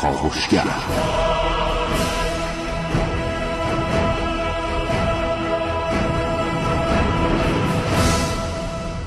کاوشگر 0.00 0.64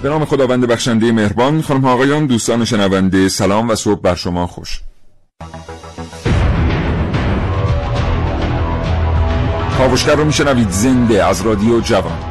به 0.03 0.09
نام 0.09 0.25
خداوند 0.25 0.67
بخشنده 0.67 1.11
مهربان 1.11 1.61
خانم 1.61 1.85
آقایان 1.85 2.25
دوستان 2.25 2.65
شنونده 2.65 3.29
سلام 3.29 3.69
و 3.69 3.75
صبح 3.75 4.01
بر 4.01 4.15
شما 4.15 4.47
خوش. 4.47 4.81
کاوشگر 9.77 10.15
رو 10.15 10.25
میشنوید 10.25 10.69
زنده 10.69 11.25
از 11.25 11.41
رادیو 11.41 11.79
جوان. 11.79 12.28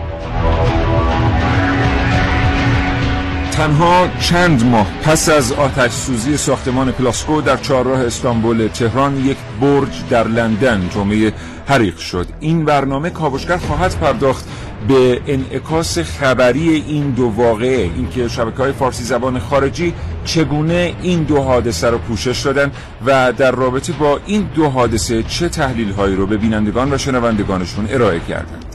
تنها 3.59 4.09
چند 4.20 4.66
ماه 4.66 4.86
پس 5.02 5.29
از 5.29 5.52
آتش 5.52 5.90
سوزی 5.90 6.36
ساختمان 6.36 6.93
پلاسکو 6.93 7.40
در 7.40 7.57
چهارراه 7.57 8.00
استانبول 8.00 8.68
تهران 8.68 9.26
یک 9.26 9.36
برج 9.61 10.03
در 10.11 10.29
لندن 10.29 10.89
جمعه 10.94 11.32
حریق 11.66 11.96
شد. 11.96 12.26
این 12.40 12.64
برنامه 12.64 13.11
کاوشگر 13.11 13.57
خواهد 13.57 13.99
پرداخت 13.99 14.44
به 14.89 15.21
انعکاس 15.26 15.99
خبری 15.99 16.85
این 16.89 17.11
دو 17.11 17.32
واقعه. 17.36 17.90
اینکه 17.96 18.29
شبکه 18.29 18.57
های 18.57 18.72
فارسی 18.72 19.04
زبان 19.04 19.39
خارجی 19.39 19.94
چگونه 20.25 20.94
این 21.02 21.22
دو 21.22 21.43
حادثه 21.43 21.90
رو 21.90 21.99
پوشش 21.99 22.43
دادن 22.43 22.71
و 23.07 23.32
در 23.32 23.50
رابطه 23.50 23.93
با 23.93 24.21
این 24.27 24.49
دو 24.54 24.68
حادثه 24.68 25.22
چه 25.22 25.49
تحلیل 25.49 25.90
هایی 25.93 26.16
رو 26.16 26.27
به 26.27 26.36
بینندگان 26.36 26.93
و 26.93 26.99
شنوندگانشون 26.99 27.86
ارائه 27.90 28.21
کردند 28.21 28.68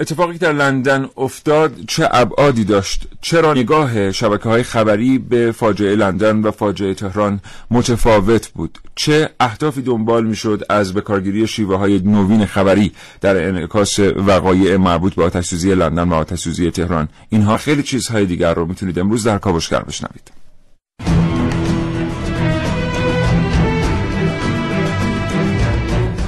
اتفاقی 0.00 0.38
در 0.38 0.52
لندن 0.52 1.08
افتاد 1.16 1.74
چه 1.88 2.08
ابعادی 2.10 2.64
داشت؟ 2.64 3.08
چرا 3.20 3.54
نگاه 3.54 4.12
شبکه 4.12 4.48
های 4.48 4.62
خبری 4.62 5.18
به 5.18 5.52
فاجعه 5.52 5.96
لندن 5.96 6.40
و 6.40 6.50
فاجعه 6.50 6.94
تهران 6.94 7.40
متفاوت 7.70 8.48
بود؟ 8.48 8.78
چه 8.94 9.30
اهدافی 9.40 9.82
دنبال 9.82 10.26
می‌شد 10.26 10.62
از 10.70 10.94
بکارگیری 10.94 11.46
شیوه 11.46 11.76
های 11.76 11.98
نوین 11.98 12.46
خبری 12.46 12.92
در 13.20 13.48
انعکاس 13.48 13.98
وقایع 13.98 14.76
مربوط 14.76 15.14
به 15.14 15.24
آتش 15.24 15.52
لندن 15.64 16.08
و 16.08 16.14
آتش 16.14 16.44
تهران؟ 16.74 17.08
اینها 17.28 17.56
خیلی 17.56 17.82
چیزهای 17.82 18.26
دیگر 18.26 18.54
رو 18.54 18.66
می‌تونید 18.66 18.98
امروز 18.98 19.24
در 19.24 19.38
کاوشگر 19.38 19.80
بشنوید. 19.80 20.30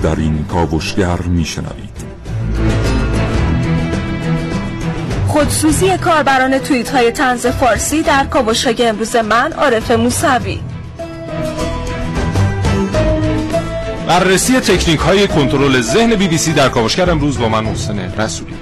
در 0.03 0.17
این 0.17 0.45
کاوشگر 0.45 1.21
میشنوید. 1.23 1.98
خودسوزی 5.39 5.99
کاربران 5.99 6.59
توییت 6.59 6.91
های 6.91 7.11
تنز 7.11 7.47
فارسی 7.47 8.03
در 8.03 8.25
کاوشهای 8.25 8.87
امروز 8.87 9.17
من 9.17 9.53
عارف 9.53 9.91
موسوی. 9.91 10.61
بررسی 14.09 14.61
تکنیک 14.61 15.01
های 15.01 15.29
کنترل 15.29 15.81
ذهن 15.81 16.15
بی 16.15 16.29
بی 16.29 16.39
سی 16.39 16.53
در 16.53 16.69
کاوشگر 16.69 17.11
امروز 17.11 17.39
با 17.39 17.49
من 17.49 17.65
محسن 17.65 17.99
رسولی. 17.99 18.55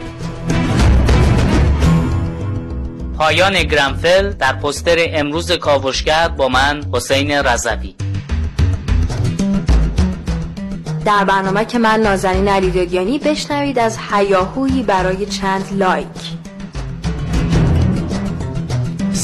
پایان 3.19 3.63
گرمفل 3.63 4.33
در 4.33 4.53
پستر 4.53 4.97
امروز 4.99 5.53
کاوشگر 5.53 6.29
با 6.29 6.49
من 6.49 6.85
حسین 6.95 7.31
رضوی. 7.31 7.95
در 11.05 11.25
برنامه 11.25 11.65
که 11.65 11.79
من 11.79 12.01
نازنین 12.01 12.49
علیدادیانی 12.49 13.19
بشنوید 13.19 13.79
از 13.79 13.99
هیاهویی 14.13 14.83
برای 14.83 15.27
چند 15.27 15.65
لایک. 15.73 16.46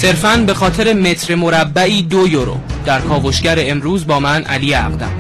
صرفا 0.03 0.37
به 0.47 0.55
خاطر 0.55 0.93
متر 0.93 1.35
مربعی 1.35 2.03
دو 2.03 2.29
یورو. 2.29 2.61
در 2.85 3.01
کاوشگر 3.01 3.57
امروز 3.59 4.07
با 4.07 4.21
من 4.21 4.43
علی 4.43 4.75
اقدم. 4.75 5.11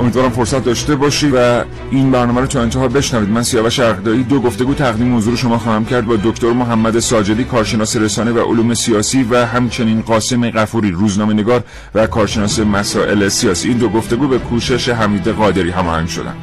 امیدوارم 0.00 0.30
فرصت 0.30 0.64
داشته 0.64 0.96
باشی 0.96 1.30
و 1.30 1.64
این 1.90 2.10
برنامه 2.10 2.40
رو 2.40 2.46
تا 2.46 2.62
انتها 2.62 2.88
بشنوید. 2.88 3.28
من 3.28 3.42
سیاوش 3.42 3.80
عقدایی 3.80 4.22
دو 4.22 4.40
گفتگو 4.40 4.74
تقدیم 4.74 5.16
حضور 5.16 5.36
شما 5.36 5.58
خواهم 5.58 5.84
کرد 5.84 6.06
با 6.06 6.16
دکتر 6.24 6.52
محمد 6.52 6.98
ساجدی 6.98 7.44
کارشناس 7.44 7.96
رسانه 7.96 8.32
و 8.32 8.38
علوم 8.52 8.74
سیاسی 8.74 9.22
و 9.22 9.46
همچنین 9.46 10.02
قاسم 10.02 10.50
قفوری 10.50 10.90
روزنامه 10.90 11.34
نگار 11.34 11.64
و 11.94 12.06
کارشناس 12.06 12.58
مسائل 12.58 13.28
سیاسی. 13.28 13.68
این 13.68 13.78
دو 13.78 13.88
گفتگو 13.88 14.28
به 14.28 14.38
کوشش 14.38 14.88
حمید 14.88 15.28
قادری 15.28 15.70
هماهنگ 15.70 16.08
شدن. 16.08 16.34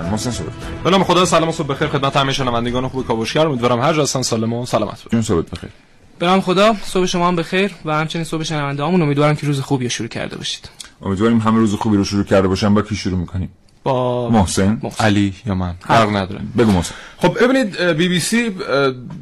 محسن 0.00 0.30
صبح 0.30 0.46
به 0.84 0.90
نام 0.90 1.04
خدا 1.04 1.24
سلام 1.24 1.48
و 1.48 1.52
صبح 1.52 1.66
بخیر 1.66 1.88
خدمت 1.88 2.16
همه 2.16 2.32
شنوندگان 2.32 2.88
خوب 2.88 3.06
کاوشگر. 3.06 3.46
امیدوارم 3.46 3.80
هر 3.80 3.92
جا 3.92 4.02
هستن 4.02 4.22
سالم 4.22 4.52
و 4.52 4.66
سلامت 4.66 5.04
باشن. 5.04 5.22
صبح 5.22 5.46
بخیر. 5.52 5.70
به 6.18 6.26
نام 6.26 6.40
خدا 6.40 6.74
صبح 6.84 7.06
شما 7.06 7.28
هم 7.28 7.36
بخیر 7.36 7.70
و 7.84 7.94
همچنین 7.94 8.24
صبح 8.24 8.42
شنوندهامون 8.42 9.02
امیدوارم 9.02 9.36
که 9.36 9.46
روز 9.46 9.60
خوبی 9.60 9.84
رو 9.84 9.90
شروع 9.90 10.08
کرده 10.08 10.36
باشید. 10.36 10.68
امیدواریم 11.02 11.38
همه 11.38 11.58
روز 11.58 11.74
خوبی 11.74 11.96
رو 11.96 12.04
شروع 12.04 12.24
کرده 12.24 12.48
باشن. 12.48 12.74
با 12.74 12.82
کی 12.82 12.96
شروع 12.96 13.18
می‌کنیم؟ 13.18 13.50
با 13.84 14.28
محسن, 14.30 14.80
محسن. 14.82 15.04
علی 15.04 15.34
یا 15.46 15.54
من؟ 15.54 15.74
فرق 15.80 16.16
نداره. 16.16 16.40
بگو 16.58 16.72
محسن. 16.72 16.94
خب 17.16 17.44
ببینید 17.44 17.80
بی 17.80 18.08
بی 18.08 18.20
سی 18.20 18.50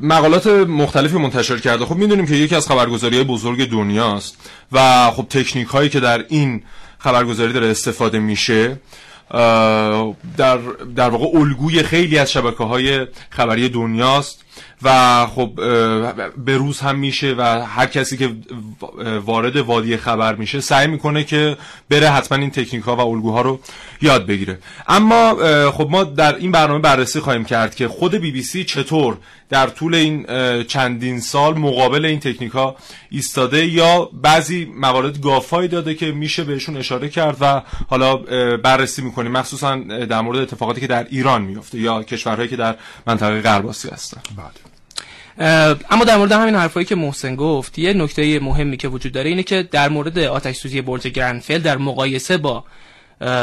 مقالات 0.02 0.46
مختلفی 0.46 1.18
منتشر 1.18 1.58
کرده. 1.58 1.84
خب 1.84 1.96
می‌دونیم 1.96 2.26
که 2.26 2.34
یکی 2.34 2.54
از 2.54 2.68
خبرگزاری 2.68 3.24
بزرگ 3.24 3.70
دنیاست 3.70 4.36
و 4.72 5.10
خب 5.10 5.26
تکنیک 5.30 5.68
هایی 5.68 5.88
که 5.88 6.00
در 6.00 6.24
این 6.28 6.62
خبرگزاری 6.98 7.52
داره 7.52 7.66
استفاده 7.66 8.18
میشه. 8.18 8.80
در 10.36 10.56
در 10.96 11.10
واقع 11.10 11.38
الگوی 11.38 11.82
خیلی 11.82 12.18
از 12.18 12.32
شبکه 12.32 12.64
های 12.64 13.06
خبری 13.30 13.68
دنیاست. 13.68 14.43
و 14.82 15.26
خب 15.26 15.52
به 16.36 16.56
روز 16.56 16.80
هم 16.80 16.98
میشه 16.98 17.34
و 17.38 17.42
هر 17.64 17.86
کسی 17.86 18.16
که 18.16 18.36
وارد 19.24 19.56
وادی 19.56 19.96
خبر 19.96 20.34
میشه 20.34 20.60
سعی 20.60 20.86
می‌کنه 20.86 21.24
که 21.24 21.56
بره 21.90 22.10
حتما 22.10 22.38
این 22.38 22.50
تکنیک 22.50 22.84
ها 22.84 22.96
و 22.96 23.00
الگوها 23.00 23.40
رو 23.40 23.60
یاد 24.02 24.26
بگیره. 24.26 24.58
اما 24.88 25.34
خب 25.70 25.88
ما 25.90 26.04
در 26.04 26.36
این 26.36 26.52
برنامه 26.52 26.78
بررسی 26.78 27.20
خواهیم 27.20 27.44
کرد 27.44 27.74
که 27.74 27.88
خود 27.88 28.14
بی 28.14 28.30
بی 28.30 28.42
سی 28.42 28.64
چطور 28.64 29.16
در 29.50 29.66
طول 29.66 29.94
این 29.94 30.26
چندین 30.64 31.20
سال 31.20 31.58
مقابل 31.58 32.04
این 32.04 32.20
تکنیک 32.20 32.52
ها 32.52 32.76
ایستاده 33.10 33.66
یا 33.66 34.10
بعضی 34.12 34.64
موارد 34.64 35.20
گافایی 35.20 35.68
داده 35.68 35.94
که 35.94 36.12
میشه 36.12 36.44
بهشون 36.44 36.76
اشاره 36.76 37.08
کرد 37.08 37.36
و 37.40 37.62
حالا 37.88 38.16
بررسی 38.56 39.02
می‌کنیم. 39.02 39.32
مخصوصا 39.32 39.76
در 40.08 40.20
مورد 40.20 40.38
اتفاقاتی 40.38 40.80
که 40.80 40.86
در 40.86 41.06
ایران 41.10 41.42
میفته 41.42 41.78
یا 41.78 42.02
کشورهایی 42.02 42.48
که 42.48 42.56
در 42.56 42.76
منطقه 43.06 43.40
غرب 43.40 43.68
هستن. 43.68 44.20
بله. 44.36 44.43
اما 45.38 46.04
در 46.06 46.16
مورد 46.16 46.32
همین 46.32 46.54
حرفایی 46.54 46.86
که 46.86 46.94
محسن 46.94 47.36
گفت 47.36 47.78
یه 47.78 47.92
نکته 47.92 48.40
مهمی 48.40 48.76
که 48.76 48.88
وجود 48.88 49.12
داره 49.12 49.30
اینه 49.30 49.42
که 49.42 49.62
در 49.62 49.88
مورد 49.88 50.18
آتش 50.18 50.56
سوزی 50.56 50.80
برج 50.80 51.08
گرنفل 51.08 51.58
در 51.58 51.76
مقایسه 51.76 52.36
با 52.36 52.64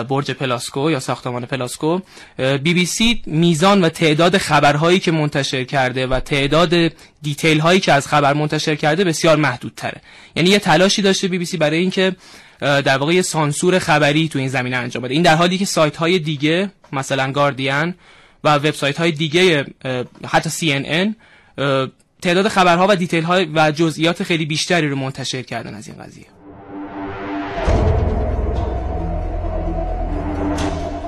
برج 0.10 0.32
پلاسکو 0.32 0.92
یا 0.92 1.00
ساختمان 1.00 1.46
پلاسکو 1.46 2.00
بی 2.38 2.74
بی 2.74 2.86
سی 2.86 3.22
میزان 3.26 3.82
و 3.82 3.90
تعداد 3.90 4.38
خبرهایی 4.38 5.00
که 5.00 5.12
منتشر 5.12 5.64
کرده 5.64 6.08
و 6.08 6.20
تعداد 6.20 6.74
detail 7.22 7.60
هایی 7.60 7.80
که 7.80 7.94
از 7.94 8.08
خبر 8.08 8.34
منتشر 8.34 8.76
کرده 8.76 9.04
بسیار 9.04 9.38
محدود 9.38 9.74
تره 9.76 10.02
یعنی 10.36 10.50
یه 10.50 10.60
تلاشی 10.60 11.02
داشته 11.02 11.28
بی 11.28 11.38
بی 11.38 11.46
سی 11.46 11.58
برای 11.58 11.80
اینکه 11.80 12.16
در 12.62 12.98
واقع 12.98 13.14
یه 13.14 13.22
سانسور 13.22 13.80
خبری 13.80 14.28
تو 14.28 14.40
این 14.40 14.48
زمینه 14.48 14.78
انجام 14.78 15.04
بده. 15.04 15.14
این 15.14 15.24
در 15.24 15.36
حالی 15.36 15.58
که 15.58 15.66
سایت 15.66 15.98
های 15.98 16.20
دیگه 16.20 16.72
مثلا 16.92 17.32
گاردین 17.32 17.94
و 18.44 18.56
وبسایت 18.56 18.98
های 18.98 19.12
دیگه 19.12 19.66
حتی 20.28 20.50
CNN 20.50 21.16
تعداد 22.22 22.48
خبرها 22.48 22.88
و 22.90 22.96
دیتیل 22.96 23.24
های 23.24 23.46
و 23.46 23.72
جزئیات 23.72 24.24
خیلی 24.24 24.46
بیشتری 24.46 24.90
رو 24.90 24.96
منتشر 24.96 25.42
کردن 25.42 25.76
از 25.76 25.88
این 25.88 25.98
قضیه. 25.98 26.26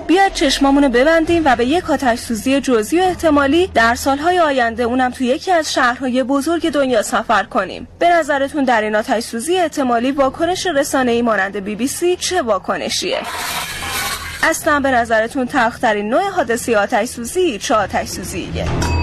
بیاید 0.08 0.34
چشمامونو 0.34 0.90
ببندیم 0.90 1.42
و 1.46 1.56
به 1.56 1.66
یک 1.66 1.90
آتش 1.90 2.20
سوزی 2.20 2.62
جزئی 2.62 3.00
و 3.00 3.04
احتمالی 3.04 3.68
در 3.68 3.96
سالهای 3.96 4.40
آینده 4.40 4.84
اونم 4.84 5.12
تو 5.12 5.24
یکی 5.24 5.52
از 5.52 5.74
شهرهای 5.74 6.24
بزرگ 6.24 6.70
دنیا 6.70 7.02
سفر 7.02 7.44
کنیم. 7.44 7.88
به 8.00 8.10
نظرتون 8.10 8.64
در 8.64 8.82
این 8.82 8.96
آتش 8.96 9.24
سوزی 9.24 9.58
احتمالی 9.58 10.12
واکنش 10.12 10.68
ای 10.96 11.22
مانند 11.22 11.58
بی 11.58 11.76
بی 11.76 11.88
سی 11.88 12.16
چه 12.16 12.42
واکنشیه؟ 12.42 13.22
اصلا 14.44 14.80
به 14.80 14.92
نظرتون 14.92 15.46
تلخترین 15.46 16.10
نوع 16.10 16.30
حادثه 16.30 16.78
آتش 16.78 17.08
سوزی 17.08 17.58
چه 17.58 17.76
آتش 17.76 18.08
سوزیه؟ 18.08 19.03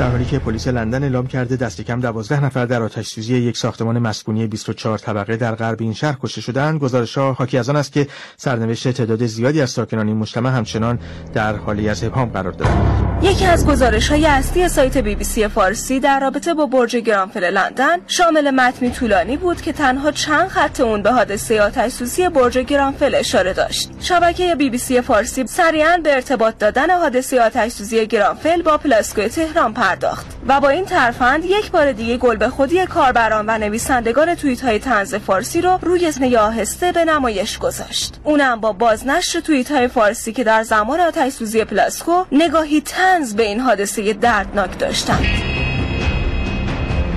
در 0.00 0.10
حالی 0.10 0.24
که 0.24 0.38
پلیس 0.38 0.68
لندن 0.68 1.02
اعلام 1.02 1.26
کرده 1.26 1.56
دست 1.56 1.80
کم 1.80 2.00
12 2.00 2.44
نفر 2.44 2.66
در 2.66 2.82
آتش 2.82 3.06
سوزی 3.06 3.36
یک 3.38 3.56
ساختمان 3.56 3.98
مسکونی 3.98 4.46
24 4.46 4.98
طبقه 4.98 5.36
در 5.36 5.54
غرب 5.54 5.76
این 5.80 5.92
شهر 5.92 6.16
کشته 6.22 6.40
شدند 6.40 6.80
گزارش 6.80 7.18
ها 7.18 7.32
حاکی 7.32 7.58
از 7.58 7.68
آن 7.70 7.76
است 7.76 7.92
که 7.92 8.06
سرنوشت 8.36 8.88
تعداد 8.88 9.26
زیادی 9.26 9.60
از 9.60 9.70
ساکنان 9.70 10.08
این 10.08 10.16
مجتمع 10.16 10.50
همچنان 10.50 10.98
در 11.34 11.56
حالی 11.56 11.88
از 11.88 12.04
ابهام 12.04 12.28
قرار 12.28 12.52
دارد. 12.52 13.00
یکی 13.22 13.44
از 13.46 13.66
گزارش 13.66 14.08
های 14.08 14.26
اصلی 14.26 14.68
سایت 14.68 14.98
بی 14.98 15.14
بی 15.14 15.24
سی 15.24 15.48
فارسی 15.48 16.00
در 16.00 16.20
رابطه 16.20 16.54
با 16.54 16.66
برج 16.66 16.96
گرانفل 16.96 17.50
لندن 17.50 17.96
شامل 18.06 18.50
متنی 18.50 18.90
طولانی 18.90 19.36
بود 19.36 19.62
که 19.62 19.72
تنها 19.72 20.10
چند 20.10 20.48
خط 20.48 20.80
اون 20.80 21.02
به 21.02 21.12
حادثه 21.12 21.62
آتش 21.62 21.92
سوزی 21.92 22.28
برج 22.28 22.58
گرانفل 22.58 23.14
اشاره 23.14 23.52
داشت. 23.52 23.90
شبکه 24.00 24.54
بی 24.54 24.70
بی 24.70 24.78
سی 24.78 25.00
فارسی 25.00 25.46
سریعا 25.46 26.00
به 26.04 26.14
ارتباط 26.14 26.58
دادن 26.58 26.90
حادثه 26.90 27.40
آتش 27.40 27.72
سوزی 27.72 28.06
گرانفل 28.06 28.62
با 28.62 28.78
پلاسکو 28.78 29.28
تهران 29.28 29.72
پرداخت. 29.90 30.26
و 30.46 30.60
با 30.60 30.68
این 30.68 30.84
ترفند 30.84 31.44
یک 31.44 31.70
بار 31.70 31.92
دیگه 31.92 32.16
گل 32.16 32.36
به 32.36 32.48
خودی 32.48 32.86
کاربران 32.86 33.44
و 33.48 33.58
نویسندگان 33.58 34.34
توییت 34.34 34.60
های 34.60 34.78
طنز 34.78 35.14
فارسی 35.14 35.60
رو 35.60 35.78
روی 35.82 36.12
صحنه 36.12 36.38
آهسته 36.38 36.92
به 36.92 37.04
نمایش 37.04 37.58
گذاشت. 37.58 38.14
اونم 38.24 38.60
با 38.60 38.72
بازنشر 38.72 39.40
توییت 39.40 39.70
های 39.70 39.88
فارسی 39.88 40.32
که 40.32 40.44
در 40.44 40.62
زمان 40.62 41.00
آتش 41.00 41.32
سوزی 41.32 41.64
پلاسکو 41.64 42.24
نگاهی 42.32 42.80
طنز 42.80 43.34
به 43.34 43.42
این 43.42 43.60
حادثه 43.60 44.12
دردناک 44.12 44.78
داشتند. 44.78 45.26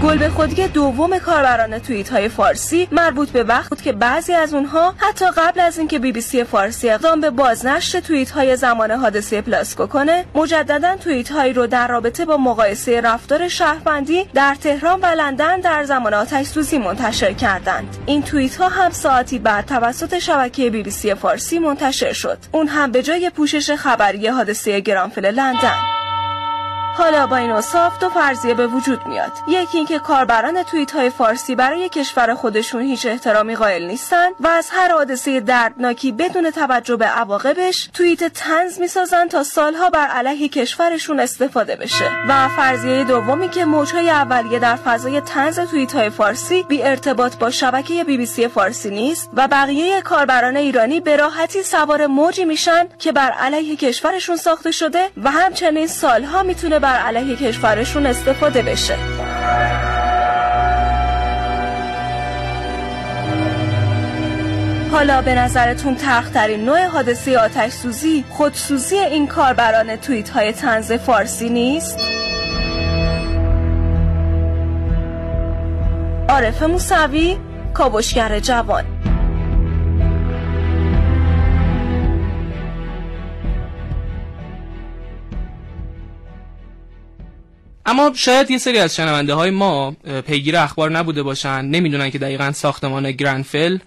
گل 0.03 0.17
به 0.17 0.29
خودی 0.29 0.67
دوم 0.67 1.19
کاربران 1.19 1.79
توییت 1.79 2.09
های 2.09 2.29
فارسی 2.29 2.88
مربوط 2.91 3.29
به 3.29 3.44
وقت 3.44 3.69
بود 3.69 3.81
که 3.81 3.91
بعضی 3.91 4.33
از 4.33 4.53
اونها 4.53 4.94
حتی 4.97 5.25
قبل 5.38 5.59
از 5.59 5.77
اینکه 5.77 6.00
بی 6.00 6.11
بی 6.11 6.21
سی 6.21 6.44
فارسی 6.44 6.89
اقدام 6.89 7.21
به 7.21 7.29
بازنشر 7.29 8.00
توییت 8.00 8.31
های 8.31 8.55
زمان 8.55 8.91
حادثه 8.91 9.41
پلاسکو 9.41 9.85
کنه 9.85 10.25
مجددا 10.35 10.95
توییت 10.95 11.31
هایی 11.31 11.53
رو 11.53 11.67
در 11.67 11.88
رابطه 11.88 12.25
با 12.25 12.38
مقایسه 12.38 13.01
رفتار 13.01 13.47
شهروندی 13.47 14.25
در 14.33 14.55
تهران 14.55 15.00
و 15.01 15.05
لندن 15.05 15.59
در 15.59 15.83
زمان 15.83 16.13
آتش 16.13 16.45
سوزی 16.45 16.77
منتشر 16.77 17.33
کردند. 17.33 17.97
این 18.06 18.23
توییت 18.23 18.56
ها 18.56 18.69
هم 18.69 18.91
ساعتی 18.91 19.39
بعد 19.39 19.65
توسط 19.65 20.19
شبکه 20.19 20.69
بی 20.69 20.83
بی 20.83 20.91
سی 20.91 21.13
فارسی 21.13 21.59
منتشر 21.59 22.13
شد. 22.13 22.38
اون 22.51 22.67
هم 22.67 22.91
به 22.91 23.03
جای 23.03 23.29
پوشش 23.29 23.71
خبری 23.71 24.27
حادثه 24.27 24.79
گرانفل 24.79 25.31
لندن. 25.31 26.02
حالا 26.98 27.28
با 27.28 27.38
این 27.38 27.51
اصاف 27.51 28.00
دو 28.00 28.10
فرضیه 28.10 28.54
به 28.54 28.68
وجود 28.68 29.06
میاد. 29.06 29.31
یکی 29.48 29.78
اینکه 29.78 30.00
کاربران 30.00 30.63
توییت 30.63 30.92
های 30.92 31.10
فارسی 31.10 31.56
برای 31.56 31.90
کشور 31.90 32.34
خودشون 32.36 32.81
هیچ 32.81 33.06
احترامی 33.06 33.56
قائل 33.56 33.88
نیستن 33.88 34.28
و 34.40 34.48
از 34.48 34.69
هر 34.72 34.92
حادثه 34.92 35.40
دردناکی 35.40 36.12
بدون 36.12 36.51
توجه 36.51 36.95
به 36.95 37.06
عواقبش 37.06 37.90
توییت 37.94 38.24
تنز 38.24 38.80
می‌سازن 38.80 39.28
تا 39.28 39.44
سالها 39.44 39.90
بر 39.90 40.07
علیه 40.07 40.50
کشورشون 40.50 41.19
استفاده 41.19 41.75
بشه. 41.75 42.10
و 42.30 42.48
فرضیه 42.50 43.04
دومی 43.04 43.50
که 43.50 43.66
موجهای 43.66 44.10
اولیه 44.10 44.60
در 44.60 44.75
فضای 44.75 45.22
تنز 45.22 45.60
توییت 45.60 45.95
های 45.95 46.10
فارسی 46.10 46.63
بی 46.63 46.84
ارتباط 46.84 47.36
با 47.36 47.50
شبکه 47.50 48.04
بی 48.04 48.18
بی 48.18 48.25
سی 48.25 48.48
فارسی 48.48 48.90
نیست 48.90 49.30
و 49.34 49.48
بقیه 49.48 50.01
کاربران 50.01 50.57
ایرانی 50.57 51.00
به 51.00 51.16
راحتی 51.16 51.63
سوار 51.63 52.07
موجی 52.07 52.45
میشن 52.45 52.88
که 53.00 53.12
بر 53.12 53.31
علیه 53.31 53.75
کشورشون 53.75 54.36
ساخته 54.38 54.72
شده 54.72 55.10
و 55.24 55.31
همچنین 55.31 55.88
سالها 55.88 56.44
می‌تونه 56.44 56.80
بر 56.83 56.97
علیه 56.97 57.35
کشورشون 57.35 58.06
استفاده 58.06 58.62
بشه 58.62 58.95
حالا 64.91 65.21
به 65.21 65.35
نظرتون 65.35 65.95
تخترین 65.95 66.65
نوع 66.65 66.85
حادثه 66.85 67.39
آتش 67.39 67.71
سوزی 67.71 68.24
خودسوزی 68.30 68.95
این 68.95 69.27
کاربران 69.27 69.95
توییت 69.95 70.30
های 70.30 70.51
تنز 70.51 70.91
فارسی 70.91 71.50
نیست؟ 71.50 72.00
عارف 76.30 76.63
موسوی 76.63 77.38
کاوشگر 77.74 78.39
جوان 78.39 78.83
اما 87.85 88.12
شاید 88.15 88.51
یه 88.51 88.57
سری 88.57 88.77
از 88.77 88.95
شنونده 88.95 89.33
های 89.33 89.51
ما 89.51 89.91
پیگیر 90.27 90.57
اخبار 90.57 90.91
نبوده 90.91 91.24
باشن 91.24 91.65
نمی‌دونن 91.65 92.09
که 92.09 92.19
دقیقا 92.19 92.51
ساختمان 92.51 93.12
گرنفل 93.12 93.77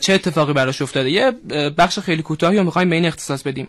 چه 0.00 0.12
اتفاقی 0.12 0.52
براش 0.52 0.82
افتاده. 0.82 1.10
یه 1.10 1.30
بخش 1.78 1.98
خیلی 1.98 2.22
کوتاهی 2.22 2.58
رو 2.58 2.64
می‌خوایم 2.64 2.90
به 2.90 2.96
این 2.96 3.06
اختصاص 3.06 3.42
بدیم. 3.42 3.68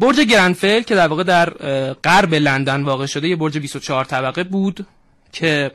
برج 0.00 0.20
گرنفل 0.20 0.80
که 0.80 0.94
در 0.94 1.08
واقع 1.08 1.22
در 1.22 1.50
غرب 1.92 2.34
لندن 2.34 2.82
واقع 2.82 3.06
شده 3.06 3.28
یه 3.28 3.36
برج 3.36 3.58
24 3.58 4.04
طبقه 4.04 4.44
بود 4.44 4.86
که 5.32 5.70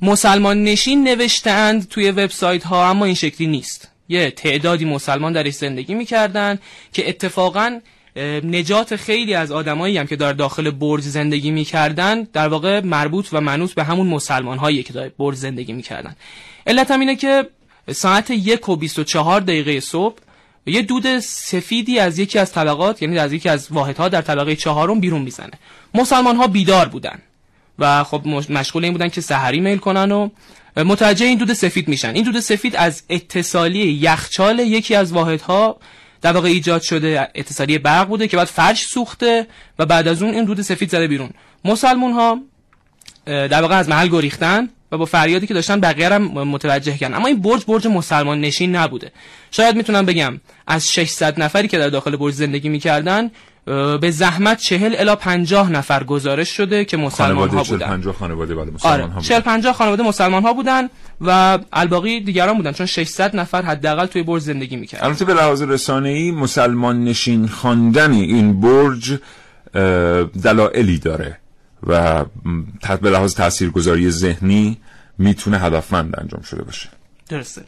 مسلمان 0.00 0.64
نشین 0.64 1.04
نوشتند 1.08 1.88
توی 1.88 2.10
وبسایت 2.10 2.64
ها 2.64 2.90
اما 2.90 3.04
این 3.04 3.14
شکلی 3.14 3.46
نیست. 3.46 3.88
یه 4.08 4.30
تعدادی 4.30 4.84
مسلمان 4.84 5.32
درش 5.32 5.54
زندگی 5.54 5.94
می‌کردن 5.94 6.58
که 6.92 7.08
اتفاقا 7.08 7.80
نجات 8.44 8.96
خیلی 8.96 9.34
از 9.34 9.52
آدمایی 9.52 9.98
هم 9.98 10.06
که 10.06 10.16
در 10.16 10.32
داخل 10.32 10.70
برج 10.70 11.02
زندگی 11.02 11.50
می‌کردن 11.50 12.22
در 12.22 12.48
واقع 12.48 12.80
مربوط 12.80 13.28
و 13.32 13.40
منوط 13.40 13.74
به 13.74 13.84
همون 13.84 14.06
مسلمان 14.06 14.58
هایی 14.58 14.82
که 14.82 14.92
در 14.92 15.08
برج 15.08 15.36
زندگی 15.36 15.72
می‌کردن. 15.72 16.16
علت 16.66 16.90
هم 16.90 17.00
اینه 17.00 17.16
که 17.16 17.46
ساعت 17.92 18.30
یک 18.30 18.68
و 18.68 18.76
24 18.76 19.40
دقیقه 19.40 19.80
صبح 19.80 20.16
یه 20.66 20.82
دود 20.82 21.18
سفیدی 21.18 21.98
از 21.98 22.18
یکی 22.18 22.38
از 22.38 22.52
طبقات 22.52 23.02
یعنی 23.02 23.18
از 23.18 23.32
یکی 23.32 23.48
از 23.48 23.68
واحدها 23.70 24.08
در 24.08 24.22
طبقه 24.22 24.56
چهارم 24.56 25.00
بیرون 25.00 25.22
می‌زنه. 25.22 25.52
مسلمان 25.94 26.36
ها 26.36 26.46
بیدار 26.46 26.88
بودن 26.88 27.18
و 27.78 28.04
خب 28.04 28.26
مشغول 28.48 28.84
این 28.84 28.92
بودن 28.92 29.08
که 29.08 29.20
سحری 29.20 29.60
میل 29.60 29.78
کنن 29.78 30.12
و 30.12 30.28
متوجه 30.76 31.26
این 31.26 31.38
دود 31.38 31.52
سفید 31.52 31.88
میشن. 31.88 32.14
این 32.14 32.24
دود 32.24 32.40
سفید 32.40 32.76
از 32.76 33.02
اتصالی 33.10 33.78
یخچال 33.78 34.58
یکی 34.58 34.94
از 34.94 35.12
واحدها 35.12 35.76
در 36.22 36.32
واقع 36.32 36.48
ایجاد 36.48 36.82
شده 36.82 37.28
اتصالی 37.34 37.78
برق 37.78 38.08
بوده 38.08 38.28
که 38.28 38.36
بعد 38.36 38.46
فرش 38.46 38.86
سوخته 38.86 39.46
و 39.78 39.86
بعد 39.86 40.08
از 40.08 40.22
اون 40.22 40.34
این 40.34 40.44
دود 40.44 40.60
سفید 40.60 40.90
زده 40.90 41.06
بیرون. 41.06 41.30
مسلمون 41.64 42.12
ها 42.12 42.38
در 43.26 43.62
واقع 43.62 43.76
از 43.76 43.88
محل 43.88 44.08
گریختن 44.08 44.68
و 44.92 44.98
با 44.98 45.04
فریادی 45.04 45.46
که 45.46 45.54
داشتن 45.54 45.80
بقیه 45.80 46.08
هم 46.08 46.22
متوجه 46.22 46.96
کردن. 46.96 47.14
اما 47.14 47.26
این 47.26 47.40
برج 47.40 47.64
برج 47.64 47.86
مسلمان 47.86 48.40
نشین 48.40 48.76
نبوده. 48.76 49.12
شاید 49.50 49.76
می‌تونم 49.76 50.06
بگم 50.06 50.40
از 50.66 50.92
600 50.92 51.42
نفری 51.42 51.68
که 51.68 51.78
در 51.78 51.88
داخل 51.88 52.16
برج 52.16 52.34
زندگی 52.34 52.68
می‌کردن 52.68 53.30
به 54.00 54.10
زحمت 54.10 54.58
40 54.58 54.94
الی 54.98 55.14
50 55.14 55.70
نفر 55.70 56.04
گزارش 56.04 56.48
شده 56.48 56.84
که 56.84 56.96
مسلمان 56.96 57.48
ها 57.48 57.62
بودن. 57.62 57.86
50 57.86 58.14
خانواده 58.14 58.54
بله 58.54 58.70
مسلمان 58.70 58.94
آره. 58.94 59.02
ها 59.02 59.08
بودن. 59.08 59.28
40 59.28 59.40
50 59.40 59.72
خانواده 59.74 60.02
مسلمان 60.02 60.42
ها 60.42 60.52
بودن. 60.52 60.88
و 61.22 61.58
الباقی 61.72 62.20
دیگران 62.20 62.56
بودن 62.56 62.72
چون 62.72 62.86
600 62.86 63.36
نفر 63.36 63.62
حداقل 63.62 64.06
توی 64.06 64.22
برج 64.22 64.42
زندگی 64.42 64.76
می‌کردن. 64.76 65.06
البته 65.06 65.24
به 65.24 65.34
لحاظ 65.34 65.62
رسانه‌ای 65.62 66.30
مسلمان 66.30 67.04
نشین 67.04 67.48
خواندن 67.48 68.12
این 68.12 68.60
برج 68.60 69.18
دلایلی 70.42 70.98
داره 70.98 71.38
و 71.86 72.24
به 73.02 73.10
لحاظ 73.10 73.34
تاثیرگذاری 73.34 74.10
ذهنی 74.10 74.78
می‌تونه 75.18 75.58
هدفمند 75.58 76.14
انجام 76.20 76.42
شده 76.42 76.62
باشه. 76.62 76.88
درسته. 77.28 77.62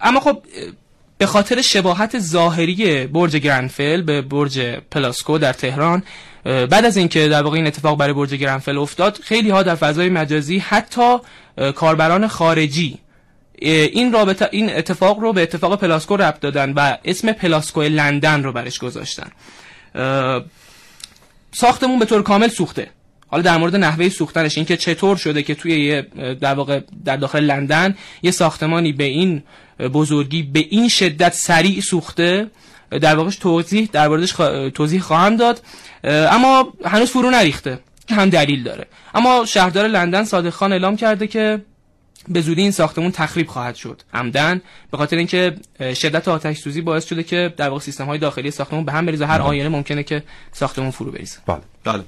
اما 0.00 0.20
خب 0.20 0.42
به 1.22 1.26
خاطر 1.26 1.62
شباهت 1.62 2.18
ظاهری 2.18 3.06
برج 3.06 3.36
گرنفل 3.36 4.02
به 4.02 4.22
برج 4.22 4.60
پلاسکو 4.60 5.38
در 5.38 5.52
تهران 5.52 6.02
بعد 6.44 6.84
از 6.84 6.96
اینکه 6.96 7.28
در 7.28 7.42
واقع 7.42 7.56
این 7.56 7.66
اتفاق 7.66 7.98
برای 7.98 8.12
برج 8.12 8.34
گرنفل 8.34 8.78
افتاد 8.78 9.18
خیلی 9.22 9.50
ها 9.50 9.62
در 9.62 9.74
فضای 9.74 10.08
مجازی 10.08 10.58
حتی 10.58 11.16
کاربران 11.74 12.28
خارجی 12.28 12.98
این 13.58 14.12
رابطه 14.12 14.48
این 14.52 14.76
اتفاق 14.76 15.18
رو 15.18 15.32
به 15.32 15.42
اتفاق 15.42 15.80
پلاسکو 15.80 16.16
ربط 16.16 16.40
دادن 16.40 16.72
و 16.72 16.96
اسم 17.04 17.32
پلاسکو 17.32 17.82
لندن 17.82 18.42
رو 18.42 18.52
برش 18.52 18.78
گذاشتن. 18.78 19.30
ساختمون 21.52 21.98
به 21.98 22.04
طور 22.04 22.22
کامل 22.22 22.48
سوخته. 22.48 22.90
حالا 23.26 23.42
در 23.42 23.56
مورد 23.56 23.76
نحوه 23.76 24.08
سوختنش 24.08 24.56
اینکه 24.56 24.76
چطور 24.76 25.16
شده 25.16 25.42
که 25.42 25.54
توی 25.54 26.02
در 26.40 26.54
واقع 26.54 26.80
در 27.04 27.16
داخل 27.16 27.44
لندن 27.44 27.94
یه 28.22 28.30
ساختمانی 28.30 28.92
به 28.92 29.04
این 29.04 29.42
بزرگی 29.88 30.42
به 30.42 30.66
این 30.70 30.88
شدت 30.88 31.32
سریع 31.32 31.80
سوخته. 31.80 32.50
در 33.00 33.16
واقعش 33.16 33.36
توضیح 33.36 33.88
در 33.92 34.08
موردش 34.08 34.32
توضیح 34.74 35.00
خواهم 35.00 35.36
داد. 35.36 35.60
اما 36.04 36.72
هنوز 36.84 37.10
فرو 37.10 37.30
نریخته. 37.30 37.78
هم 38.10 38.30
دلیل 38.30 38.62
داره. 38.62 38.86
اما 39.14 39.44
شهردار 39.44 39.86
لندن 39.86 40.24
صادق 40.24 40.50
خان 40.50 40.72
اعلام 40.72 40.96
کرده 40.96 41.26
که 41.26 41.62
به 42.28 42.40
زودی 42.40 42.62
این 42.62 42.70
ساختمون 42.70 43.10
تخریب 43.10 43.48
خواهد 43.48 43.74
شد. 43.74 44.02
عمدن 44.14 44.60
به 44.90 44.96
خاطر 44.96 45.16
اینکه 45.16 45.56
شدت 45.94 46.28
آتش 46.28 46.58
سوزی 46.58 46.80
باعث 46.80 47.06
شده 47.08 47.22
که 47.22 47.54
در 47.56 47.68
واقع 47.68 47.80
سیستم 47.80 48.06
های 48.06 48.18
داخلی 48.18 48.50
ساختمون 48.50 48.84
به 48.84 48.92
هم 48.92 49.06
بریزه. 49.06 49.26
هر 49.26 49.40
آینه 49.40 49.68
ممکنه 49.68 50.02
که 50.02 50.22
ساختمون 50.52 50.90
فرو 50.90 51.10
بریزه. 51.10 51.38
بله. 51.46 51.60
بله. 51.84 52.02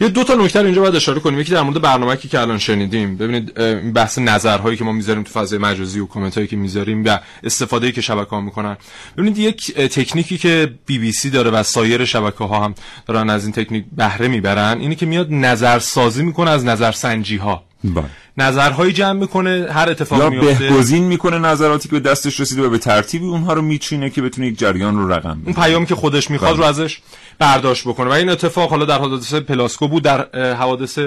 یه 0.00 0.08
دو 0.08 0.24
تا 0.24 0.34
نکته 0.34 0.60
اینجا 0.60 0.80
باید 0.80 0.96
اشاره 0.96 1.20
کنیم. 1.20 1.40
یکی 1.40 1.52
در 1.52 1.62
مورد 1.62 1.80
برنامه‌ای 1.80 2.16
که 2.16 2.40
الان 2.40 2.58
شنیدیم. 2.58 3.16
ببینید 3.16 3.54
بحث 3.92 4.18
نظرهایی 4.18 4.76
که 4.76 4.84
ما 4.84 4.92
می‌ذاریم 4.92 5.22
تو 5.22 5.32
فضای 5.32 5.58
مجازی 5.58 6.00
و 6.00 6.06
کامنت 6.06 6.34
هایی 6.34 6.46
که 6.46 6.56
می‌ذاریم 6.56 7.04
و 7.06 7.18
استفاده 7.44 7.92
که 7.92 8.00
شبکه 8.00 8.30
ها 8.30 8.40
می‌کنن. 8.40 8.76
ببینید 9.16 9.38
یک 9.38 9.74
تکنیکی 9.74 10.38
که 10.38 10.74
بی 10.86 10.98
بی 10.98 11.12
سی 11.12 11.30
داره 11.30 11.50
و 11.50 11.62
سایر 11.62 12.04
شبکه 12.04 12.44
ها 12.44 12.64
هم 12.64 12.74
دارن 13.06 13.30
از 13.30 13.44
این 13.44 13.52
تکنیک 13.52 13.84
بهره 13.96 14.28
می‌برن 14.28 14.80
اینی 14.80 14.96
که 14.96 15.06
میاد 15.06 15.26
نظرسازی 15.30 16.22
می‌کنه 16.22 16.50
از 16.50 16.64
نظرسنجی 16.64 17.36
ها 17.36 17.64
بله. 17.84 18.04
نظرهایی 18.36 18.92
جمع 18.92 19.12
می‌کنه 19.12 19.66
هر 19.72 19.90
اتفاقی 19.90 20.36
میفته 20.36 20.64
یا 20.64 20.70
بهگزین 20.70 21.04
می‌کنه 21.04 21.38
نظراتی 21.38 21.88
که 21.88 22.00
به 22.00 22.10
دستش 22.10 22.40
رسیده 22.40 22.62
و 22.62 22.70
به 22.70 22.78
ترتیبی 22.78 23.26
اونها 23.26 23.52
رو 23.52 23.62
میچینه 23.62 24.10
که 24.10 24.22
بتونه 24.22 24.46
یک 24.46 24.58
جریان 24.58 24.96
رو 24.96 25.12
رقم 25.12 25.40
بده. 25.40 25.46
اون 25.46 25.64
پیامی 25.64 25.86
که 25.86 25.94
خودش 25.94 26.30
می‌خواد 26.30 26.52
بله. 26.52 26.60
رو 26.60 26.64
ازش 26.64 27.00
برداشت 27.38 27.88
بکنه. 27.88 28.10
و 28.10 28.12
این 28.12 28.28
اتفاق 28.28 28.70
حالا 28.70 28.84
در 28.84 28.98
حادثه 29.20 29.40
پلاسکو 29.40 29.88
بود 29.88 30.02
در 30.02 30.54
حوادث 30.54 30.98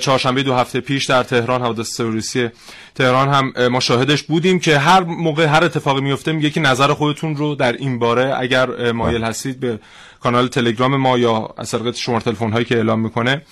چهارشنبه 0.00 0.42
دو 0.42 0.54
هفته 0.54 0.80
پیش 0.80 1.06
در 1.06 1.22
تهران 1.22 1.62
حوادث 1.62 1.96
تروریستی 1.96 2.48
تهران 2.94 3.28
هم 3.28 3.68
ما 3.68 3.80
شاهدش 3.80 4.22
بودیم 4.22 4.58
که 4.58 4.78
هر 4.78 5.00
موقع 5.00 5.44
هر 5.44 5.64
اتفاقی 5.64 6.00
میفته 6.00 6.32
میگه 6.32 6.50
که 6.50 6.60
نظر 6.60 6.92
خودتون 6.92 7.36
رو 7.36 7.54
در 7.54 7.72
این 7.72 7.98
باره 7.98 8.34
اگر 8.38 8.92
مایل 8.92 9.18
بله. 9.18 9.26
هستید 9.26 9.60
به 9.60 9.78
کانال 10.20 10.48
تلگرام 10.48 10.96
ما 10.96 11.18
یا 11.18 11.54
از 11.56 11.70
طریق 11.70 11.94
شماره 11.94 12.22
تلفن 12.22 12.52
هایی 12.52 12.64
که 12.64 12.76
اعلام 12.76 13.00
می‌کنه 13.00 13.42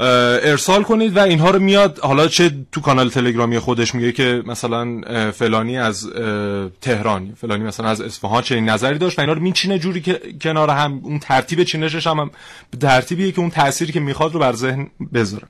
ارسال 0.00 0.82
کنید 0.82 1.16
و 1.16 1.20
اینها 1.20 1.50
رو 1.50 1.58
میاد 1.58 1.98
حالا 1.98 2.28
چه 2.28 2.50
تو 2.72 2.80
کانال 2.80 3.08
تلگرامی 3.08 3.58
خودش 3.58 3.94
میگه 3.94 4.12
که 4.12 4.42
مثلا 4.46 5.00
فلانی 5.30 5.78
از 5.78 6.10
تهران 6.80 7.34
فلانی 7.40 7.64
مثلا 7.64 7.88
از 7.88 8.00
اصفهان 8.00 8.42
چه 8.42 8.60
نظری 8.60 8.98
داشت 8.98 9.18
و 9.18 9.20
اینا 9.20 9.32
رو 9.32 9.40
میچینه 9.40 9.78
جوری 9.78 10.00
که 10.00 10.20
کنار 10.40 10.70
هم 10.70 11.00
اون 11.02 11.18
ترتیب 11.18 11.62
چینشش 11.62 12.06
هم 12.06 12.30
ترتیبیه 12.80 13.32
که 13.32 13.40
اون 13.40 13.50
تأثیری 13.50 13.92
که 13.92 14.00
می‌خواد 14.00 14.34
رو 14.34 14.40
بر 14.40 14.52
ذهن 14.52 14.86
بذاره. 15.14 15.46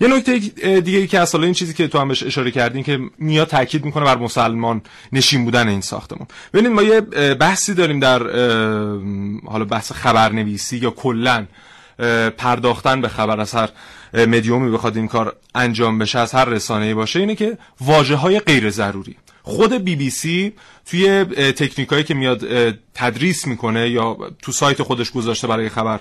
یه 0.00 0.08
نکته 0.08 0.38
دیگه 0.80 1.06
که 1.06 1.20
اصلا 1.20 1.42
این 1.42 1.52
چیزی 1.52 1.74
که 1.74 1.88
تو 1.88 1.98
هم 1.98 2.08
بهش 2.08 2.22
اشاره 2.22 2.50
کردین 2.50 2.82
که 2.82 2.98
میاد 3.18 3.48
تاکید 3.48 3.84
می‌کنه 3.84 4.04
بر 4.04 4.16
مسلمان 4.16 4.82
نشین 5.12 5.44
بودن 5.44 5.68
این 5.68 5.80
ساختمون. 5.80 6.26
ببینید 6.54 6.72
ما 6.72 6.82
یه 6.82 7.00
بحثی 7.34 7.74
داریم 7.74 8.00
در 8.00 8.22
حالا 9.46 9.64
بحث 9.64 9.92
خبرنویسی 9.92 10.76
یا 10.76 10.90
کلا 10.90 11.46
پرداختن 12.38 13.00
به 13.00 13.08
خبر 13.08 13.40
از 13.40 13.54
هر 13.54 13.68
مدیومی 14.14 14.70
بخواد 14.70 14.96
این 14.96 15.08
کار 15.08 15.36
انجام 15.54 15.98
بشه 15.98 16.18
از 16.18 16.32
هر 16.32 16.44
رسانه‌ای 16.44 16.94
باشه 16.94 17.20
اینه 17.20 17.34
که 17.34 17.58
واجه 17.80 18.16
های 18.16 18.40
غیر 18.40 18.70
ضروری. 18.70 19.16
خود 19.42 19.72
بی 19.72 19.96
بی 19.96 20.10
سی 20.10 20.52
توی 20.86 21.24
تکنیکایی 21.52 22.04
که 22.04 22.14
میاد 22.14 22.44
تدریس 22.94 23.46
می‌کنه 23.46 23.90
یا 23.90 24.16
تو 24.42 24.52
سایت 24.52 24.82
خودش 24.82 25.10
گذاشته 25.10 25.46
برای 25.46 25.68
خبر 25.68 26.00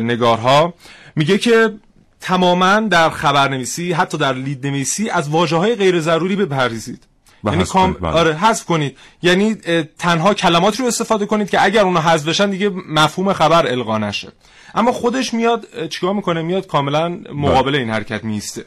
نگارها 0.00 0.74
میگه 1.16 1.38
که 1.38 1.72
تماما 2.20 2.80
در 2.80 3.10
خبرنویسی 3.10 3.92
حتی 3.92 4.18
در 4.18 4.32
لید 4.32 4.66
نویسی 4.66 5.10
از 5.10 5.28
واجه 5.28 5.56
های 5.56 5.74
غیر 5.74 6.00
ضروری 6.00 6.36
بپریزید 6.36 7.06
یعنی 7.52 7.64
کام 7.64 7.92
بله. 7.92 8.12
آره 8.12 8.34
حذف 8.34 8.64
کنید. 8.64 8.98
یعنی 9.22 9.54
تنها 9.98 10.34
کلمات 10.34 10.80
رو 10.80 10.86
استفاده 10.86 11.26
کنید 11.26 11.50
که 11.50 11.64
اگر 11.64 11.82
اونها 11.82 12.10
حذف 12.10 12.28
بشن 12.28 12.50
دیگه 12.50 12.70
مفهوم 12.88 13.32
خبر 13.32 13.66
القا 13.66 13.98
نشه. 13.98 14.32
اما 14.74 14.92
خودش 14.92 15.34
میاد 15.34 15.88
چیکار 15.88 16.14
می‌کنه؟ 16.14 16.42
میاد 16.42 16.66
کاملا 16.66 17.08
مقابل 17.32 17.70
بله. 17.70 17.78
این 17.78 17.90
حرکت 17.90 18.24
میسته 18.24 18.64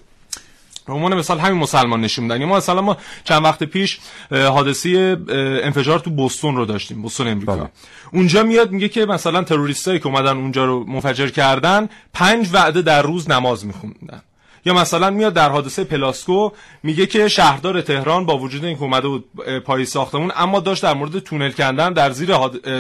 به 0.87 0.95
عنوان 0.95 1.13
مثال 1.13 1.39
همین 1.39 1.57
مسلمان 1.57 2.01
نشون 2.01 2.23
میدن 2.23 2.45
ما 2.45 2.57
مثلا 2.57 2.81
ما 2.81 2.97
چند 3.23 3.43
وقت 3.43 3.63
پیش 3.63 3.99
حادثه 4.31 5.17
انفجار 5.63 5.99
تو 5.99 6.09
بوستون 6.09 6.55
رو 6.55 6.65
داشتیم 6.65 7.01
بوستون 7.01 7.27
امریکا. 7.27 7.55
بله. 7.55 7.69
اونجا 8.13 8.43
میاد 8.43 8.71
میگه 8.71 8.89
که 8.89 9.05
مثلا 9.05 9.43
تروریستایی 9.43 9.99
که 9.99 10.07
اومدن 10.07 10.37
اونجا 10.37 10.65
رو 10.65 10.85
منفجر 10.87 11.27
کردن 11.27 11.89
پنج 12.13 12.49
وعده 12.53 12.81
در 12.81 13.01
روز 13.01 13.29
نماز 13.29 13.65
میخوندن. 13.65 14.21
یا 14.65 14.73
مثلا 14.73 15.09
میاد 15.09 15.33
در 15.33 15.49
حادثه 15.49 15.83
پلاسکو 15.83 16.49
میگه 16.83 17.05
که 17.05 17.27
شهردار 17.27 17.81
تهران 17.81 18.25
با 18.25 18.37
وجود 18.37 18.65
اینکه 18.65 18.81
اومده 18.81 19.07
بود 19.07 19.25
پای 19.65 19.85
ساختمون 19.85 20.31
اما 20.35 20.59
داشت 20.59 20.83
در 20.83 20.93
مورد 20.93 21.19
تونل 21.19 21.51
کندن 21.51 21.93
در 21.93 22.11
زیر 22.11 22.35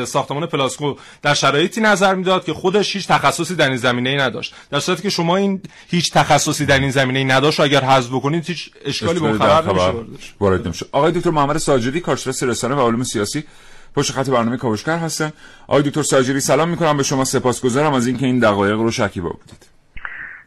ساختمان 0.05 0.45
پلاسکو 0.45 0.95
در 1.21 1.33
شرایطی 1.33 1.81
نظر 1.81 2.15
می‌داد 2.15 2.45
که 2.45 2.53
خودش 2.53 2.95
هیچ 2.95 3.07
تخصصی 3.07 3.55
در 3.55 3.67
این 3.67 3.77
زمینه 3.77 4.09
ای 4.09 4.17
نداشت. 4.17 4.53
در 4.71 4.79
صورتی 4.79 5.01
که 5.01 5.09
شما 5.09 5.37
این 5.37 5.61
هیچ 5.87 6.11
تخصصی 6.11 6.65
در 6.65 6.79
این 6.79 6.91
زمینه 6.91 7.19
ای 7.19 7.25
نداشت 7.25 7.59
و 7.59 7.63
اگر 7.63 7.83
حذف 7.83 8.09
بکنید 8.09 8.45
هیچ 8.45 8.69
اشکالی 8.85 9.19
به 9.19 9.33
خبر 9.33 9.65
نمیشه 9.65 9.93
وارد 10.39 10.65
نمیشه. 10.65 10.85
آقای 10.91 11.11
دکتر 11.11 11.29
محمد 11.29 11.57
ساجدی 11.57 11.99
کارشناس 11.99 12.43
رسانه 12.43 12.75
و 12.75 12.87
علوم 12.87 13.03
سیاسی 13.03 13.43
پشت 13.95 14.11
خط 14.11 14.29
برنامه 14.29 14.57
کاوشگر 14.57 14.97
هستن. 14.97 15.33
آقای 15.67 15.83
دکتر 15.83 16.03
ساجری 16.03 16.39
سلام 16.39 16.69
می‌کنم 16.69 16.97
به 16.97 17.03
شما. 17.03 17.25
سپاسگزارم 17.25 17.93
از 17.93 18.07
اینکه 18.07 18.25
این 18.25 18.39
دقایق 18.39 18.75
رو 18.75 18.91
شکیبا 18.91 19.29
بودید. 19.29 19.78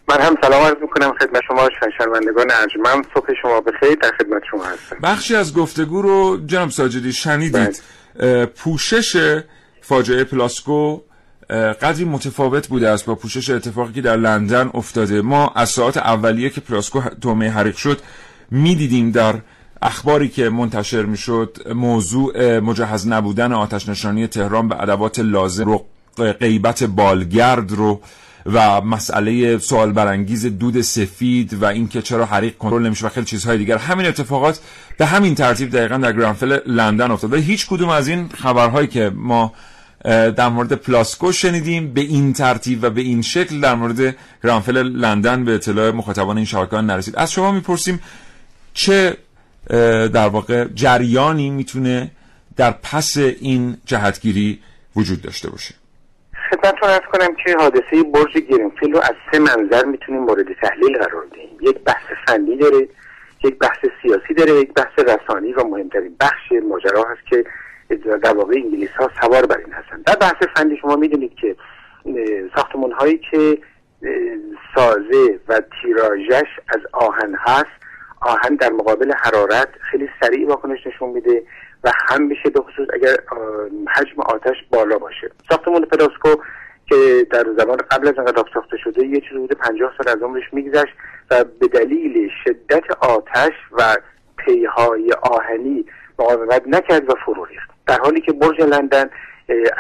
من 0.09 0.21
هم 0.21 0.35
سلام 0.43 0.63
عرض 0.63 0.77
می‌کنم 0.83 1.15
خدمت 1.21 1.43
شما 1.49 1.69
شنوندگان 1.99 2.51
ارجمند. 2.51 3.07
صبح 3.15 3.27
شما 3.43 3.61
بخیر. 3.61 3.95
در 4.03 4.13
خدمت 4.19 4.43
شما 4.51 4.65
هستم. 4.65 4.97
بخشی 5.03 5.35
از 5.37 5.55
گفتگو 5.55 6.03
رو 6.03 6.41
جناب 6.47 6.71
ساجدی 6.71 7.13
شنیدید. 7.13 7.83
بله. 8.15 8.47
پوشش 8.47 9.41
فاجعه 9.81 10.25
پلاسکو 10.25 11.01
قدری 11.83 12.05
متفاوت 12.05 12.69
بوده 12.69 12.89
است 12.89 13.07
با 13.07 13.15
پوشش 13.15 13.51
اتفاقی 13.51 13.93
که 13.93 14.01
در 14.01 14.17
لندن 14.17 14.71
افتاده. 14.75 15.23
ما 15.23 15.53
از 15.57 15.69
ساعت 15.69 15.97
اولیه 15.97 16.51
که 16.51 16.61
پلاسکو 16.61 17.01
تومه 17.21 17.51
حریق 17.51 17.77
شد 17.77 18.01
می‌دیدیم 18.51 19.11
در 19.11 19.35
اخباری 19.83 20.29
که 20.29 20.49
منتشر 20.49 21.03
می‌شد 21.03 21.59
موضوع 21.75 22.59
مجهز 22.59 23.09
نبودن 23.09 23.53
آتش 23.53 23.89
نشانی 23.89 24.27
تهران 24.27 24.69
به 24.69 24.83
ادوات 24.83 25.19
لازم 25.19 25.65
رو 25.65 25.87
غیبت 26.41 26.83
بالگرد 26.83 27.73
رو. 27.73 28.01
و 28.47 28.81
مسئله 28.81 29.59
سوال 29.59 29.93
برانگیز 29.93 30.47
دود 30.47 30.81
سفید 30.81 31.55
و 31.55 31.65
اینکه 31.65 32.03
چرا 32.03 32.27
حریق 32.27 32.59
کنترل 32.59 32.87
نمیشه 32.87 33.07
و 33.07 33.09
خیلی 33.09 33.27
چیزهای 33.27 33.59
دیگر. 33.59 33.77
همین 33.79 34.07
اتفاقات 34.07 34.61
به 34.99 35.07
همین 35.07 35.35
ترتیب 35.35 35.71
دقیقا 35.71 35.97
در 35.97 36.13
گرانفل 36.13 36.59
لندن 36.67 37.11
افتاد 37.11 37.35
هیچ 37.35 37.67
کدوم 37.67 37.89
از 37.89 38.09
این 38.09 38.29
خبرهایی 38.29 38.89
که 38.89 39.13
ما 39.15 39.53
در 40.05 40.49
مورد 40.49 40.73
پلاسکو 40.73 41.33
شنیدیم 41.33 41.93
به 41.93 42.01
این 42.01 42.33
ترتیب 42.33 42.83
و 42.83 42.91
به 42.91 43.01
این 43.01 43.23
شکل 43.23 43.61
در 43.61 43.75
مورد 43.75 44.17
گرانفل 44.45 44.83
لندن 44.83 45.45
به 45.45 45.55
اطلاع 45.55 45.91
مخاطبان 45.91 46.37
این 46.37 46.47
شبکه 46.47 46.77
نرسید. 46.77 47.17
از 47.17 47.33
شما 47.33 47.53
می‌پرسیم 47.53 48.01
چه 48.75 49.17
در 50.13 50.29
واقع 50.29 50.65
جریانی 50.75 51.51
می‌تونه 51.51 52.11
در 52.57 52.71
پس 52.71 53.17
این 53.17 53.77
جهتگیری 53.87 54.59
وجود 54.97 55.23
داشته 55.23 55.51
باشه؟ 55.51 55.75
خدمتتون 56.53 56.91
ارز 56.91 57.01
کنم 57.13 57.35
که 57.35 57.57
حادثه 57.59 58.03
برج 58.15 58.39
گرینفیل 58.39 58.93
رو 58.93 58.99
از 58.99 59.15
سه 59.33 59.39
منظر 59.39 59.85
می‌تونیم 59.85 60.23
مورد 60.23 60.53
تحلیل 60.53 60.99
قرار 60.99 61.27
دهیم 61.33 61.59
یک 61.61 61.79
بحث 61.79 62.05
فنی 62.27 62.57
داره 62.57 62.89
یک 63.45 63.59
بحث 63.59 63.79
سیاسی 64.03 64.35
داره 64.35 64.53
یک 64.53 64.73
بحث 64.75 64.99
رسانی 64.99 65.53
و 65.53 65.65
مهمترین 65.65 66.17
بخش 66.21 66.53
ماجرا 66.69 67.05
هست 67.05 67.27
که 67.27 67.45
در 68.23 68.37
واقع 68.37 68.55
انگلیس 68.57 68.91
ها 68.91 69.11
سوار 69.21 69.47
بر 69.47 69.59
این 69.59 69.73
هستن. 69.73 70.03
در 70.07 70.17
بحث 70.17 70.43
فنی 70.57 70.77
شما 70.77 70.97
می‌دونید 70.97 71.35
که 71.35 71.57
ساختمون 72.57 72.93
هایی 72.93 73.21
که 73.31 73.59
سازه 74.75 75.41
و 75.49 75.63
تیراژش 75.83 76.49
از 76.69 76.81
آهن 76.93 77.35
هست 77.39 77.83
آهن 78.21 78.55
در 78.55 78.71
مقابل 78.71 79.13
حرارت 79.19 79.69
خیلی 79.81 80.09
سریع 80.21 80.49
واکنش 80.49 80.87
نشون 80.87 81.09
میده. 81.09 81.43
و 81.85 81.91
هم 82.09 82.23
میشه 82.23 82.51
به 82.51 82.61
خصوص 82.61 82.89
اگر 82.93 83.17
حجم 83.97 84.21
آتش 84.21 84.57
بالا 84.71 84.99
باشه. 84.99 85.31
ساختمون 85.49 85.85
پلاسکو 85.85 86.43
که 86.87 87.27
در 87.31 87.45
زمان 87.59 87.77
قبل 87.77 88.09
از 88.09 88.19
انقلاب 88.19 88.49
ساخته 88.55 88.77
شده 88.77 89.07
یه 89.07 89.21
چیزی 89.21 89.39
بوده 89.39 89.55
50 89.55 89.93
سال 89.99 90.17
از 90.17 90.23
عمرش 90.23 90.43
میگذشت 90.53 90.93
و 91.31 91.45
به 91.45 91.69
دلیل 91.69 92.31
شدت 92.45 92.91
آتش 93.01 93.53
و 93.73 93.97
پیهای 94.37 95.13
آهنی 95.13 95.85
مقاومت 96.19 96.63
نکرد 96.67 97.11
و 97.11 97.15
فرو 97.25 97.45
ریخت. 97.45 97.71
در 97.87 97.99
حالی 97.99 98.21
که 98.21 98.33
برج 98.33 98.61
لندن 98.61 99.11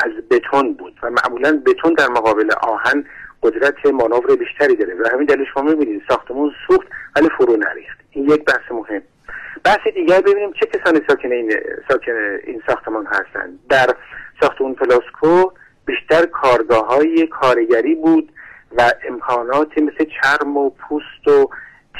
از 0.04 0.12
بتون 0.30 0.75
بود 0.75 0.99
و 1.02 1.11
معمولا 1.11 1.62
بتون 1.66 1.94
در 1.94 2.09
مقابل 2.09 2.50
آهن 2.62 3.04
قدرت 3.42 3.87
مانور 3.87 4.37
بیشتری 4.37 4.76
داره. 4.76 4.94
و 4.94 5.09
همین 5.12 5.26
دلیل 5.26 5.47
شما 5.54 5.62
می‌بینید 5.62 6.02
ساختمون 6.09 6.52
سوخت 6.66 6.87
ولی 7.16 7.28
فرو 7.38 7.56
نریخت. 7.56 7.99
این 8.11 8.25
یک 8.30 8.44
بحث 8.44 8.73
مهم. 8.73 9.02
بحث 9.64 9.95
دیگر 9.95 10.21
ببینیم 10.21 10.52
چه 10.52 10.66
کسانی 10.66 11.00
ساکن 11.09 11.33
این 11.33 11.52
ساکن 11.88 12.12
این 12.45 12.62
ساختمان 12.66 13.07
هستند 13.07 13.59
در 13.69 13.95
ساختمان 14.40 14.75
پلاسکو 14.75 15.50
بیشتر 15.87 16.26
کارگاه 16.26 16.87
های 16.87 17.26
کارگری 17.26 17.95
بود 17.95 18.33
و 18.76 18.90
امکانات 19.09 19.78
مثل 19.78 20.04
چرم 20.23 20.57
و 20.57 20.71
پوست 20.71 21.28
و 21.28 21.50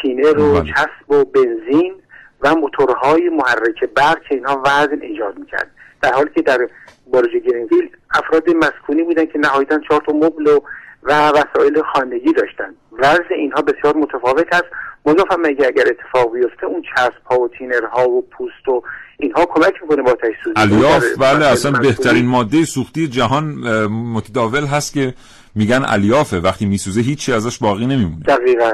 تینر 0.02 0.38
و 0.38 0.52
بله. 0.52 0.73
چسب 0.73 1.11
و 1.11 1.25
بنزین 1.25 1.95
و 2.40 2.54
موتورهای 2.54 3.28
محرک 3.28 3.85
برق 3.97 4.23
که 4.23 4.35
اینها 4.35 4.62
وزن 4.64 5.02
ایجاد 5.02 5.38
می‌کرد. 5.38 5.71
در 6.02 6.12
حالی 6.12 6.31
که 6.35 6.42
در 6.42 6.69
برج 7.12 7.31
گرینویل 7.31 7.90
افراد 8.14 8.50
مسکونی 8.50 9.02
بودن 9.02 9.26
که 9.26 9.38
نهایتا 9.38 9.78
چهار 9.78 10.02
تا 10.07 10.12
مبل 10.12 10.47
و 10.47 10.61
و 11.02 11.28
وسایل 11.28 11.83
خانگی 11.83 12.33
داشتن. 12.33 12.75
وزن 12.92 13.35
اینها 13.35 13.62
بسیار 13.62 13.97
متفاوت 13.97 14.54
است. 14.54 14.64
مضافم 15.06 15.40
مگه 15.40 15.66
اگر 15.66 15.85
اتفاق 15.87 16.32
بیفته 16.32 16.66
اون 16.66 16.82
چسب 16.94 17.23
ها 17.30 17.40
و 17.40 17.49
تینر 17.49 17.85
ها 17.92 18.09
و 18.09 18.23
پوست 18.23 18.68
و 18.68 18.82
اینها 19.18 19.47
کمک 19.47 19.75
می‌کنه 19.82 20.02
با 20.02 20.11
آتش 20.11 20.35
سوزی 20.44 20.54
الیاف 20.56 21.04
بله 21.18 21.47
اصلا 21.47 21.71
بهترین 21.80 22.26
ماده 22.26 22.64
سوختی 22.64 23.09
جهان 23.09 23.44
متداول 23.88 24.64
هست 24.64 24.94
که 24.94 25.14
میگن 25.54 25.82
الیافه. 25.88 26.37
وقتی 26.37 26.66
میسوزه 26.66 27.00
هیچی 27.00 27.32
ازش 27.32 27.59
باقی 27.59 27.87
نمیمونه. 27.87 28.23
دقیقا. 28.26 28.73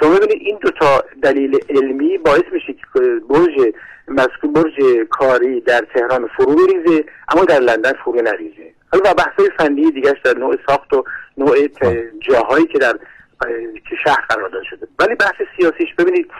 شما 0.00 0.10
ببینید 0.10 0.38
این 0.40 0.58
دو 0.62 0.70
تا 0.70 1.04
دلیل 1.22 1.58
علمی 1.68 2.18
باعث 2.18 2.44
میشه 2.52 2.72
که 2.72 3.00
برج 3.28 3.72
مسکون 4.08 4.52
برج 4.52 5.06
کاری 5.10 5.60
در 5.60 5.86
تهران 5.94 6.28
فرو 6.36 6.54
بریزه 6.54 7.04
اما 7.28 7.44
در 7.44 7.60
لندن 7.60 7.92
فرو 8.04 8.22
نریزه. 8.22 8.74
حالا 8.92 9.10
و 9.10 9.14
بحث 9.14 9.46
فنی 9.58 9.90
دیگرش 9.90 10.16
در 10.24 10.38
نوع 10.38 10.56
ساخت 10.66 10.92
و 10.92 11.04
نوع 11.38 11.56
جاهایی 12.20 12.66
که 12.66 12.78
در 12.78 12.94
که 13.90 13.96
شهر 14.04 14.24
قرار 14.28 14.48
داده 14.48 14.64
شده. 14.70 14.86
ولی 14.98 15.14
بحث 15.14 15.34
سیاسیش 15.58 15.94
ببینید 15.98 16.30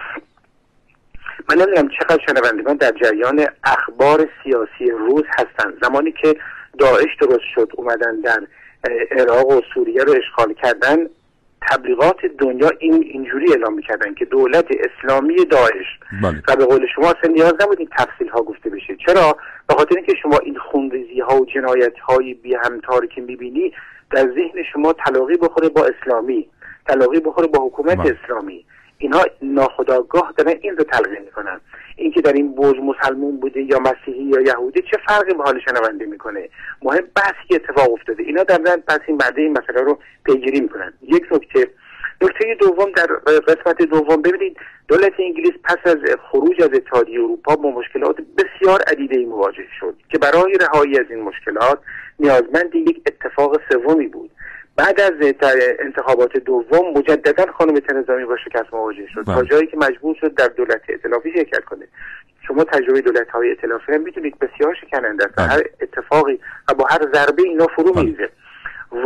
من 1.49 1.57
نمی‌دونم 1.57 1.89
چقدر 2.01 2.23
شنوندگان 2.27 2.77
در 2.77 2.91
جریان 2.91 3.47
اخبار 3.65 4.29
سیاسی 4.43 4.91
روز 4.91 5.23
هستند 5.39 5.75
زمانی 5.83 6.13
که 6.13 6.37
داعش 6.79 7.17
درست 7.21 7.45
شد 7.55 7.73
اومدن 7.75 8.21
در 8.21 8.47
عراق 9.11 9.47
و 9.47 9.61
سوریه 9.75 10.05
رو 10.05 10.13
اشغال 10.13 10.55
کردن 10.55 10.97
تبلیغات 11.71 12.27
دنیا 12.39 12.71
این 12.79 13.03
اینجوری 13.03 13.53
اعلام 13.53 13.75
می‌کردن 13.75 14.15
که 14.15 14.25
دولت 14.25 14.67
اسلامی 14.71 15.45
داعش. 15.45 15.87
بله. 16.23 16.43
و 16.49 16.57
به 16.57 16.65
قول 16.65 16.87
شما 16.95 17.11
اصلا 17.11 17.33
نیاز 17.33 17.55
نبود 17.61 17.79
این 17.79 17.89
تفصیل 17.99 18.29
ها 18.29 18.43
گفته 18.43 18.71
بشه. 18.71 18.97
چرا؟ 19.07 19.37
به 19.69 19.75
خاطر 19.75 19.97
اینکه 19.97 20.15
شما 20.23 20.39
این 20.39 20.59
خونریزی 20.59 21.21
ها 21.21 21.37
و 21.41 21.47
جنایت 21.47 21.99
های 21.99 22.35
بی 22.35 22.55
همتاری 22.55 23.09
که 23.09 23.21
می‌بینی 23.21 23.73
در 24.11 24.23
ذهن 24.23 24.63
شما 24.73 24.93
تلاقی 24.93 25.37
بخوره 25.37 25.69
با 25.69 25.87
اسلامی. 25.87 26.49
تلاقی 26.87 27.21
بخوره 27.21 27.47
با 27.47 27.65
حکومت 27.67 27.99
بله. 27.99 28.19
اسلامی. 28.25 28.65
اینها 28.99 29.25
ناخداگاه 29.43 30.35
دارن 30.37 30.55
این 30.61 30.77
رو 30.77 30.85
تلقی 30.85 31.21
می‌کنن. 31.25 31.61
اینکه 31.97 32.21
در 32.21 32.33
این 32.33 32.55
برج 32.55 32.77
مسلمون 32.77 33.41
بوده 33.41 33.63
یا 33.63 33.79
مسیحی 33.79 34.25
یا 34.25 34.41
یهودی 34.41 34.83
چه 34.83 34.97
فرقی 35.09 35.35
به 35.35 35.43
حال 35.43 35.61
شنونده 35.61 36.07
می‌کنه؟ 36.07 36.49
مهم 36.83 37.05
بحثی 37.17 37.49
که 37.49 37.55
اتفاق 37.55 37.93
افتاده. 37.93 38.23
اینا 38.23 38.43
در 38.43 38.59
پس 38.89 38.99
این 39.07 39.17
بعد 39.17 39.39
این 39.39 39.59
مسئله 39.59 39.81
رو 39.81 39.99
پیگیری 40.25 40.61
می‌کنن. 40.61 40.93
یک 41.03 41.33
نکته. 41.33 41.71
نکته 42.23 42.57
دوم 42.61 42.91
در 42.91 43.07
قسمت 43.39 43.83
دوم 43.83 44.23
ببینید 44.23 44.57
دولت 44.89 45.13
انگلیس 45.19 45.53
پس 45.65 45.79
از 45.85 45.99
خروج 46.31 46.63
از 46.63 46.71
اتحادیه 46.75 47.21
اروپا 47.21 47.57
با 47.57 47.71
مشکلات 47.71 48.17
بسیار 48.39 48.81
عدیده 48.83 49.27
مواجه 49.27 49.65
شد 49.81 49.95
که 50.09 50.19
برای 50.19 50.59
رهایی 50.61 50.99
از 50.99 51.07
این 51.11 51.23
مشکلات 51.23 51.79
نیازمند 52.19 52.75
یک 52.75 53.03
اتفاق 53.07 53.61
سومی 53.73 54.07
بود. 54.07 54.31
بعد 54.77 55.01
از 55.01 55.13
انتخابات 55.79 56.37
دوم 56.37 56.93
مجددا 56.97 57.53
خانم 57.53 57.79
تنظامی 57.79 58.25
با 58.25 58.37
شکست 58.37 58.75
مواجه 58.75 59.07
شد. 59.15 59.25
تا 59.25 59.45
جایی 59.45 59.67
که 59.67 59.77
مجبور 59.77 60.17
شد 60.21 60.35
در 60.35 60.49
دولت 60.49 60.81
ائتلافی 60.89 61.33
شرکت 61.33 61.65
کنه. 61.65 61.89
شما 62.47 62.65
تجربه 62.65 63.01
دولت 63.01 63.31
های 63.31 63.49
ائتلافی 63.49 63.93
هم 63.93 64.01
می‌دونید 64.01 64.39
بسیار 64.39 64.75
شکننده 64.75 65.25
است. 65.25 65.39
هر 65.39 65.63
اتفاقی 65.81 66.41
و 66.69 66.75
با 66.75 66.87
هر 66.91 67.01
ضربه 67.15 67.43
اینا 67.43 67.67
فرو 67.67 68.01
میریزه. 68.01 68.29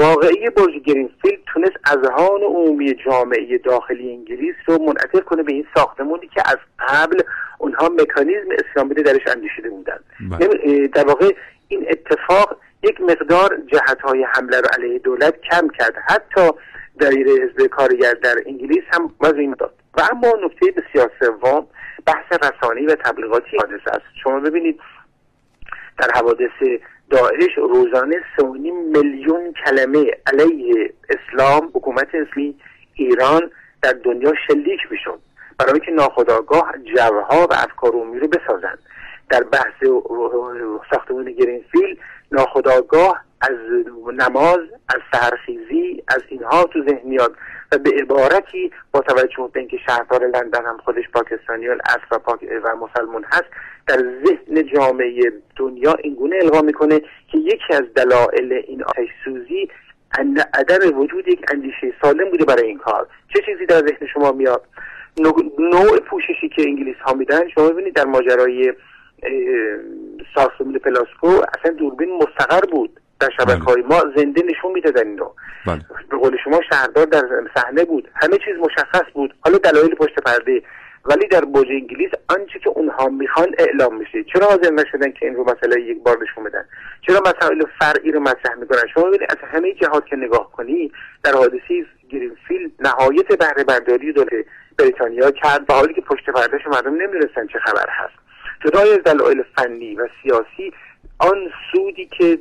واقعی 0.00 0.50
برج 0.50 0.74
گرینفیلد 0.86 1.38
تونست 1.46 1.76
اذهان 1.86 2.42
عمومی 2.42 2.94
جامعه 2.94 3.58
داخلی 3.58 4.10
انگلیس 4.10 4.54
رو 4.66 4.78
منعطف 4.78 5.20
کنه 5.20 5.42
به 5.42 5.52
این 5.52 5.66
ساختمونی 5.74 6.28
که 6.34 6.42
از 6.46 6.58
قبل 6.88 7.22
اونها 7.58 7.88
مکانیزم 7.88 8.48
اسلامی 8.58 8.94
درش 8.94 9.26
اندیشیده 9.26 9.70
بودن 9.70 9.98
در 10.94 11.06
واقع 11.06 11.34
این 11.68 11.86
اتفاق 11.90 12.56
یک 12.82 13.00
مقدار 13.00 13.56
جهت 13.66 14.00
های 14.00 14.24
حمله 14.24 14.60
رو 14.60 14.68
علیه 14.78 14.98
دولت 14.98 15.40
کم 15.40 15.68
کرد. 15.68 15.94
حتی 16.08 16.50
دایره 17.00 17.32
حزب 17.32 17.66
کارگر 17.66 18.14
در 18.14 18.34
انگلیس 18.46 18.84
هم 18.92 19.14
این 19.36 19.54
داد. 19.58 19.74
و 19.98 20.02
اما 20.10 20.32
نکته 20.44 20.66
بسیار 20.70 21.10
سوم 21.20 21.66
بحث 22.06 22.32
رسانی 22.32 22.86
و 22.86 22.94
تبلیغاتی 22.94 23.56
حادثه 23.56 23.90
است. 23.90 24.06
شما 24.22 24.40
ببینید 24.40 24.80
در 25.98 26.10
حوادث 26.14 26.80
داعش 27.10 27.54
روزانه 27.56 28.16
سونی 28.36 28.70
میلیون 28.70 29.52
کلمه 29.64 30.10
علیه 30.26 30.94
اسلام 31.10 31.70
حکومت 31.74 32.08
اسلامی 32.14 32.54
ایران 32.94 33.50
در 33.82 33.92
دنیا 33.92 34.32
شلیک 34.46 34.80
می‌شد. 34.90 35.20
برای 35.58 35.72
اینکه 35.72 35.90
ناخداگاه 35.90 36.72
جوها 36.96 37.46
و 37.50 37.52
افکار 37.52 37.92
عمومی 37.92 38.18
رو 38.18 38.28
بسازند. 38.28 38.78
در 39.30 39.42
بحث 39.42 39.90
ساختمان 40.90 41.32
گرینفیل 41.32 41.98
ناخداگاه 42.32 43.24
از 43.40 43.56
نماز 44.12 44.58
از 44.88 45.00
سهرخیزی 45.12 46.02
از 46.08 46.22
اینها 46.28 46.64
تو 46.64 46.84
ذهن 46.84 47.08
میاد. 47.08 47.34
و 47.72 47.78
به 47.78 47.90
عبارتی 47.90 48.70
با 48.92 49.00
توجه 49.00 49.50
به 49.52 49.60
اینکه 49.60 49.76
شهردار 49.86 50.26
لندن 50.26 50.64
هم 50.64 50.78
خودش 50.84 51.04
پاکستانی 51.12 51.68
اصل 51.68 52.06
و, 52.10 52.18
پاک 52.18 52.40
و 52.64 52.76
مسلمون 52.76 53.24
هست 53.24 53.44
در 53.86 53.96
ذهن 53.96 54.66
جامعه 54.66 55.32
دنیا 55.56 55.92
اینگونه 55.92 56.36
القا 56.42 56.60
می‌کنه 56.60 57.00
که 57.00 57.38
یکی 57.38 57.72
از 57.74 57.82
دلایل 57.96 58.52
این 58.52 58.84
آتش 58.84 59.08
سوزی 59.24 59.68
عدم 60.54 60.98
وجود 60.98 61.28
یک 61.28 61.40
اندیشه 61.52 61.92
سالم 62.02 62.30
بوده 62.30 62.44
برای 62.44 62.66
این 62.66 62.78
کار. 62.78 63.06
چه 63.34 63.42
چیزی 63.46 63.66
در 63.66 63.78
ذهن 63.78 64.06
شما 64.06 64.32
میاد؟ 64.32 64.62
نوع 65.58 66.00
پوششی 66.00 66.48
که 66.48 66.62
انگلیس 66.62 66.96
ها 66.96 67.14
میدن 67.14 67.48
شما 67.48 67.68
ببینید 67.68 67.94
در 67.94 68.04
ماجرای 68.04 68.72
ساختمون 70.34 70.78
پلاسکو 70.78 71.26
اصلا 71.26 71.72
دوربین 71.78 72.18
مستقر 72.18 72.60
بود. 72.60 73.00
در 73.20 73.30
شبکه 73.36 73.64
های 73.64 73.82
ما 73.82 74.04
زنده 74.16 74.42
نشون 74.42 74.72
می‌دادن 74.72 75.08
اینو. 75.08 75.30
بله. 75.66 75.80
به 76.10 76.16
قول 76.16 76.36
شما 76.44 76.60
شهردار 76.70 77.06
در 77.06 77.22
صحنه 77.54 77.84
بود. 77.84 78.08
همه 78.14 78.38
چیز 78.38 78.56
مشخص 78.60 79.04
بود. 79.14 79.34
حالا 79.40 79.58
دلایل 79.58 79.94
پشت 79.94 80.20
پرده. 80.20 80.62
ولی 81.04 81.28
در 81.28 81.44
برج 81.44 81.66
انگلیس 81.70 82.10
آنچه 82.28 82.58
که 82.58 82.70
اونها 82.70 83.08
می‌خوان 83.08 83.54
اعلام 83.58 83.96
میشه. 83.96 84.24
چرا 84.24 84.46
حاضر 84.46 84.70
نشدن 84.70 85.12
که 85.12 85.26
این 85.26 85.34
رو 85.34 85.44
مسئله 85.44 85.80
یک 85.80 86.02
بار 86.02 86.18
نشون 86.22 86.44
بدن؟ 86.44 86.64
چرا 87.06 87.20
مسائل 87.20 87.62
فرعی 87.80 88.12
رو 88.12 88.20
مطرح 88.20 88.54
می‌کنن؟ 88.54 88.82
شما 88.94 89.04
ببینید 89.04 89.30
از 89.30 89.36
همه 89.52 89.72
جهات 89.72 90.06
که 90.06 90.16
نگاه 90.16 90.52
کنی 90.52 90.92
در 91.24 91.32
حادثه 91.32 91.84
گرینفیلد 92.10 92.70
نهایت 92.80 93.38
بهره 93.38 93.64
برداری 93.64 94.12
دولت 94.12 94.32
بریتانیا 94.78 95.30
کرد. 95.30 95.64
و 95.68 95.72
حالی 95.72 95.94
که 95.94 96.00
پشت 96.00 96.30
پردهش 96.30 96.66
مردم 96.66 96.94
نمی‌رسن 96.94 97.46
چه 97.46 97.58
خبر 97.58 97.86
هست. 97.88 98.27
جدای 98.64 98.92
از 98.92 98.98
دلایل 98.98 99.42
فنی 99.56 99.94
و 99.94 100.08
سیاسی 100.22 100.72
آن 101.18 101.36
سودی 101.72 102.06
که 102.18 102.38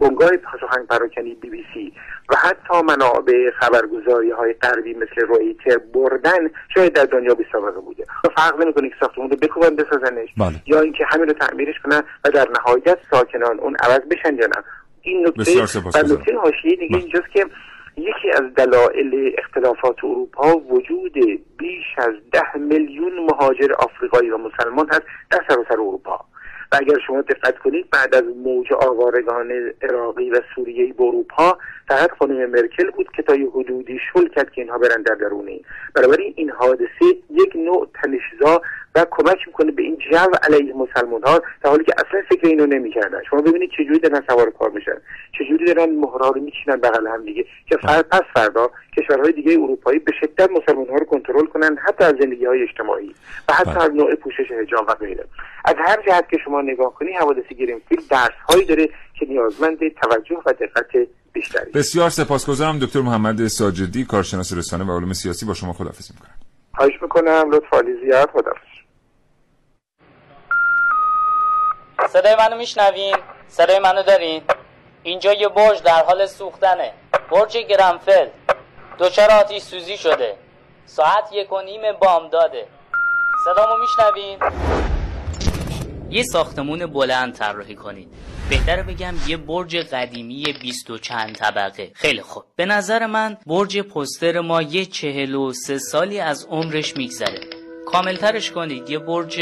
بنگاه 0.00 0.30
سخن 0.60 0.86
پراکنی 0.90 1.34
بی 1.34 1.50
بی 1.50 1.64
سی 1.74 1.92
و 2.28 2.34
حتی 2.36 2.82
منابع 2.82 3.50
خبرگزاری 3.60 4.30
های 4.30 4.52
غربی 4.52 4.94
مثل 4.94 5.26
رویتر 5.28 5.78
بردن 5.94 6.50
شاید 6.74 6.92
در 6.92 7.04
دنیا 7.04 7.34
بی 7.34 7.44
سابقه 7.52 7.80
بوده 7.80 8.04
فرق 8.36 8.60
نمی‌کنه 8.60 8.88
که 8.88 8.94
ساختمون 9.00 9.30
رو 9.30 9.36
بکوبن 9.36 9.76
بسازنش 9.76 10.28
بله. 10.36 10.54
یا 10.66 10.80
اینکه 10.80 11.04
همین 11.08 11.28
رو 11.28 11.32
تعمیرش 11.32 11.74
کنن 11.84 12.02
و 12.24 12.30
در 12.30 12.48
نهایت 12.50 12.98
ساکنان 13.10 13.60
اون 13.60 13.76
عوض 13.82 14.00
بشن 14.00 14.34
یا 14.34 14.46
نه 14.46 14.64
این 15.02 15.26
نکته 15.26 15.62
و 15.94 16.14
نکته 16.14 16.36
حاشیه 16.36 16.76
دیگه 16.76 16.88
بله. 16.88 16.98
اینجاست 16.98 17.32
که 17.32 17.46
یکی 17.96 18.30
از 18.30 18.54
دلایل 18.56 19.34
اختلافات 19.38 20.04
اروپا 20.04 20.56
وجود 20.56 21.12
بیش 21.58 21.84
از 21.98 22.14
ده 22.32 22.56
میلیون 22.56 23.12
مهاجر 23.30 23.72
آفریقایی 23.72 24.30
و 24.30 24.38
مسلمان 24.38 24.88
هست 24.88 25.02
در 25.30 25.40
سراسر 25.48 25.72
اروپا. 25.72 26.24
و 26.72 26.76
اگر 26.76 26.98
شما 27.06 27.20
دقت 27.20 27.58
کنید 27.58 27.90
بعد 27.90 28.14
از 28.14 28.24
موج 28.44 28.72
آوارگان 28.72 29.52
عراقی 29.82 30.30
و 30.30 30.40
سوریه 30.54 30.92
به 30.92 31.04
اروپا 31.04 31.58
فقط 31.88 32.10
خانم 32.18 32.50
مرکل 32.50 32.90
بود 32.90 33.08
که 33.16 33.22
تا 33.22 33.34
یه 33.34 33.48
حدودی 33.50 33.98
شل 34.12 34.28
کرد 34.28 34.50
که 34.50 34.60
اینها 34.60 34.78
برن 34.78 35.02
در 35.02 35.14
درونه 35.14 35.60
بنابراین 35.94 36.34
این 36.36 36.50
حادثه 36.50 37.04
یک 37.30 37.56
نوع 37.56 37.88
تنشزا 38.02 38.62
و 38.94 39.06
کمک 39.10 39.46
می‌کنه 39.46 39.72
به 39.72 39.82
این 39.82 39.96
جو 39.96 40.30
علیه 40.42 40.74
مسلمان 40.74 41.22
ها 41.22 41.38
در 41.38 41.70
حالی 41.70 41.84
که 41.84 41.92
اصلا 42.06 42.22
فکر 42.28 42.46
اینو 42.46 42.66
نمی‌کردن. 42.66 43.22
شما 43.30 43.40
ببینید 43.40 43.70
چجوری 43.70 43.98
دارن 43.98 44.22
سوار 44.28 44.50
کار 44.50 44.70
میشن. 44.70 44.96
چجوری 45.38 45.64
دارن 45.74 45.90
مهرها 45.90 46.28
رو 46.28 46.40
میچینن 46.40 46.76
بغل 46.76 47.06
هم 47.06 47.24
دیگه. 47.24 47.44
که 47.66 47.76
فرد 47.76 48.08
پس 48.08 48.22
فردا 48.34 48.70
کشورهای 48.96 49.32
دیگه 49.32 49.52
اروپایی 49.52 49.98
به 49.98 50.12
شدت 50.20 50.50
مسلمان 50.50 50.88
ها 50.88 50.96
رو 50.96 51.04
کنترل 51.04 51.46
کنن 51.46 51.76
حتی 51.76 52.04
از 52.04 52.14
زندگی 52.20 52.44
های 52.44 52.62
اجتماعی 52.62 53.14
و 53.48 53.52
حتی 53.52 53.78
از 53.80 53.90
نوع 53.90 54.14
پوشش 54.14 54.52
حجاب 54.52 54.84
و 54.88 54.94
غیره. 54.94 55.24
از 55.64 55.74
هر 55.78 56.02
جهت 56.06 56.28
که 56.28 56.38
شما 56.44 56.60
نگاه 56.62 56.94
کنی 56.94 57.12
حوادث 57.12 57.46
گرینفیلد 57.58 58.08
درس 58.10 58.30
هایی 58.48 58.64
داره 58.64 58.88
که 59.18 59.26
نیازمند 59.28 59.78
توجه 60.02 60.36
و 60.46 60.52
دقت 60.52 61.08
بیشتری. 61.32 61.72
بسیار 61.72 62.10
سپاسگزارم 62.10 62.78
دکتر 62.78 63.00
محمد 63.00 63.46
ساجدی 63.46 64.04
کارشناس 64.04 64.52
رسانه 64.52 64.84
و 64.84 64.96
علوم 64.96 65.12
سیاسی 65.12 65.46
با 65.46 65.54
شما 65.54 65.72
خداحافظی 65.72 66.14
می‌کنم 66.14 66.34
خواهش 66.76 67.02
می‌کنم 67.02 67.50
لطف 67.50 67.72
عالی 67.72 67.92
زیاد 68.04 68.30
خداحافظ. 68.30 68.72
صدای 72.08 72.36
منو 72.38 72.56
میشنوین؟ 72.56 73.16
صدای 73.48 73.78
منو 73.78 74.02
دارین؟ 74.02 74.42
اینجا 75.02 75.32
یه 75.32 75.48
برج 75.48 75.82
در 75.82 76.02
حال 76.02 76.26
سوختنه. 76.26 76.92
برج 77.30 77.56
گرنفل 77.56 78.26
دچار 78.98 79.30
آتیش 79.30 79.62
سوزی 79.62 79.96
شده. 79.96 80.36
ساعت 80.86 81.24
یک 81.32 81.52
و 81.52 81.60
نیم 81.60 81.80
بامداده 82.00 82.66
صدامو 83.44 83.74
میشنوین؟ 83.80 84.38
یه 86.12 86.22
ساختمون 86.22 86.86
بلند 86.86 87.32
طراحی 87.32 87.74
کنید. 87.74 88.08
بهتر 88.50 88.82
بگم 88.82 89.14
یه 89.26 89.36
برج 89.36 89.76
قدیمی 89.76 90.44
بیست 90.62 90.90
و 90.90 90.98
چند 90.98 91.34
طبقه. 91.34 91.90
خیلی 91.94 92.22
خوب. 92.22 92.44
به 92.56 92.66
نظر 92.66 93.06
من 93.06 93.36
برج 93.46 93.80
پستر 93.80 94.40
ما 94.40 94.62
یه 94.62 94.84
چهل 94.84 95.34
و 95.34 95.52
سه 95.52 95.78
سالی 95.78 96.20
از 96.20 96.46
عمرش 96.50 96.96
میگذره. 96.96 97.61
کاملترش 97.86 98.50
کنید. 98.50 98.90
یه 98.90 98.98
برج 98.98 99.40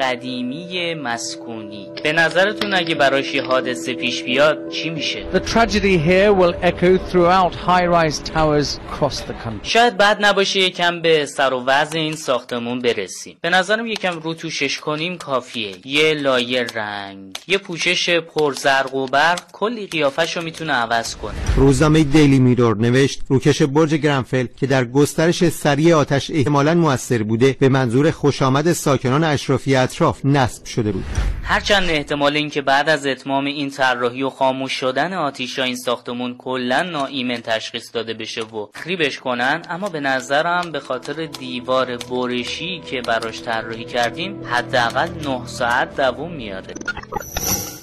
قدیمی 0.00 0.94
مسکونی. 0.94 1.88
به 2.04 2.12
نظرتون 2.12 2.74
اگه 2.74 2.94
براش 2.94 3.34
یه 3.34 3.42
حادثه 3.42 3.94
پیش 3.94 4.22
بیاد 4.22 4.68
چی 4.68 4.90
میشه؟ 4.90 5.24
The 5.32 5.38
tragedy 5.38 5.98
here 6.08 6.32
will 6.40 6.54
echo 6.62 7.12
throughout 7.12 7.54
high-rise 7.54 8.18
towers 8.18 8.78
across 8.78 9.20
the 9.20 9.34
country. 9.44 9.62
شاید 9.62 9.96
بد 9.96 10.24
نباشه 10.24 10.60
یکم 10.60 11.02
به 11.02 11.26
سر 11.26 11.54
و 11.54 11.64
وضع 11.66 11.98
این 11.98 12.16
ساختمون 12.16 12.78
برسیم. 12.78 13.36
به 13.40 13.50
نظرم 13.50 13.86
یکم 13.86 14.18
روتوشش 14.18 14.78
کنیم 14.78 15.18
کافیه. 15.18 15.74
یه 15.84 16.14
لایه 16.14 16.66
رنگ 16.74 17.36
یه 17.48 17.58
پوشش 17.58 18.10
پرزرق 18.10 18.94
و 18.94 19.06
برق 19.06 19.42
کلی 19.52 19.86
قیافش 19.86 20.36
رو 20.36 20.42
می‌تونه 20.42 20.72
عوض 20.72 21.16
کنه. 21.16 21.34
روزنامه 21.56 22.04
دیلی 22.04 22.38
میرور 22.38 22.76
نوشت 22.76 23.20
روکش 23.28 23.62
برج 23.62 23.94
گرنفل 23.94 24.46
که 24.56 24.66
در 24.66 24.84
گسترش 24.84 25.48
سریع 25.48 25.94
آتش 25.96 26.30
احتمالا 26.30 26.74
موثر 26.74 27.22
بوده 27.22 27.56
به 27.60 27.68
منظور 27.80 28.10
خوشامد 28.10 28.72
ساکنان 28.72 29.24
اشرافی 29.24 29.76
اطراف 29.76 30.24
نصب 30.24 30.64
شده 30.64 30.92
بود. 30.92 31.04
هرچند 31.42 31.90
احتمال 31.90 32.36
اینکه 32.36 32.62
بعد 32.62 32.88
از 32.88 33.06
اتمام 33.06 33.44
این 33.44 33.70
طراحی 33.70 34.22
و 34.22 34.30
خاموش 34.30 34.72
شدن 34.72 35.12
آتیشا 35.14 35.62
این 35.62 35.76
ساختمون 35.76 36.34
کلا 36.38 36.82
ناایمن 36.82 37.40
تشخیص 37.40 37.90
داده 37.92 38.14
بشه 38.14 38.42
و 38.42 38.66
تخریبش 38.74 39.18
کنن 39.18 39.62
اما 39.70 39.88
به 39.88 40.00
نظرم 40.00 40.72
به 40.72 40.80
خاطر 40.80 41.26
دیوار 41.26 41.96
برشی 41.96 42.80
که 42.80 43.02
براش 43.02 43.42
طراحی 43.42 43.84
کردیم 43.84 44.40
حداقل 44.44 45.08
9 45.24 45.46
ساعت 45.46 45.96
دووم 45.96 46.32
میاره 46.32 46.74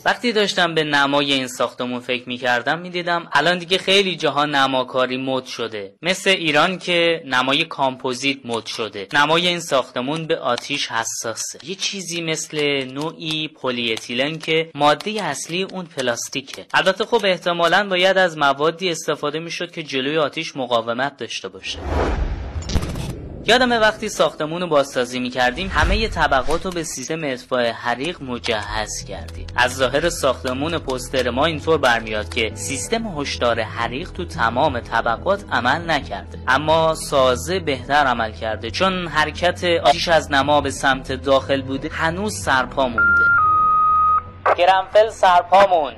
وقتی 0.08 0.32
داشتم 0.34 0.74
به 0.74 0.84
نمای 0.84 1.34
این 1.34 1.48
ساختمون 1.48 2.00
فکر 2.00 2.30
می‌کردم 2.30 2.80
می‌دیدم 2.80 3.30
الان 3.34 3.58
دیگه 3.58 3.78
خیلی 3.78 4.16
جاها 4.16 4.46
نماکاری 4.46 5.18
مد 5.18 5.46
شده. 5.46 5.96
مثل 6.02 6.30
ایران 6.30 6.78
که 6.78 7.24
نمای 7.26 7.66
کامپوزیت 7.66 8.38
مد 8.46 8.66
شده. 8.66 9.08
نمای 9.14 9.48
این 9.48 9.60
ساختمون 9.60 10.28
به 10.28 10.38
آتیش 10.38 10.88
حساسه. 10.88 11.60
یه 11.64 11.76
چیزی 11.76 12.22
مثل 12.22 12.84
نوعی 12.94 13.48
پلی 13.48 13.94
اتیلن 13.94 14.38
که 14.38 14.72
ماده 14.76 15.24
اصلی 15.24 15.64
اون 15.64 15.86
پلاستیکه. 15.86 16.66
البته 16.74 17.06
خب 17.06 17.22
احتمالا 17.26 17.88
باید 17.90 18.18
از 18.18 18.38
موادی 18.38 18.90
استفاده 18.90 19.40
می‌شد 19.40 19.72
که 19.72 19.84
جلوی 19.84 20.18
آتیش 20.18 20.56
مقاومت 20.56 21.18
داشته 21.18 21.50
باشه. 21.50 21.80
یادم 23.50 23.72
وقتی 23.72 24.10
ساختمون 24.10 24.62
رو 24.62 24.68
بازسازی 24.68 25.20
می‌کردیم 25.20 25.72
همه 25.74 26.08
طبقات 26.08 26.66
رو 26.66 26.72
به 26.72 26.84
سیستم 26.84 27.24
اطفاء 27.24 27.72
حریق 27.72 28.22
مجهز 28.22 29.06
کردیم. 29.08 29.48
از 29.56 29.76
ظاهر 29.76 30.10
ساختمون 30.10 30.78
پستر 30.78 31.30
ما 31.30 31.46
اینطور 31.46 31.78
برمیاد 31.78 32.34
که 32.34 32.52
سیستم 32.56 33.20
هشدار 33.20 33.62
حریق 33.62 34.12
تو 34.12 34.26
تمام 34.26 34.80
طبقات 34.80 35.44
عمل 35.52 35.92
نکرده. 35.92 36.40
اما 36.48 36.96
سازه 36.96 37.60
بهتر 37.60 37.94
عمل 37.94 38.32
کرده 38.32 38.72
چون 38.72 39.08
حرکت 39.08 39.64
آتیش 39.64 40.08
از 40.08 40.32
نما 40.32 40.62
به 40.62 40.72
سمت 40.72 41.12
داخل 41.12 41.62
بوده 41.62 41.90
هنوز 41.90 42.44
سرپا 42.44 42.88
مونده. 42.88 43.26
گرنفل 44.58 45.10
سرپا 45.10 45.68
موند. 45.68 45.96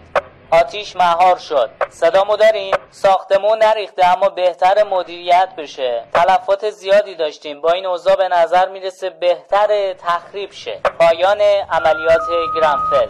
آتیش 0.52 0.96
مهار 0.96 1.38
شد. 1.38 1.70
صدامو 1.90 2.38
داریم 2.38 2.76
ساختمون 2.92 3.64
نریخته 3.64 4.06
اما 4.06 4.30
بهتر 4.30 4.84
مدیریت 4.84 5.50
بشه. 5.58 6.04
تلفات 6.14 6.70
زیادی 6.70 7.16
داشتیم. 7.16 7.62
با 7.62 7.72
این 7.72 7.86
اوضاع 7.86 8.16
به 8.16 8.28
نظر 8.28 8.70
می‌رسه 8.70 9.10
بهتر 9.10 9.94
تخریب 9.94 10.52
شه. 10.52 10.80
پایان 11.00 11.42
عملیات 11.72 12.22
گرنفل 12.56 13.08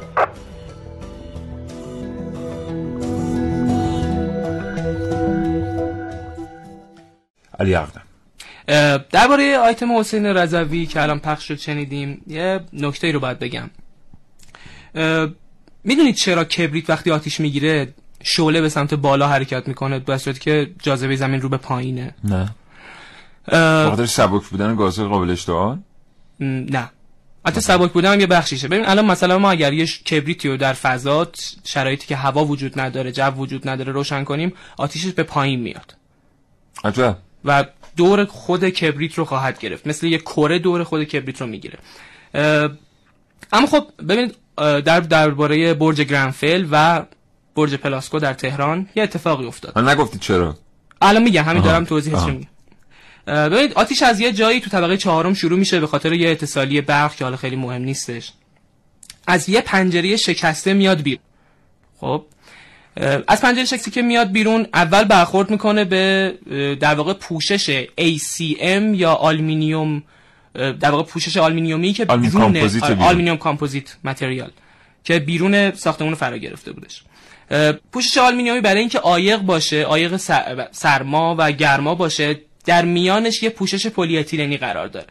علی 7.60 7.76
اقدم 7.76 8.04
درباره 9.12 9.58
آیتم 9.58 9.98
حسین 9.98 10.26
رضوی 10.26 10.86
که 10.86 11.02
الان 11.02 11.20
پخش 11.20 11.48
شد 11.48 11.56
شنیدیم 11.58 12.24
یه 12.28 12.60
نکته 12.74 13.12
رو 13.12 13.20
باید 13.20 13.40
بگم. 13.40 13.70
می‌دونید 15.84 16.16
چرا 16.16 16.44
کبریت 16.44 16.90
وقتی 16.90 17.12
آتیش 17.12 17.40
می‌گیره 17.40 17.94
شعله 18.24 18.62
به 18.62 18.70
سمت 18.70 18.94
بالا 18.94 19.28
حرکت 19.28 19.68
می‌کنه 19.68 20.00
به 20.00 20.18
صورتی 20.18 20.40
که 20.40 20.72
جاذبه 20.82 21.16
زمین 21.16 21.42
رو 21.42 21.50
به 21.50 21.58
پایینه؟ 21.58 22.16
نه. 22.24 22.56
بخاطر 23.86 24.06
سبک 24.06 24.44
بودن 24.44 24.76
گاز 24.76 25.00
قابل 25.00 25.30
اشتعال؟ 25.30 25.80
نه. 26.40 26.90
حتی 27.46 27.62
سبک 27.62 27.92
بودن 27.92 28.14
هم 28.14 28.20
یه 28.20 28.28
بخشیشه. 28.28 28.68
ببین 28.68 28.86
الان 28.86 29.06
مثلا 29.06 29.40
ما 29.40 29.52
اگر 29.52 29.74
یه 29.74 29.86
کبریتی 29.86 30.50
رو 30.50 30.58
در 30.58 30.74
فضا 30.74 31.28
شرایطی 31.64 32.08
که 32.08 32.16
هوا 32.16 32.46
وجود 32.46 32.80
نداره 32.80 33.12
جو 33.12 33.32
وجود 33.32 33.70
نداره 33.70 33.92
روشن 33.92 34.24
کنیم 34.24 34.54
آتیشش 34.78 35.12
به 35.12 35.24
پایین 35.24 35.60
میاد. 35.60 35.96
عجب. 36.84 37.18
و 37.46 37.66
دور 37.98 38.26
خود 38.26 38.70
کبریت 38.70 39.14
رو 39.14 39.26
خواهد 39.26 39.60
گرفت. 39.60 39.88
مثل 39.88 40.08
یه 40.08 40.18
کره 40.18 40.60
دور 40.60 40.84
خود 40.84 41.04
کبریت 41.04 41.42
رو 41.42 41.48
می‌گیره. 41.48 41.80
اما 43.54 43.68
خب 43.68 43.84
ببینید 44.10 44.36
در 44.58 45.00
درباره 45.00 45.74
برج 45.74 46.02
گرنفل 46.02 46.66
و 46.72 47.06
برج 47.56 47.76
پلاسکو 47.76 48.20
در 48.20 48.34
تهران 48.34 48.90
یه 48.96 49.04
اتفاقی 49.04 49.46
افتاد. 49.46 49.80
نگفتی 49.80 50.20
چرا؟ 50.20 50.58
الان 51.02 51.24
میگم 51.24 51.44
همین 51.44 51.62
دارم 51.64 51.86
توضیحش 51.86 52.24
میگم 52.24 52.48
ببینید 53.28 53.74
آتیش 53.74 54.04
از 54.04 54.20
یه 54.20 54.32
جایی 54.32 54.60
تو 54.60 54.70
طبقه 54.70 54.98
چهارم 54.98 55.34
شروع 55.34 55.60
میشه 55.60 55.80
به 55.80 55.88
خاطر 55.88 56.14
یه 56.14 56.30
اتصالی 56.30 56.82
برق 56.82 57.16
که 57.16 57.24
حالا 57.24 57.38
خیلی 57.38 57.56
مهم 57.56 57.82
نیستش. 57.82 58.34
از 59.28 59.50
یه 59.50 59.62
پنجره 59.62 60.16
شکسته 60.16 60.74
میاد 60.74 61.02
بیرون. 61.02 61.24
خب 62.00 62.26
از 63.28 63.42
پنجره 63.42 63.66
شکسته 63.66 63.92
که 63.92 64.02
میاد 64.02 64.32
بیرون 64.32 64.68
اول 64.74 65.04
برخورد 65.04 65.50
می‌کنه 65.50 65.86
به 65.86 66.34
در 66.80 66.96
واقع 66.96 67.14
پوشش 67.14 67.86
ACM 67.86 68.96
یا 68.96 69.14
آلومینیوم 69.14 70.04
در 70.54 70.92
واقع 70.92 71.04
پوشش 71.04 71.38
آلومینیومی 71.38 71.94
که 71.94 72.06
بیرون 72.06 72.58
aluminium 73.00 73.38
composite 73.38 73.96
material 74.04 74.52
که 75.04 75.20
بیرون 75.20 75.72
ساختمون 75.72 76.16
فرا 76.16 76.38
گرفته 76.38 76.72
بودش. 76.72 77.04
پوشش 77.92 78.18
آلومینیومی 78.18 78.62
برای 78.62 78.80
اینکه 78.80 79.00
عایق 79.00 79.40
باشه 79.40 79.82
عایق 79.82 80.16
سرما 80.72 81.36
و 81.40 81.52
گرما 81.52 81.96
باشه 81.96 82.42
در 82.66 82.86
میانش 82.86 83.44
یه 83.44 83.50
پوشش 83.50 83.88
پلی 83.88 84.18
اتیلنی 84.18 84.58
قرار 84.58 84.88
داره. 84.88 85.08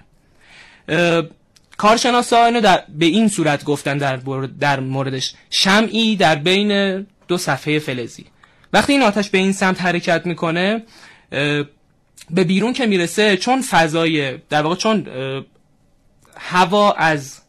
کارشناسا 1.76 2.44
اینو 2.44 2.60
در 2.60 2.82
به 2.88 3.06
این 3.06 3.28
صورت 3.28 3.64
گفتن 3.64 3.98
در 3.98 4.16
در 4.60 4.80
موردش 4.80 5.34
شمعی 5.50 6.16
در 6.16 6.34
بین 6.34 7.06
دو 7.28 7.38
صفحه 7.38 7.78
فلزی. 7.78 8.24
وقتی 8.72 8.92
این 8.92 9.02
آتش 9.02 9.30
به 9.30 9.38
این 9.38 9.52
سمت 9.52 9.82
حرکت 9.82 10.26
می‌کنه 10.26 10.82
به 12.30 12.44
بیرون 12.44 12.72
که 12.72 12.86
می‌رسه 12.86 13.36
چون 13.36 13.62
فضای 13.62 14.38
در 14.38 14.62
واقع 14.62 14.76
چون 14.76 15.06
هوا 16.36 16.92
از 16.92 17.40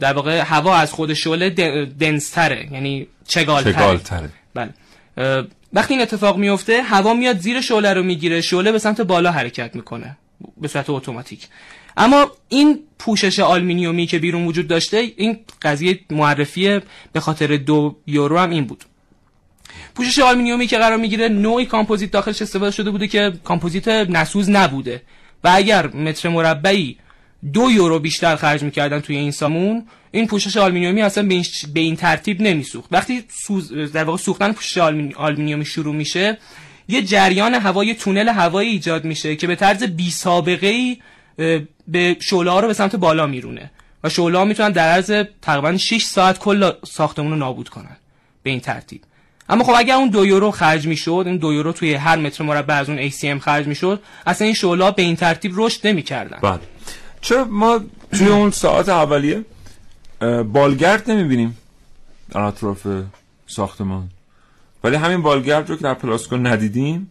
در 0.00 0.12
واقع 0.12 0.38
هوا 0.38 0.76
از 0.76 0.92
خود 0.92 1.14
شعله 1.14 1.50
dense 2.00 2.42
تره 2.42 2.68
یعنی 2.72 3.06
چگالتره. 3.28 3.72
چگالتره. 3.72 4.28
بله. 4.54 4.74
وقتی 5.72 5.94
این 5.94 6.02
اتفاق 6.02 6.36
میفته 6.36 6.82
هوا 6.82 7.14
میاد 7.14 7.38
زیر 7.38 7.60
شعله 7.60 7.92
رو 7.92 8.02
می‌گیره 8.02 8.40
شعله 8.40 8.72
به 8.72 8.78
سمت 8.78 9.00
بالا 9.00 9.30
حرکت 9.30 9.76
می‌کنه 9.76 10.16
به 10.60 10.68
صورت 10.68 10.90
اتوماتیک. 10.90 11.48
اما 11.96 12.30
این 12.48 12.78
پوشش 12.98 13.40
آلومینیومی 13.40 14.06
که 14.06 14.18
بیرون 14.18 14.46
وجود 14.46 14.68
داشته 14.68 14.96
این 15.16 15.38
قضیه 15.62 15.98
معروف 16.10 16.80
به 17.12 17.20
خاطر 17.20 17.56
دو 17.56 17.96
یورو 18.06 18.38
هم 18.38 18.50
این 18.50 18.64
بود. 18.64 18.84
پوشش 19.94 20.18
آلومینیومی 20.18 20.66
که 20.66 20.78
قرار 20.78 20.96
می‌گیره 20.96 21.28
نوعی 21.28 21.66
کامپوزیت 21.66 22.10
داخلش 22.10 22.42
استفاده 22.42 22.70
شده 22.70 22.90
بوده 22.90 23.08
که 23.08 23.32
کامپوزیت 23.44 23.88
نسوز 23.88 24.50
نبوده. 24.50 25.02
و 25.44 25.50
اگر 25.54 25.86
متر 25.86 26.28
مربعی 26.28 26.96
دو 27.52 27.70
یورو 27.70 27.98
بیشتر 27.98 28.36
خرج 28.36 28.62
می‌کردن 28.62 29.00
توی 29.00 29.16
این 29.16 29.30
ساختمون 29.30 29.86
این 30.10 30.26
پوشش 30.26 30.56
آلومینیومی 30.56 31.02
اصلا 31.02 31.26
به 31.26 31.34
این, 31.34 31.44
به 31.74 31.80
این 31.80 31.96
ترتیب 31.96 32.40
نمیسوخت. 32.40 32.88
وقتی 32.92 33.24
سوز 33.28 33.72
در 33.72 34.04
واقع 34.04 34.18
سوختن 34.18 34.52
پوشش 34.52 34.78
آلومینیومی 35.16 35.64
شروع 35.64 35.94
میشه 35.94 36.38
یه 36.88 37.02
جریان 37.02 37.54
هوای 37.54 37.94
تونل 37.94 38.28
هوایی 38.28 38.70
ایجاد 38.70 39.04
میشه 39.04 39.36
که 39.36 39.46
به 39.46 39.56
طرز 39.56 39.82
بی 39.82 40.10
سابقه 40.10 40.66
ای 40.66 40.98
به 41.88 42.16
شعله 42.20 42.60
رو 42.60 42.66
به 42.66 42.74
سمت 42.74 42.96
بالا 42.96 43.26
میرونه 43.26 43.70
و 44.04 44.08
شعله 44.08 44.38
ها 44.38 44.44
می‌تونن 44.44 44.70
در 44.70 44.88
عرض 44.88 45.24
تقریبا 45.42 45.76
6 45.76 46.04
ساعت 46.04 46.38
کل 46.38 46.70
ساختمون 46.84 47.30
رو 47.30 47.36
نابود 47.36 47.68
کنن. 47.68 47.96
به 48.42 48.50
این 48.50 48.60
ترتیب. 48.60 49.00
اما 49.48 49.64
خب 49.64 49.72
اگر 49.76 49.94
اون 49.94 50.08
دو 50.08 50.26
یورو 50.26 50.50
خرج 50.50 50.86
می‌شد 50.86 51.24
اون 51.26 51.36
دو 51.36 51.52
یورو 51.52 51.72
توی 51.72 51.94
هر 51.94 52.16
متر 52.16 52.44
مربع 52.44 52.74
از 52.74 52.88
اون 52.88 53.10
ACM 53.10 53.38
خرج 53.40 53.66
می‌شد 53.66 54.02
اصلا 54.26 54.44
این 54.44 54.54
شعله 54.54 54.90
به 54.90 55.02
این 55.02 55.16
ترتیب 55.16 55.52
رشد 55.56 55.86
نمی‌کردن. 55.86 56.38
بله. 56.42 56.60
چرا 57.20 57.44
ما 57.44 57.80
توی 58.12 58.28
اون 58.28 58.50
ساعت 58.50 58.88
اولیه 58.88 59.44
بالگرد 60.52 61.10
نمی‌بینیم؟ 61.10 61.58
در 62.30 62.40
اطراف 62.40 62.86
ساختمان. 63.46 64.08
ولی 64.84 64.96
همین 64.96 65.22
بالگرد 65.22 65.70
رو 65.70 65.76
که 65.76 65.82
در 65.82 65.94
پلاسکو 65.94 66.36
ندیدیم 66.36 67.10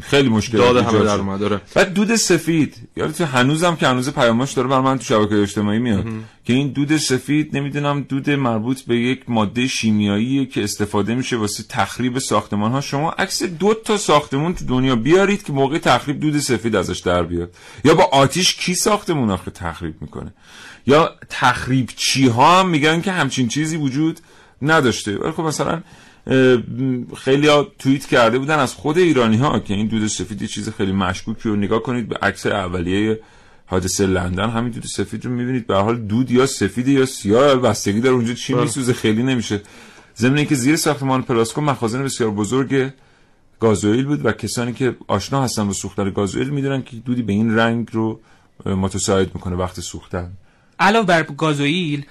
خیلی 0.00 0.28
مشکل 0.28 0.58
داد 0.58 0.76
همه 0.76 1.04
در 1.04 1.18
اومد 1.18 1.40
داره 1.40 1.60
بعد 1.74 1.94
دود 1.94 2.16
سفید 2.16 2.76
یادت 2.96 3.20
هنوزم 3.20 3.76
که 3.76 3.86
هنوز 3.86 4.10
پیاماش 4.10 4.52
داره 4.52 4.68
بر 4.68 4.80
من 4.80 4.98
تو 4.98 5.04
شبکه 5.04 5.34
اجتماعی 5.34 5.78
میاد 5.78 6.06
که 6.44 6.52
این 6.52 6.68
دود 6.68 6.96
سفید 6.96 7.56
نمی‌دونم 7.56 8.00
دود 8.00 8.30
مربوط 8.30 8.80
به 8.80 8.96
یک 8.96 9.20
ماده 9.28 9.66
شیمیایی 9.66 10.46
که 10.46 10.64
استفاده 10.64 11.14
میشه 11.14 11.36
واسه 11.36 11.64
تخریب 11.68 12.18
ساختمان 12.18 12.72
ها 12.72 12.80
شما 12.80 13.10
عکس 13.10 13.42
دو 13.42 13.74
تا 13.74 13.96
ساختمون 13.96 14.54
تو 14.54 14.64
دنیا 14.64 14.96
بیارید 14.96 15.42
که 15.42 15.52
موقع 15.52 15.78
تخریب 15.78 16.20
دود 16.20 16.38
سفید 16.38 16.76
ازش 16.76 16.98
در 16.98 17.22
بیاد. 17.22 17.50
یا 17.84 17.94
با 17.94 18.04
آتیش 18.04 18.54
کی 18.54 18.74
ساختمون 18.74 19.30
آخه 19.30 19.50
تخریب 19.50 19.94
می‌کنه؟ 20.00 20.34
یا 20.86 21.14
تخریب 21.28 21.90
چی 21.96 22.28
ها 22.28 22.60
هم 22.60 22.68
میگن 22.68 23.00
که 23.00 23.12
همچین 23.12 23.48
چیزی 23.48 23.76
وجود 23.76 24.20
نداشته. 24.62 25.16
ولی 25.16 25.32
خب 25.32 25.42
مثلا 25.42 25.82
خیلی 27.16 27.46
ها 27.48 27.66
توییت 27.78 28.06
کرده 28.06 28.38
بودن 28.38 28.58
از 28.58 28.74
خود 28.74 28.98
ایرانی 28.98 29.36
ها 29.36 29.58
که 29.58 29.74
این 29.74 29.86
دود 29.86 30.06
سفید 30.06 30.42
یه 30.42 30.48
چیز 30.48 30.68
خیلی 30.68 30.92
مشکوکی 30.92 31.48
و 31.48 31.56
نگاه 31.56 31.82
کنید 31.82 32.08
به 32.08 32.16
عکس 32.16 32.46
اولیه 32.46 33.20
حادثه 33.66 34.06
لندن 34.06 34.50
همین 34.50 34.72
دود 34.72 34.84
سفید 34.84 35.24
رو 35.24 35.30
می‌بینید. 35.30 35.66
به 35.66 35.76
حال 35.76 35.98
دود 35.98 36.30
یا 36.30 36.46
سفید 36.46 36.88
یا 36.88 37.06
سیاه 37.06 37.54
بستگی 37.54 38.00
داره 38.00 38.14
اونجا 38.14 38.34
چی 38.34 38.54
میسوزه 38.54 38.92
خیلی 38.92 39.22
نمیشه. 39.22 39.62
ضمن 40.16 40.44
که 40.44 40.54
زیر 40.54 40.76
ساختمان 40.76 41.22
پلاسکو 41.22 41.60
مخازن 41.60 42.04
بسیار 42.04 42.30
بزرگ 42.30 42.90
گازوئیل 43.60 44.04
بود 44.04 44.26
و 44.26 44.32
کسانی 44.32 44.72
که 44.72 44.96
آشنا 45.08 45.44
هستن 45.44 45.66
با 45.66 45.72
سوختن 45.72 46.10
گازوئیل 46.10 46.48
می‌دونن 46.48 46.82
که 46.82 46.96
دودی 46.96 47.22
به 47.22 47.32
این 47.32 47.58
رنگ 47.58 47.88
رو 47.92 48.20
متساعد 48.66 49.34
می‌کنه 49.34 49.56
وقت 49.56 49.80
سوختن. 49.80 50.32
علاوه 50.80 51.06
بر 51.06 51.22
گازوئیل 51.22 52.04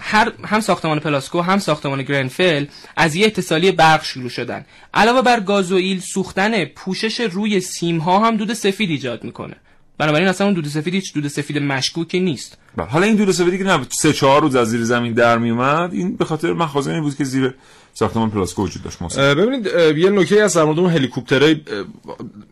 هر 0.00 0.32
هم 0.44 0.60
ساختمان 0.60 1.00
پلاسکو 1.00 1.40
هم 1.40 1.58
ساختمان 1.58 2.02
گرنفل 2.02 2.64
از 2.96 3.14
یه 3.14 3.26
اتصالی 3.26 3.72
برق 3.72 4.04
شروع 4.04 4.28
شدن. 4.28 4.64
علاوه 4.94 5.22
بر 5.22 5.40
گازوئیل 5.40 6.00
سوختن 6.00 6.64
پوشش 6.64 7.20
روی 7.20 7.60
سیم 7.60 7.98
ها 7.98 8.26
هم 8.26 8.36
دود 8.36 8.52
سفید 8.52 8.90
ایجاد 8.90 9.24
می‌کنه. 9.24 9.56
بنابراین 9.98 10.28
اصلا 10.28 10.46
اون 10.46 10.54
دود 10.54 10.66
سفید 10.66 10.94
هیچ 10.94 11.14
دود 11.14 11.28
سفید 11.28 11.58
مشکوکی 11.58 12.20
نیست. 12.20 12.58
حالا 12.88 13.06
این 13.06 13.16
دود 13.16 13.30
سفیدی 13.30 13.58
که 13.58 13.64
نه 13.64 13.86
سه 13.90 14.12
چهار 14.12 14.42
روز 14.42 14.56
از 14.56 14.68
زیر 14.68 14.84
زمین 14.84 15.12
در 15.12 15.38
میومد 15.38 15.92
این 15.92 16.16
به 16.16 16.24
خاطر 16.24 16.52
مخازنی 16.52 17.00
بود 17.00 17.16
که 17.16 17.24
زیر 17.24 17.54
ساختمان 17.94 18.30
پلاسکو 18.30 18.64
وجود 18.64 18.82
داشت 18.82 19.18
ببینید 19.18 19.66
یه 19.98 20.10
نکته 20.10 20.42
از 20.42 20.56
در 20.56 20.64
مورد 20.64 20.78
اون 20.78 20.90
هلیکوپترای 20.90 21.60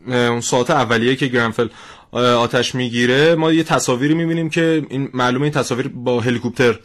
اون 0.07 0.41
ساعت 0.41 0.69
اولیه 0.69 1.15
که 1.15 1.27
گرنفل 1.27 1.67
آتش 2.11 2.75
می‌گیره 2.75 3.35
ما 3.35 3.53
یه 3.53 3.63
تصاویری 3.63 4.13
می‌بینیم 4.13 4.49
که 4.49 4.85
این 4.89 5.09
معلومه 5.13 5.43
این 5.43 5.53
تصاویر 5.53 5.87
با 5.87 6.21
هلیکوپتر 6.21 6.79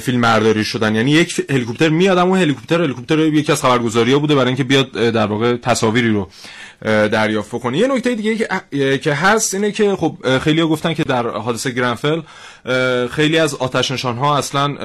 فیلم 0.00 0.20
برداری 0.20 0.64
شدن. 0.64 0.94
یعنی 0.94 1.10
یک 1.10 1.46
هلیکوپتر 1.50 1.88
میاد 1.88 2.18
اما 2.18 2.36
هلیکوپتر 2.36 2.82
هلیکوپتر 2.82 3.18
یکی 3.18 3.52
از 3.52 3.62
خبرگزاری 3.62 4.12
ها 4.12 4.18
بوده 4.18 4.34
برای 4.34 4.46
اینکه 4.46 4.64
بیاد 4.64 4.90
در 4.92 5.26
واقع 5.26 5.56
تصاویری 5.56 6.08
رو 6.08 6.28
دریافت 6.82 7.50
کنه 7.50 7.78
یه 7.78 7.86
نکته 7.86 8.14
دیگه 8.14 8.48
که 8.98 9.14
هست 9.14 9.54
اینه 9.54 9.72
که 9.72 9.96
خب 9.96 10.38
خیلی 10.38 10.60
ها 10.60 10.66
گفتن 10.66 10.94
که 10.94 11.04
در 11.04 11.26
حادثه 11.28 11.70
گرنفل 11.70 12.20
خیلی 13.10 13.38
از 13.38 13.54
آتش 13.54 13.90
نشان 13.90 14.16
ها 14.16 14.38
اصلا 14.38 14.76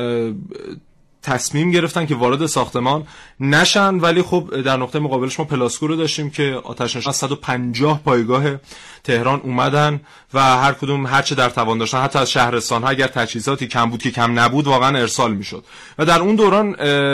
تصمیم 1.23 1.71
گرفتن 1.71 2.05
که 2.05 2.15
وارد 2.15 2.45
ساختمان 2.45 3.03
نشن. 3.39 3.95
ولی 3.95 4.21
خب 4.21 4.61
در 4.61 4.77
نقطه 4.77 4.99
مقابلش 4.99 5.39
ما 5.39 5.45
پلاسکو 5.45 5.87
رو 5.87 5.95
داشتیم 5.95 6.29
که 6.29 6.61
آتش 6.63 6.95
نشان 6.95 7.13
150 7.13 8.01
پایگاه 8.03 8.43
تهران 9.03 9.41
اومدن 9.43 10.01
و 10.33 10.39
هر 10.39 10.73
کدوم 10.73 11.05
هرچه 11.05 11.35
در 11.35 11.49
توان 11.49 11.77
داشتن 11.77 12.01
حتی 12.01 12.19
از 12.19 12.31
شهرستان 12.31 12.83
ها 12.83 12.89
اگر 12.89 13.07
تجهیزاتی 13.07 13.67
کم 13.67 13.89
بود 13.89 14.01
که 14.01 14.11
کم 14.11 14.39
نبود 14.39 14.67
واقعا 14.67 14.97
ارسال 14.97 15.33
می‌شد. 15.33 15.63
و 15.97 16.05
در 16.05 16.19
اون 16.19 16.35
دوران 16.35 16.65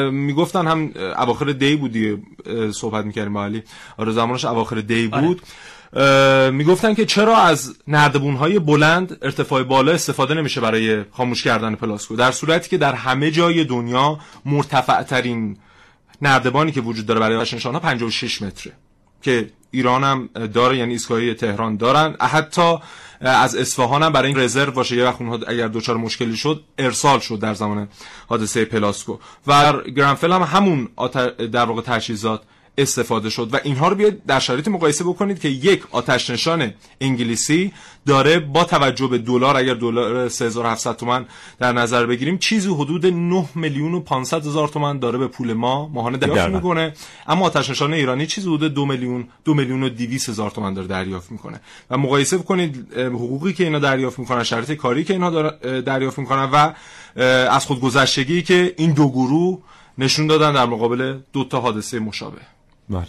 می‌گفتن 0.09 0.67
هم 0.67 0.91
اواخر 1.17 1.45
دی 1.45 1.75
بودی 1.75 2.17
صحبت 2.71 3.05
می‌کردیم 3.05 3.33
با 3.33 3.45
علی. 3.45 3.63
آره 3.97 4.11
زمانش 4.11 4.45
اواخر 4.45 4.75
دی 4.75 5.07
بود. 5.07 5.41
می‌گفتن 6.51 6.93
که 6.93 7.05
چرا 7.05 7.37
از 7.37 7.75
نردبون 7.87 8.35
های 8.35 8.59
بلند 8.59 9.17
ارتفاع 9.21 9.63
بالا 9.63 9.91
استفاده 9.91 10.33
نمیشه 10.33 10.61
برای 10.61 11.03
خاموش 11.11 11.43
کردن 11.43 11.75
پلاسکو؟ 11.75 12.15
در 12.15 12.31
صورتی 12.31 12.69
که 12.69 12.77
در 12.77 12.93
همه 12.93 13.31
جای 13.31 13.63
دنیا 13.63 14.19
مرتفع 14.45 15.03
ترین 15.03 15.57
نردبانی 16.21 16.71
که 16.71 16.81
وجود 16.81 17.05
داره 17.05 17.19
برای 17.19 17.35
آتشنشان 17.35 17.73
ها 17.73 17.79
56 17.79 18.41
متره. 18.41 18.73
که 19.21 19.49
ایران 19.71 20.03
هم 20.03 20.29
داره 20.53 20.77
یعنی 20.77 20.93
ایستگاهی 20.93 21.33
تهران 21.33 21.77
دارن. 21.77 22.15
حتی 22.21 22.77
از 23.21 23.55
اصفهان 23.55 24.03
هم 24.03 24.11
برای 24.11 24.27
این 24.27 24.39
رزرو 24.39 24.71
باشه. 24.71 24.95
یه 24.95 25.05
وقت 25.05 25.21
اونها 25.21 25.39
اگر 25.47 25.67
دچار 25.67 25.97
مشکلی 25.97 26.35
شد 26.35 26.63
ارسال 26.77 27.19
شد 27.19 27.39
در 27.39 27.53
زمان 27.53 27.87
حادثه 28.27 28.65
پلاسکو. 28.65 29.17
و 29.47 29.73
گرنفل 29.81 30.31
هم 30.31 30.41
همون 30.41 30.89
در 31.51 31.65
واقع 31.65 31.81
تجهیزات 31.81 32.41
استفاده 32.81 33.29
شد. 33.29 33.53
و 33.53 33.59
اینها 33.63 33.87
رو 33.87 33.95
بیاید 33.95 34.25
در 34.25 34.39
شرایط 34.39 34.67
مقایسه 34.67 35.03
بکنید 35.03 35.39
که 35.39 35.49
یک 35.49 35.83
آتش 35.91 36.29
نشان 36.29 36.73
انگلیسی 37.01 37.73
داره 38.05 38.39
با 38.39 38.63
توجه 38.63 39.07
به 39.07 39.17
دلار 39.17 39.57
اگر 39.57 39.73
دلار 39.73 40.29
3700 40.29 40.95
تومان 40.95 41.25
در 41.59 41.73
نظر 41.73 42.05
بگیریم 42.05 42.37
چیزی 42.37 42.69
حدود 42.69 43.05
9 43.05 43.45
میلیون 43.55 43.93
و 43.93 43.99
500 43.99 44.47
هزار 44.47 44.67
تومان 44.67 44.99
داره 44.99 45.17
به 45.17 45.27
پول 45.27 45.53
ما 45.53 45.87
ماهانه 45.87 46.17
دریافت 46.17 46.53
می‌کنه. 46.53 46.93
اما 47.27 47.45
آتش 47.45 47.69
نشان 47.69 47.93
ایرانی 47.93 48.27
چیزی 48.27 48.47
حدود 48.53 48.73
2 48.73 48.85
میلیون 48.85 49.27
2 49.45 49.53
میلیون 49.53 49.83
و 49.83 49.89
200 49.89 50.29
هزار 50.29 50.51
تومان 50.51 50.73
داره 50.73 50.87
دریافت 50.87 51.31
می‌کنه. 51.31 51.61
و 51.89 51.97
مقایسه 51.97 52.37
بکنید 52.37 52.93
حقوقی 52.97 53.53
که 53.53 53.63
اینا 53.63 53.79
دریافت 53.79 54.19
می‌کنن 54.19 54.43
شرایط 54.43 54.71
کاری 54.71 55.03
که 55.03 55.13
اینها 55.13 55.49
دریافت 55.81 56.19
می‌کنن 56.19 56.49
و 56.53 56.73
از 57.51 57.65
خودگذشتگی 57.65 58.41
که 58.41 58.73
این 58.77 58.91
دو 58.91 59.09
گروه 59.09 59.59
نشون 59.97 60.27
دادن 60.27 60.53
در 60.53 60.65
مقابل 60.65 61.19
دو 61.33 61.43
تا 61.43 61.61
حادثه 61.61 61.99
مشابه. 61.99 62.41
بله. 62.89 63.07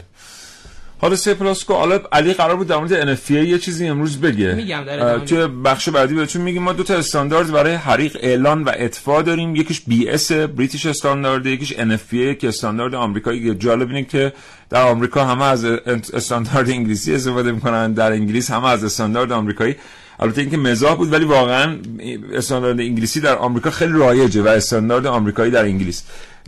حالا 1.02 1.16
سی 1.16 1.34
پلاسکو 1.34 1.74
حالا 1.74 2.00
علی 2.12 2.32
قرار 2.34 2.56
بود 2.56 2.66
در 2.66 2.76
مورد 2.76 3.16
NFPA 3.16 3.30
یه 3.30 3.58
چیزی 3.58 3.88
امروز 3.88 4.20
بگه. 4.20 4.54
میگم 4.54 4.84
در 4.84 5.18
توی 5.18 5.46
بخش 5.46 5.88
بعدی 5.88 6.14
بهتون 6.14 6.42
میگیم 6.42 6.62
ما 6.62 6.72
دو 6.72 6.82
تا 6.82 6.94
استاندارد 6.94 7.50
برای 7.50 7.74
حریق 7.74 8.16
اعلان 8.20 8.62
و 8.62 8.72
اطفاء 8.74 9.22
داریم. 9.22 9.56
یکیش 9.56 9.80
BS 9.80 10.32
British 10.32 10.86
Standard 10.86 11.46
یکیش 11.46 11.72
NFPA 11.72 12.36
که 12.38 12.48
استاندارد 12.48 12.94
آمریکایی 12.94 13.54
جالب 13.54 13.88
اینه 13.88 14.04
که 14.04 14.32
در 14.70 14.82
آمریکا 14.82 15.24
همه 15.24 15.44
از 15.44 15.64
استاندارد 16.14 16.70
انگلیسی 16.70 17.14
استفاده 17.14 17.52
می‌کنن 17.52 17.92
در 17.92 18.12
انگلیس 18.12 18.50
همه 18.50 18.68
از 18.68 18.84
استاندارد 18.84 19.32
آمریکایی. 19.32 19.76
البته 20.18 20.40
اینکه 20.40 20.56
مزاح 20.56 20.94
بود 20.94 21.12
ولی 21.12 21.24
واقعا 21.24 21.76
استاندارد 22.32 22.80
انگلیسی 22.80 23.20
در 23.20 23.36
آمریکا 23.36 23.70
خیلی 23.70 23.92
رایجه 23.92 24.42
و 24.42 24.48
استاندارد 24.48 25.06
آمریکایی 25.06 25.50
در 25.50 25.64
انگلیس. 25.64 26.02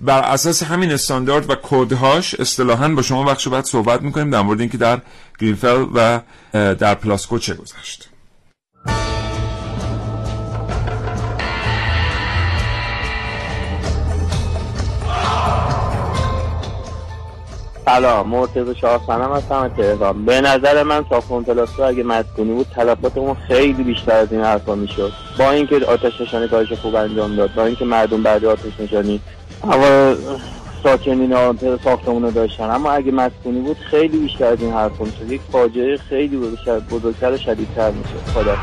بر 0.05 0.23
اساس 0.23 0.63
همین 0.63 0.93
استاندارد 0.93 1.51
و 1.51 1.55
کدهاش 1.63 2.35
اصطلاحا 2.35 2.89
با 2.89 3.03
شما 3.03 3.25
بخش 3.25 3.49
بعد 3.49 3.65
صحبت 3.65 4.03
می‌کنیم 4.03 4.31
در 4.31 4.41
مورد 4.41 4.61
اینکه 4.61 4.79
در 4.79 5.01
گرنفل 5.39 5.87
و 5.95 6.21
در 6.53 6.95
پلاسکو 6.95 7.39
چه 7.39 7.55
گذشت. 7.55 8.09
سلام 17.85 18.29
مرتضی 18.29 18.75
شاه 18.81 19.01
سلام 19.07 19.37
هستم 19.37 19.69
تهران 19.69 20.25
به 20.25 20.41
نظر 20.41 20.83
من 20.83 21.05
ساختمان 21.11 21.45
پلاسکو 21.45 21.83
اگه 21.83 22.03
مسکونی 22.03 22.53
بود 22.53 22.67
تلفاتمون 22.75 23.37
خیلی 23.49 23.83
بیشتر 23.83 24.13
از 24.17 24.33
این 24.33 24.41
حرفا 24.41 24.75
می‌شد. 24.75 25.13
با 25.39 25.51
اینکه 25.51 25.87
آتش 25.87 26.21
نشانی 26.21 26.49
کارش 26.49 26.73
خوب 26.73 26.95
انجام 26.95 27.37
داد 27.37 27.55
با 27.55 27.65
اینکه 27.65 27.85
مردم 27.85 28.23
بعد 28.23 28.45
آتش 28.45 28.81
نشانی 28.81 29.21
اما 29.65 30.15
ساکنین 30.83 31.35
ساختمون 31.85 32.23
رو 32.23 32.31
داشتن. 32.31 32.71
اما 32.71 32.93
اگه 32.93 33.13
مسکونی 33.13 33.61
بود 33.61 33.77
خیلی 33.77 34.19
بیشتر 34.19 34.45
از 34.45 34.61
این 34.61 34.73
حرفا 34.73 35.05
می‌شد 35.05 35.33
یک 35.33 35.41
فاجعه 35.53 35.97
خیلی 35.97 36.37
بزرگتر 36.91 37.33
و 37.33 37.37
شدیدتر 37.37 37.91
میشه 37.91 38.33
خدا 38.35 38.57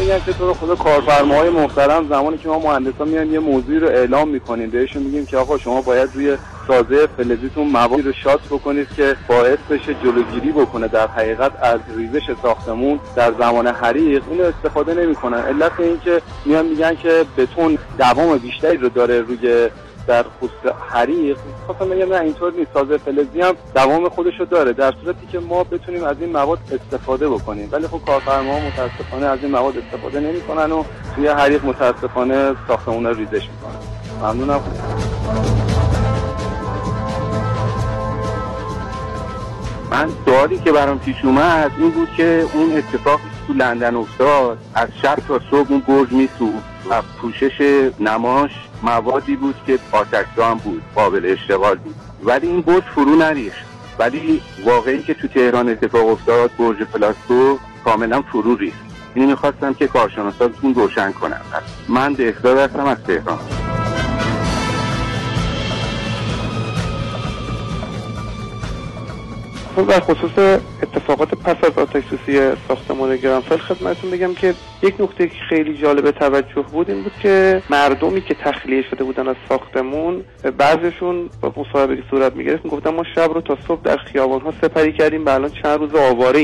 بگم 0.00 0.20
که 0.26 0.32
تو 0.32 0.46
رو 0.46 0.54
خدا 0.54 0.74
کارفرماهای 0.74 1.50
محترم 1.50 2.08
زمانی 2.08 2.38
که 2.38 2.48
ما 2.48 2.58
مهندسا 2.58 3.04
میایم 3.04 3.32
یه 3.32 3.38
موضوعی 3.38 3.78
رو 3.78 3.88
اعلام 3.88 4.28
می‌کنیم. 4.28 4.70
بهشون 4.70 5.02
میگیم 5.02 5.26
که 5.26 5.36
آقا 5.36 5.58
شما 5.58 5.80
باید 5.80 6.10
روی 6.14 6.36
سازه 6.68 7.06
فلزیتون 7.16 7.66
موادی 7.66 8.02
رو 8.02 8.12
شات 8.12 8.40
بکنید 8.50 8.88
که 8.96 9.16
باعث 9.28 9.58
بشه 9.70 9.94
جلوگیری 9.94 10.52
بکنه. 10.52 10.88
در 10.88 11.06
حقیقت 11.06 11.52
از 11.62 11.80
ریزش 11.96 12.34
ساختمون 12.42 13.00
در 13.16 13.32
زمان 13.38 13.66
حریق 13.66 14.22
اینو 14.30 14.44
استفاده 14.44 14.94
نمی‌کنن. 14.94 15.38
علت 15.38 15.72
اینکه 15.78 16.22
میان 16.44 16.66
میگن 16.66 16.94
که 16.94 17.24
بتون 17.36 17.78
دوام 17.98 18.38
بیشتری 18.38 18.76
رو 18.76 18.88
داره 18.88 19.20
روی 19.20 19.68
در 20.06 20.22
خصوص 20.22 20.72
حریق. 20.88 21.36
خواستم 21.66 21.88
بگم 21.88 22.12
نه 22.14 22.20
اینطور 22.20 22.52
نیست. 22.52 22.70
سازه 22.74 22.98
فلزی 22.98 23.40
هم 23.40 23.54
دوام 23.74 24.08
خودش 24.08 24.32
رو 24.40 24.44
داره 24.44 24.72
در 24.72 24.92
صورتی 25.04 25.26
که 25.32 25.40
ما 25.40 25.64
بتونیم 25.64 26.04
از 26.04 26.16
این 26.20 26.32
مواد 26.32 26.58
استفاده 26.72 27.28
بکنیم. 27.28 27.68
ولی 27.72 27.86
خب 27.86 28.00
کارفرما 28.06 28.58
متاسفانه 28.60 29.26
از 29.26 29.38
این 29.42 29.50
مواد 29.50 29.74
استفاده 29.78 30.20
نمی‌کنن 30.20 30.72
و 30.72 30.84
توی 31.14 31.26
حریق 31.26 31.64
متاسفانه 31.64 32.54
ساختمون 32.68 33.06
ریزش 33.06 33.48
می‌کنن. 33.48 33.78
ممنونم. 34.22 34.60
من 39.94 40.08
سوالی 40.24 40.58
که 40.58 40.72
برام 40.72 40.98
پیش 40.98 41.16
اومد 41.24 41.70
این 41.78 41.90
بود 41.90 42.08
که 42.16 42.46
اون 42.52 42.76
اتفاقی 42.76 43.22
تو 43.46 43.52
لندن 43.52 43.94
افتاد. 43.94 44.58
از 44.74 44.88
شب 45.02 45.18
تا 45.28 45.40
صبح 45.50 45.66
اون 45.70 45.80
برج 45.80 46.12
میسوخت 46.12 46.64
و 46.90 47.02
پوشش 47.20 47.90
نماش 48.00 48.50
موادی 48.82 49.36
بود 49.36 49.54
که 49.66 49.78
آتشدان 49.92 50.54
بود 50.58 50.82
قابل 50.94 51.20
اشتغال 51.24 51.74
بود. 51.74 51.94
ولی 52.24 52.46
این 52.46 52.60
برج 52.60 52.82
فرو 52.82 53.16
نریخت. 53.16 53.64
ولی 53.98 54.42
واقعی 54.64 55.02
که 55.02 55.14
تو 55.14 55.28
تهران 55.28 55.68
اتفاق 55.68 56.08
افتاد 56.08 56.50
برج 56.58 56.76
پلاسکو 56.76 57.56
کاملا 57.84 58.22
فرو 58.22 58.56
ریخت. 58.56 58.78
اینو 59.14 59.28
می‌خواستم 59.28 59.74
که 59.74 59.86
کارشناساتون 59.86 60.74
روشن 60.74 61.12
کنم 61.12 61.40
من 61.88 62.12
دهدار 62.12 62.58
هستم 62.58 62.86
از 62.86 62.98
تهران. 63.06 63.38
در 69.82 70.00
خصوص 70.00 70.60
اتفاقات 70.82 71.34
پس 71.34 71.56
از 71.64 71.78
آتش 71.78 72.02
سوزی 72.10 72.50
ساختمان 72.68 73.16
گرانفل 73.16 73.56
خدمتتون 73.56 74.10
بگم 74.10 74.34
که 74.34 74.54
یک 74.82 75.00
نکته 75.00 75.26
که 75.26 75.34
خیلی 75.48 75.78
جالب 75.78 76.10
توجه 76.10 76.62
بود 76.72 76.90
این 76.90 77.02
بود 77.02 77.12
که 77.22 77.62
مردمی 77.70 78.20
که 78.20 78.34
تخلیه 78.34 78.82
شده 78.90 79.04
بودن 79.04 79.28
از 79.28 79.36
ساختمون 79.48 80.24
بعضشون 80.58 81.30
با 81.40 81.52
مصاحبه 81.56 81.98
صورت 82.10 82.36
می‌گرفت 82.36 82.64
می‌گفتن 82.64 82.90
ما 82.90 83.04
شب 83.14 83.30
رو 83.34 83.40
تا 83.40 83.58
صبح 83.68 83.82
در 83.82 83.96
خیابان 83.96 84.40
ها 84.40 84.52
سپری 84.62 84.92
کردیم 84.92 85.26
و 85.26 85.28
الان 85.28 85.50
چند 85.62 85.78
روز 85.78 85.94
آواره 85.94 86.40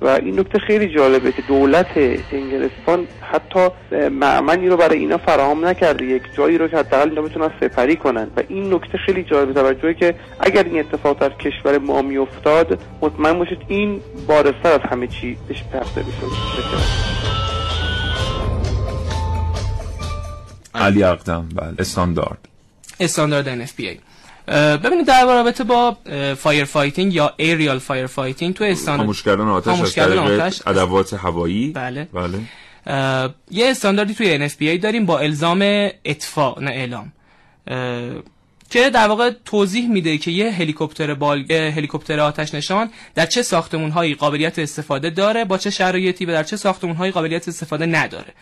و 0.00 0.08
این 0.08 0.40
نکته 0.40 0.58
خیلی 0.58 0.94
جالبه 0.94 1.32
که 1.32 1.42
دولت 1.42 1.86
انگلستان 2.32 3.06
حتی 3.32 3.68
معمنی 4.10 4.68
رو 4.68 4.76
برای 4.76 4.98
اینا 4.98 5.16
فراهم 5.16 5.66
نکرده 5.66 6.04
یک 6.04 6.22
جایی 6.36 6.58
رو 6.58 6.68
که 6.68 6.76
حداقل 6.76 7.08
اینا 7.08 7.22
بتونن 7.22 7.50
سپری 7.60 7.96
کنن. 7.96 8.28
و 8.36 8.42
این 8.48 8.74
نکته 8.74 8.98
خیلی 8.98 9.22
جالب 9.22 9.52
توجهه 9.52 9.94
که 9.94 10.14
اگر 10.40 10.64
این 10.64 10.78
اتفاق 10.78 11.18
در 11.18 11.30
کشور 11.30 11.78
ما 11.78 12.02
میافتاد 12.02 12.78
مطمئن 13.02 13.38
باشید 13.38 13.58
این 13.68 14.00
بارستر 14.26 14.72
از 14.72 14.80
همه 14.90 15.06
چی 15.06 15.36
بهش 15.48 15.62
پرده 15.72 16.04
علی 20.74 21.02
اقدم 21.02 21.48
بله 21.54 21.74
استاندارد. 21.78 22.48
استاندارد 23.00 23.66
NFPA 23.66 23.98
ببینید 24.48 25.06
در 25.06 25.24
رابطه 25.24 25.64
با 25.64 25.96
fire 26.36 26.64
fighting 26.64 27.14
یا 27.14 27.34
aerial 27.36 27.78
fire 27.78 28.06
fighting 28.06 28.54
تو 28.54 28.64
استاندارد 28.64 29.00
خاموش 29.00 29.22
کردن 29.22 29.48
آتش 29.48 29.80
از 29.80 29.94
طریق 29.94 30.52
ادوات 30.66 31.14
هوایی. 31.14 31.72
بله. 31.72 32.08
بله. 32.12 32.38
یه 33.50 33.70
استانداردی 33.70 34.14
توی 34.14 34.48
NFPA 34.48 34.82
داریم 34.82 35.06
با 35.06 35.18
الزام 35.18 35.88
اطفاء 36.04 36.60
نه 36.60 36.70
اعلام. 36.70 37.12
که 38.70 38.90
در 38.90 39.08
واقع 39.08 39.30
توضیح 39.44 39.88
میده 39.88 40.18
که 40.18 40.30
یه 40.30 40.50
هلیکوپتر 40.50 41.14
بال 41.14 41.52
هلیکوپتر 41.52 42.20
آتش 42.20 42.54
نشان 42.54 42.90
در 43.14 43.26
چه 43.26 43.42
ساختمون 43.42 43.90
هایی 43.90 44.14
قابلیت 44.14 44.58
استفاده 44.58 45.10
داره 45.10 45.44
با 45.44 45.58
چه 45.58 45.70
شرایطی 45.70 46.24
و 46.24 46.32
در 46.32 46.42
چه 46.42 46.56
ساختمون 46.56 46.96
هایی 46.96 47.12
قابلیت 47.12 47.48
استفاده 47.48 47.86
نداره. 47.86 48.32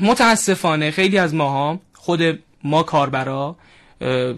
متاسفانه 0.00 0.90
خیلی 0.90 1.18
از 1.18 1.34
ماها 1.34 1.80
خود 1.92 2.38
ما 2.64 2.82
کاربرا 2.82 3.56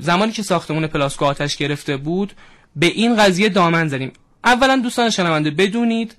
زمانی 0.00 0.32
که 0.32 0.42
ساختمون 0.42 0.86
پلاسکو 0.86 1.24
آتش 1.24 1.56
گرفته 1.56 1.96
بود 1.96 2.32
به 2.76 2.86
این 2.86 3.16
قضیه 3.16 3.48
دامن 3.48 3.88
زدیم. 3.88 4.12
اولا 4.44 4.76
دوستان 4.76 5.10
شنونده 5.10 5.50
بدونید 5.50 6.16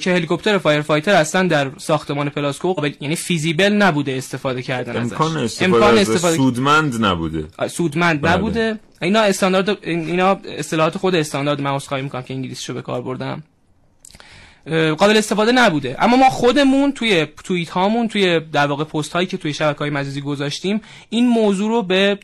که 0.00 0.12
هلیکوپتر 0.14 0.58
fire 0.58 0.80
fighter 0.80 1.14
اصلا 1.14 1.48
در 1.48 1.70
ساختمان 1.78 2.28
پلاسکو 2.28 2.72
قابل 2.72 2.92
یعنی 3.00 3.16
feasible 3.16 3.72
نبوده 3.72 4.12
استفاده 4.12 4.62
کردن 4.62 4.96
امکان 4.96 5.36
ازش 5.36 5.44
استفاده 5.44 5.74
امکان 5.74 5.98
استفاده 5.98 6.36
سودمند 6.36 7.04
نبوده. 7.04 7.44
سودمند 7.68 8.20
بله. 8.20 8.32
نبوده. 8.32 8.78
اینا 9.02 9.20
استاندارد 9.20 9.78
اینا 9.82 10.40
اصطلاحات 10.58 10.98
خود 10.98 11.14
استاندارد 11.14 11.60
من 11.60 11.70
عذرخواهی 11.70 12.02
می‌کنم 12.02 12.22
که 12.22 12.34
انگلیسیشو 12.34 12.74
به 12.74 12.82
کار 12.82 13.02
بردم. 13.02 13.42
قابل 14.98 15.16
استفاده 15.16 15.52
نبوده. 15.52 15.96
اما 15.98 16.16
ما 16.16 16.30
خودمون 16.30 16.92
توی 16.92 17.26
توییت 17.44 17.70
هامون 17.70 18.08
توی 18.08 18.40
در 18.40 18.66
واقع 18.66 18.84
پست 18.84 19.12
هایی 19.12 19.26
که 19.26 19.36
توی 19.36 19.54
شبکه 19.54 19.78
های 19.78 19.90
مجازی 19.90 20.20
گذاشتیم 20.20 20.80
این 21.10 21.28
موضوع 21.28 21.68
رو 21.68 21.82
به 21.82 22.18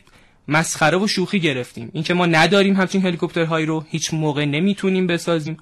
مسخره 0.47 0.97
و 0.97 1.07
شوخی 1.07 1.39
گرفتیم. 1.39 1.89
اینکه 1.93 2.13
ما 2.13 2.25
نداریم 2.25 2.75
همچین 2.75 3.05
هلیکوپترهایی 3.05 3.65
رو 3.65 3.85
هیچ 3.89 4.13
موقع 4.13 4.45
نمی‌تونیم 4.45 5.07
بسازیم 5.07 5.57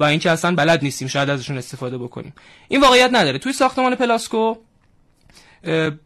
و 0.00 0.04
اینکه 0.04 0.30
اصلا 0.30 0.54
بلد 0.54 0.82
نیستیم 0.82 1.08
شاید 1.08 1.30
ازشون 1.30 1.58
استفاده 1.58 1.98
بکنیم. 1.98 2.32
این 2.68 2.80
واقعیت 2.80 3.10
نداره. 3.12 3.38
توی 3.38 3.52
ساختمان 3.52 3.94
پلاسکو 3.94 4.56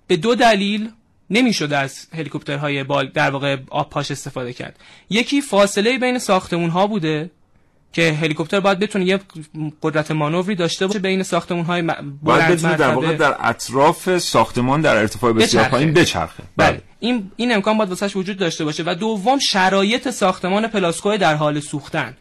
به 0.06 0.16
دو 0.22 0.34
دلیل 0.34 0.90
نمی‌شد 1.30 1.72
از 1.72 2.06
هلیکوپترهای 2.14 2.84
بال 2.84 3.08
در 3.08 3.30
واقع 3.30 3.56
آب 3.70 3.90
پاش 3.90 4.10
استفاده 4.10 4.52
کرد. 4.52 4.80
یکی 5.10 5.40
فاصله 5.40 5.98
بین 5.98 6.18
ساختمون 6.18 6.70
ها 6.70 6.86
بوده 6.86 7.30
که 7.92 8.12
هلیکوپتر 8.12 8.60
باید 8.60 8.78
بتونه 8.78 9.04
یه 9.04 9.20
قدرت 9.82 10.10
مانوری 10.10 10.54
داشته 10.54 10.86
باشه 10.86 10.98
بین 10.98 11.22
ساختمون 11.22 11.64
های 11.64 11.82
باید 12.22 12.48
بتونه 12.48 12.76
در 12.76 12.94
واقع 12.94 13.16
در 13.16 13.36
اطراف 13.40 14.18
ساختمان 14.18 14.80
در 14.80 14.96
ارتفاع 14.96 15.32
بسیار 15.32 15.64
پایین 15.64 15.92
بچرخه. 15.92 16.42
بله. 16.56 16.70
بله. 16.70 16.82
این 17.00 17.30
این 17.36 17.54
امکان 17.54 17.78
باید 17.78 17.90
واسش 17.90 18.16
وجود 18.16 18.36
داشته 18.36 18.64
باشه. 18.64 18.82
و 18.86 18.94
دوم 18.94 19.38
شرایط 19.38 20.10
ساختمان 20.10 20.66
پلاسکو 20.66 21.16
در 21.16 21.34
حال 21.34 21.60
سوختن. 21.60 22.16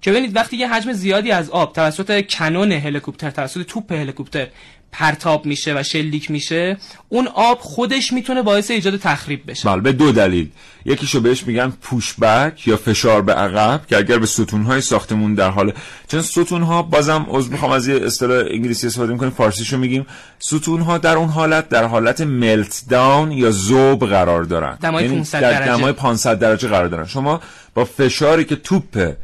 که 0.00 0.10
ببینید 0.10 0.36
وقتی 0.36 0.56
یه 0.56 0.68
حجم 0.72 0.92
زیادی 0.92 1.30
از 1.30 1.50
آب 1.50 1.72
توسط 1.72 2.26
کنون 2.26 2.72
هلیکوپتر 2.72 3.30
توسط 3.30 3.62
توپ 3.62 3.92
هلیکوپتر 3.92 4.46
پرتاب 4.92 5.46
میشه 5.46 5.74
و 5.78 5.82
شلیک 5.82 6.30
میشه 6.30 6.76
اون 7.08 7.28
آب 7.34 7.58
خودش 7.58 8.12
می‌تونه 8.12 8.42
باعث 8.42 8.70
ایجاد 8.70 8.96
تخریب 8.96 9.50
بشه. 9.50 9.68
بله 9.68 9.80
به 9.80 9.92
دو 9.92 10.12
دلیل. 10.12 10.48
یکیشو 10.84 11.20
بهش 11.20 11.46
میگن 11.46 11.72
پوشبک 11.82 12.68
یا 12.68 12.76
فشار 12.76 13.22
به 13.22 13.32
عقب 13.32 13.86
که 13.86 13.96
اگر 13.96 14.18
به 14.18 14.26
ستونهای 14.26 14.80
ساختمون 14.80 15.34
در 15.34 15.50
حال 15.50 15.72
چون 16.08 16.22
ستونها 16.22 16.82
بازم 16.82 17.26
از 17.34 17.50
می‌خوام 17.50 17.72
از 17.72 17.88
یه 17.88 17.96
اصطلاح 18.06 18.44
انگلیسی 18.50 18.86
استفاده 18.86 19.12
می‌کنیم 19.12 19.30
فارسیشو 19.30 19.78
میگیم. 19.78 20.06
ستونها 20.38 20.98
در 20.98 21.16
اون 21.16 21.28
حالت 21.28 21.68
در 21.68 21.84
حالت 21.84 22.20
ملت 22.20 22.82
داون 22.88 23.32
یا 23.32 23.50
ذوب 23.50 24.06
قرار 24.06 24.44
دارن. 24.44 24.78
دمای 24.82 25.08
500 25.08 25.42
یعنی 25.42 25.54
درجه. 25.54 25.72
دمای 25.72 25.92
500 25.92 26.38
درجه 26.38 26.68
قرار 26.68 26.88
دارن. 26.88 27.06
شما 27.06 27.40
با 27.74 27.84
فشاری 27.84 28.44
که 28.44 28.56
توپ 28.56 29.14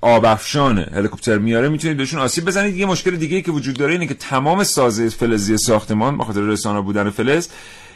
آبافشان 0.00 0.78
هلیکوپتر 0.78 1.38
میاره 1.38 1.68
می‌تونید 1.68 1.96
بهشون 1.96 2.20
آسیب 2.20 2.44
بزنید. 2.44 2.76
یه 2.76 2.86
مشکل 2.86 3.16
دیگه 3.16 3.36
ای 3.36 3.42
که 3.42 3.52
وجود 3.52 3.76
داره 3.76 3.92
اینه 3.92 4.06
که 4.06 4.14
تمام 4.14 4.64
سازه 4.64 5.08
فلزی 5.08 5.56
ساختمان 5.56 6.18
بخاطر 6.18 6.40
رسانه 6.40 6.80
بودن 6.80 7.10
فلز 7.10 7.48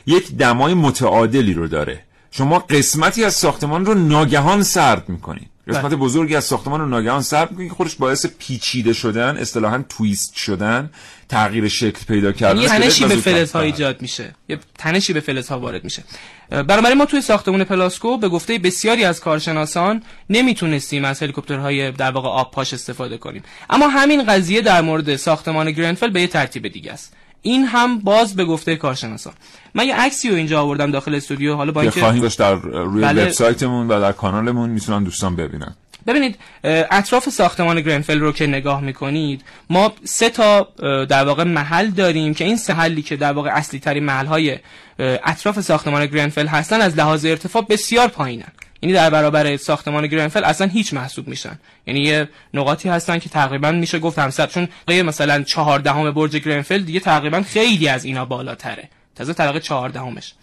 یک 0.07 0.33
دمای 0.33 0.75
متعادلی 0.75 1.55
رو 1.55 1.69
داره. 1.69 2.03
شما 2.31 2.59
قسمتی 2.59 3.25
از 3.25 3.35
ساختمان 3.35 3.87
رو 3.87 3.95
ناگهان 3.95 4.63
سرد 4.63 5.09
می‌کنید. 5.09 5.49
قسمت 5.69 5.85
بله. 5.85 5.97
بزرگی 5.97 6.37
از 6.37 6.45
ساختمان 6.45 6.81
رو 6.81 6.87
ناگهان 6.87 7.23
سرد 7.23 7.51
می‌کنید 7.51 7.69
که 7.69 7.75
خودش 7.75 7.95
باعث 7.97 8.27
پیچیده 8.39 8.93
شدن 8.93 9.37
اصطلاحا 9.37 9.85
تویست 9.89 10.37
شدن 10.37 10.91
تغییر 11.29 11.69
شکل 11.69 12.05
پیدا 12.09 12.33
کردن 12.33 12.61
یه 12.61 12.69
تنشی 12.69 13.05
به 13.05 13.17
فلز 13.17 13.53
ها 13.53 13.61
ایجاد 13.61 14.03
میشه. 14.03 14.35
یه 14.49 14.59
تنشی 14.79 15.13
به 15.13 15.21
فلز 15.21 15.49
ها 15.49 15.61
وارد 15.61 15.85
میشه. 15.85 16.03
بنابراین 16.51 16.99
ما 16.99 17.05
توی 17.05 17.21
ساختمون 17.21 17.65
پلاسکو 17.65 18.19
به 18.19 18.29
گفته 18.29 18.59
بسیاری 18.59 19.05
از 19.05 19.21
کارشناسان 19.21 20.03
نمی‌تونستیم 20.31 21.05
از 21.05 21.23
هلیکوپترهای 21.23 21.93
در 21.93 22.11
واقع 22.11 22.29
آب 22.29 22.51
پاش 22.51 22.75
استفاده 22.75 23.19
کنیم. 23.19 23.43
اما 23.71 23.89
همین 23.89 24.25
قضیه 24.25 24.61
در 24.61 24.81
مورد 24.81 25.17
ساختمان 25.17 25.71
گرنفل 25.71 26.11
به 26.11 26.21
یه 26.21 26.27
ترتیب 26.27 26.69
دیگه 26.69 26.93
است. 26.93 27.17
این 27.43 27.65
هم 27.65 27.99
باز 27.99 28.37
به 28.37 28.45
گفته 28.45 28.77
کارشناسان. 28.77 29.33
من 29.75 29.87
یه 29.87 29.97
عکسی 29.97 30.29
رو 30.29 30.35
اینجا 30.35 30.63
آوردم 30.63 30.91
داخل 30.91 31.15
استودیو 31.15 31.55
حالا 31.55 31.73
با 31.73 31.81
اینکه 31.81 32.01
خواهیم 32.01 32.29
در 32.29 32.55
روی 32.55 33.03
بله... 33.03 33.25
وبسایتمون 33.25 33.89
و 33.89 34.01
در 34.01 34.13
کانالمون 34.13 34.71
می‌تونن 34.71 35.05
دوستان 35.05 35.37
ببینن. 35.37 35.75
ببینید 36.07 36.39
اطراف 36.65 37.29
ساختمان 37.29 37.81
گرنفل 37.81 38.19
رو 38.19 38.33
که 38.33 38.47
نگاه 38.47 38.81
می‌کنید 38.81 39.45
ما 39.71 39.93
سه 40.05 40.31
تا 40.31 40.69
در 41.05 41.25
واقع 41.25 41.45
محل 41.45 41.91
داریم 41.91 42.35
که 42.35 42.45
این 42.45 42.57
سه 42.57 42.73
حلی 42.73 43.03
که 43.03 43.17
در 43.17 43.33
واقع 43.33 43.51
اصلی 43.51 43.81
ترین 43.81 44.05
محل 44.05 44.27
های 44.27 44.59
اطراف 44.99 45.61
ساختمان 45.61 46.07
گرنفل 46.07 46.47
هستن 46.47 46.81
از 46.81 46.99
لحاظ 46.99 47.25
ارتفاع 47.25 47.67
بسیار 47.69 48.09
پایینن. 48.09 48.53
یعنی 48.83 48.93
در 48.93 49.11
برابر 49.11 49.57
ساختمان 49.57 50.07
گرنفل 50.07 50.45
اصلا 50.45 50.67
هیچ 50.67 50.95
محسوب 50.95 51.29
میشن. 51.29 51.59
یعنی 51.87 52.01
یه 52.01 52.29
نقاطی 52.55 52.89
هستن 52.89 53.19
که 53.19 53.29
تقریبا 53.29 53.73
میشه 53.73 53.99
گفت 53.99 54.19
همسر 54.19 54.47
چون 54.47 54.69
مثلا 54.89 55.43
چهاردهم 55.43 56.11
برج 56.11 56.37
گرنفل 56.37 56.79
دیگه 56.79 57.01
تقریبا 57.01 57.43
خیلی 57.43 57.89
از 57.89 58.05
اینا 58.05 58.25
بالاتره. 58.25 58.89
تازه 59.15 59.33
طبقه 59.33 59.61
چهاردهمش. 59.61 60.35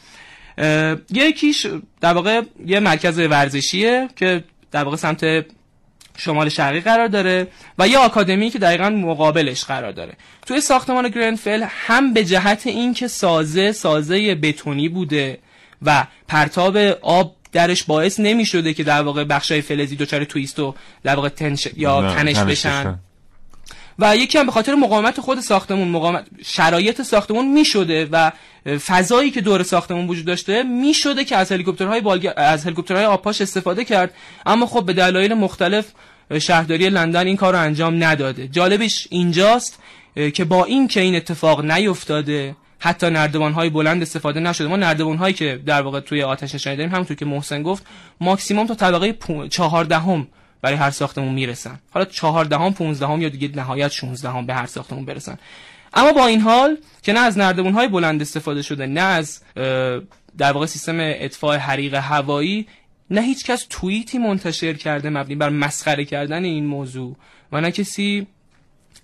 یکیش 1.11 1.67
در 2.01 2.13
واقع 2.13 2.41
یه 2.65 2.79
مرکز 2.79 3.19
ورزشیه 3.19 4.09
که 4.15 4.43
در 4.77 4.83
واقع 4.83 4.97
سمت 4.97 5.45
شمال 6.17 6.49
شرقی 6.49 6.79
قرار 6.79 7.07
داره 7.07 7.47
و 7.79 7.87
یه 7.87 7.97
آکادمی 7.97 8.49
که 8.49 8.59
دقیقا 8.59 8.89
مقابلش 8.89 9.63
قرار 9.63 9.91
داره. 9.91 10.13
توی 10.45 10.61
ساختمان 10.61 11.09
گرنفل 11.09 11.65
هم 11.69 12.13
به 12.13 12.25
جهت 12.25 12.67
اینکه 12.67 13.07
سازه 13.07 13.71
سازه 13.71 14.35
بتونی 14.35 14.89
بوده 14.89 15.39
و 15.81 16.05
پرتاب 16.27 16.77
آب 17.01 17.35
درش 17.51 17.83
باعث 17.83 18.19
نمی 18.19 18.45
شده 18.45 18.73
که 18.73 18.83
در 18.83 19.01
واقع 19.01 19.23
بخشای 19.23 19.61
فلزی 19.61 19.95
دچار 19.95 20.23
تویست 20.23 20.59
و 20.59 20.75
در 21.03 21.15
واقع 21.15 21.29
تنش 21.29 21.67
یا 21.75 22.13
تنش 22.13 22.39
بشن. 22.39 22.99
و 23.99 24.17
یکی 24.17 24.37
هم 24.37 24.45
به 24.45 24.51
خاطر 24.51 24.75
مقاومت 24.75 25.21
خود 25.21 25.39
ساختمون 25.39 25.87
مقاومت 25.87 26.25
شرایط 26.45 27.01
ساختمون 27.01 27.47
می 27.47 27.65
شده 27.65 28.07
و 28.11 28.31
فضایی 28.85 29.31
که 29.31 29.41
دور 29.41 29.63
ساختمون 29.63 30.07
وجود 30.07 30.25
داشته 30.25 30.63
می 30.63 30.93
شده 30.93 31.25
که 31.25 31.35
از 31.35 31.51
هلیکوپترهای 31.51 32.01
بالگ... 32.01 32.33
از 32.37 32.65
هلیکوپترهای 32.65 33.05
آبپاش 33.05 33.41
استفاده 33.41 33.85
کرد. 33.85 34.13
اما 34.45 34.65
خب 34.65 34.85
به 34.85 34.93
دلایل 34.93 35.33
مختلف 35.33 35.85
شهرداری 36.39 36.89
لندن 36.89 37.27
این 37.27 37.35
کار 37.35 37.53
رو 37.53 37.59
انجام 37.59 38.03
نداده. 38.03 38.47
جالبش 38.47 39.07
اینجاست 39.11 39.79
که 40.33 40.45
با 40.45 40.65
این 40.65 40.87
که 40.87 40.99
این 41.01 41.15
اتفاق 41.15 41.65
نیفتاده 41.65 42.55
حتی 42.79 43.09
نردبان 43.09 43.53
های 43.53 43.69
بلند 43.69 44.01
استفاده 44.01 44.39
نشده. 44.39 44.67
ما 44.67 44.75
نردبان 44.75 45.17
هایی 45.17 45.33
که 45.33 45.59
در 45.65 45.81
واقع 45.81 45.99
توی 45.99 46.23
آتش 46.23 46.55
نشانی 46.55 46.77
داریم 46.77 46.91
همونطور 46.91 47.17
که 47.17 47.25
محسن 47.25 47.63
گفت 47.63 47.85
ماکسیموم 48.21 48.67
تا 48.67 48.75
طبقه 48.75 49.17
چهاردهم 49.49 50.27
برای 50.61 50.77
هر 50.77 50.91
ساختمون 50.91 51.33
می‌رسن. 51.33 51.79
حالا 51.91 52.05
چهاردهم 52.05 52.73
پونزدهم 52.73 53.21
یا 53.21 53.29
دیگه 53.29 53.49
نهایت 53.55 53.91
16 53.91 54.41
به 54.47 54.53
هر 54.53 54.65
ساختمون 54.65 55.05
برسن. 55.05 55.37
اما 55.93 56.13
با 56.13 56.27
این 56.27 56.41
حال 56.41 56.77
که 57.03 57.13
نه 57.13 57.19
از 57.19 57.37
نردبان 57.37 57.73
های 57.73 57.87
بلند 57.87 58.21
استفاده 58.21 58.61
شده 58.61 58.85
نه 58.85 59.01
از 59.01 59.41
در 60.37 60.51
واقع 60.51 60.65
سیستم 60.65 60.97
اطفاء 60.99 61.57
حریق 61.57 61.93
هوایی 61.93 62.67
نه 63.09 63.21
هیچ 63.21 63.45
کس 63.45 63.65
توییتی 63.69 64.17
منتشر 64.17 64.73
کرده 64.73 65.09
مبنی 65.09 65.35
بر 65.35 65.49
مسخره 65.49 66.05
کردن 66.05 66.43
این 66.43 66.65
موضوع 66.65 67.15
و 67.51 67.61
نه 67.61 67.71
کسی 67.71 68.27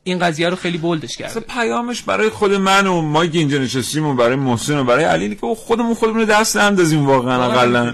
این 0.03 0.19
قضیه 0.19 0.49
رو 0.49 0.55
خیلی 0.55 0.77
بولدش 0.77 1.17
کرده. 1.17 1.39
پیامش 1.39 2.01
برای 2.01 2.29
خود 2.29 2.53
من 2.53 2.87
و 2.87 3.01
ما 3.01 3.25
که 3.25 3.39
اینجا 3.39 3.57
نشستیم 3.57 4.05
و 4.05 4.13
برای 4.15 4.35
محسن 4.35 4.77
و 4.77 4.83
برای 4.83 5.03
علی 5.03 5.35
که 5.35 5.55
خودمون 5.55 5.93
خودمون 5.93 6.25
دست 6.25 6.57
نندازیم 6.57 7.05
واقعا 7.05 7.45
اقلا. 7.45 7.93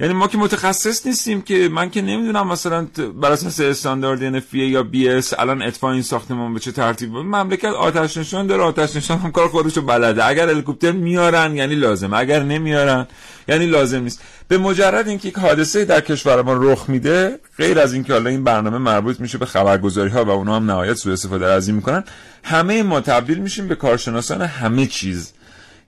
یعنی 0.00 0.14
ما 0.14 0.28
که 0.28 0.38
متخصص 0.38 1.06
نیستیم 1.06 1.42
که 1.42 1.68
من 1.68 1.90
که 1.90 2.02
نمی‌دونم 2.02 2.48
مثلا 2.48 2.86
بر 3.22 3.32
اساس 3.32 3.60
استاندارد 3.60 4.40
NFPA 4.40 4.54
یا 4.54 4.86
BS 4.92 5.38
الان 5.38 5.62
اطفاء 5.62 5.92
این 5.92 6.02
ساختمان 6.02 6.54
به 6.54 6.60
چه 6.60 6.72
ترتیب 6.72 7.16
مملکت 7.16 7.64
آتش 7.64 8.16
نشان 8.16 8.46
داره 8.46 8.62
آتش 8.62 8.96
نشان 8.96 9.18
هم 9.18 9.32
کار 9.32 9.48
خودشو 9.48 9.82
بلده. 9.82 10.26
اگر 10.26 10.48
هلیکوپتر 10.48 10.92
میارن 10.92 11.56
یعنی 11.56 11.74
لازم. 11.74 12.14
اگر 12.14 12.42
نمیارن 12.42 13.06
یعنی 13.48 13.66
لازم 13.66 14.02
نیست. 14.02 14.20
به 14.48 14.58
مجرد 14.58 15.08
اینکه 15.08 15.28
یک 15.28 15.38
حادثه 15.38 15.84
در 15.84 16.00
کشور 16.00 16.42
ما 16.42 16.52
رخ 16.52 16.84
میده 16.88 17.38
غیر 17.58 17.78
از 17.78 17.92
اینکه 17.92 18.12
حالا 18.12 18.30
این 18.30 18.44
برنامه 18.44 18.78
مربوط 18.78 19.20
میشه 19.20 19.38
به 19.38 19.46
خبرگزاری 19.46 20.10
ها 20.10 20.24
و 20.24 20.30
اونا 20.30 20.56
هم 20.56 20.70
نهایت 20.70 20.94
سوء 20.94 21.12
استفاده 21.12 21.46
از 21.46 21.68
این 21.68 21.76
می‌کنن 21.76 22.04
همه 22.42 22.82
ما 22.82 23.00
تبدیل 23.00 23.38
میشیم 23.38 23.68
به 23.68 23.74
کارشناسان 23.74 24.42
همه 24.42 24.86
چیز. 24.86 25.32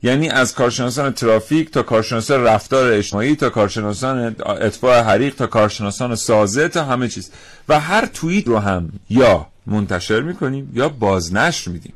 یعنی 0.05 0.29
از 0.29 0.55
کارشناسان 0.55 1.13
ترافیک 1.13 1.71
تا 1.71 1.83
کارشناسان 1.83 2.45
رفتار 2.45 2.93
اجتماعی 2.93 3.37
تا 3.37 3.51
کارشناسان 3.51 4.37
اطفاء 4.47 5.03
حریق 5.03 5.35
تا 5.35 5.47
کارشناسان 5.47 6.15
سازه 6.15 6.69
تا 6.69 6.85
همه 6.85 7.09
چیز. 7.09 7.31
و 7.69 7.81
هر 7.81 8.07
توییت 8.07 8.47
رو 8.47 8.59
هم 8.59 8.93
یا 9.11 9.47
منتشر 9.67 10.21
می‌کنیم 10.21 10.73
یا 10.75 10.89
بازنشر 10.89 11.71
میدیم. 11.71 11.93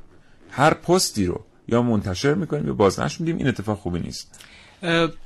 هر 0.51 0.75
پستی 0.75 1.27
رو 1.27 1.45
یا 1.69 1.83
منتشر 1.83 2.35
می‌کنیم 2.35 2.67
یا 2.67 2.75
بازنشر 2.75 3.17
میدیم 3.21 3.37
این 3.37 3.49
اتفاق 3.49 3.79
خوبی 3.79 4.01
نیست. 4.01 4.41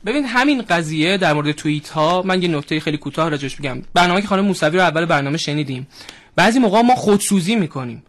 ببین 0.06 0.24
همین 0.24 0.62
قضیه 0.62 1.18
در 1.18 1.32
مورد 1.32 1.52
توییت 1.52 1.88
ها 1.88 2.22
من 2.22 2.42
یه 2.42 2.48
نکته 2.48 2.80
خیلی 2.80 2.96
کوتاه 2.96 3.28
راجعش 3.28 3.56
بگم. 3.56 3.82
برنامه 3.94 4.20
که 4.20 4.28
خانم 4.28 4.44
موسوی 4.44 4.76
رو 4.76 4.82
اول 4.82 5.04
برنامه 5.04 5.38
شنیدیم. 5.38 5.86
بعضی 6.36 6.58
موقع 6.58 6.80
ما 6.80 6.94
خودسوزی 6.94 7.56
می‌کنیم. 7.56 8.02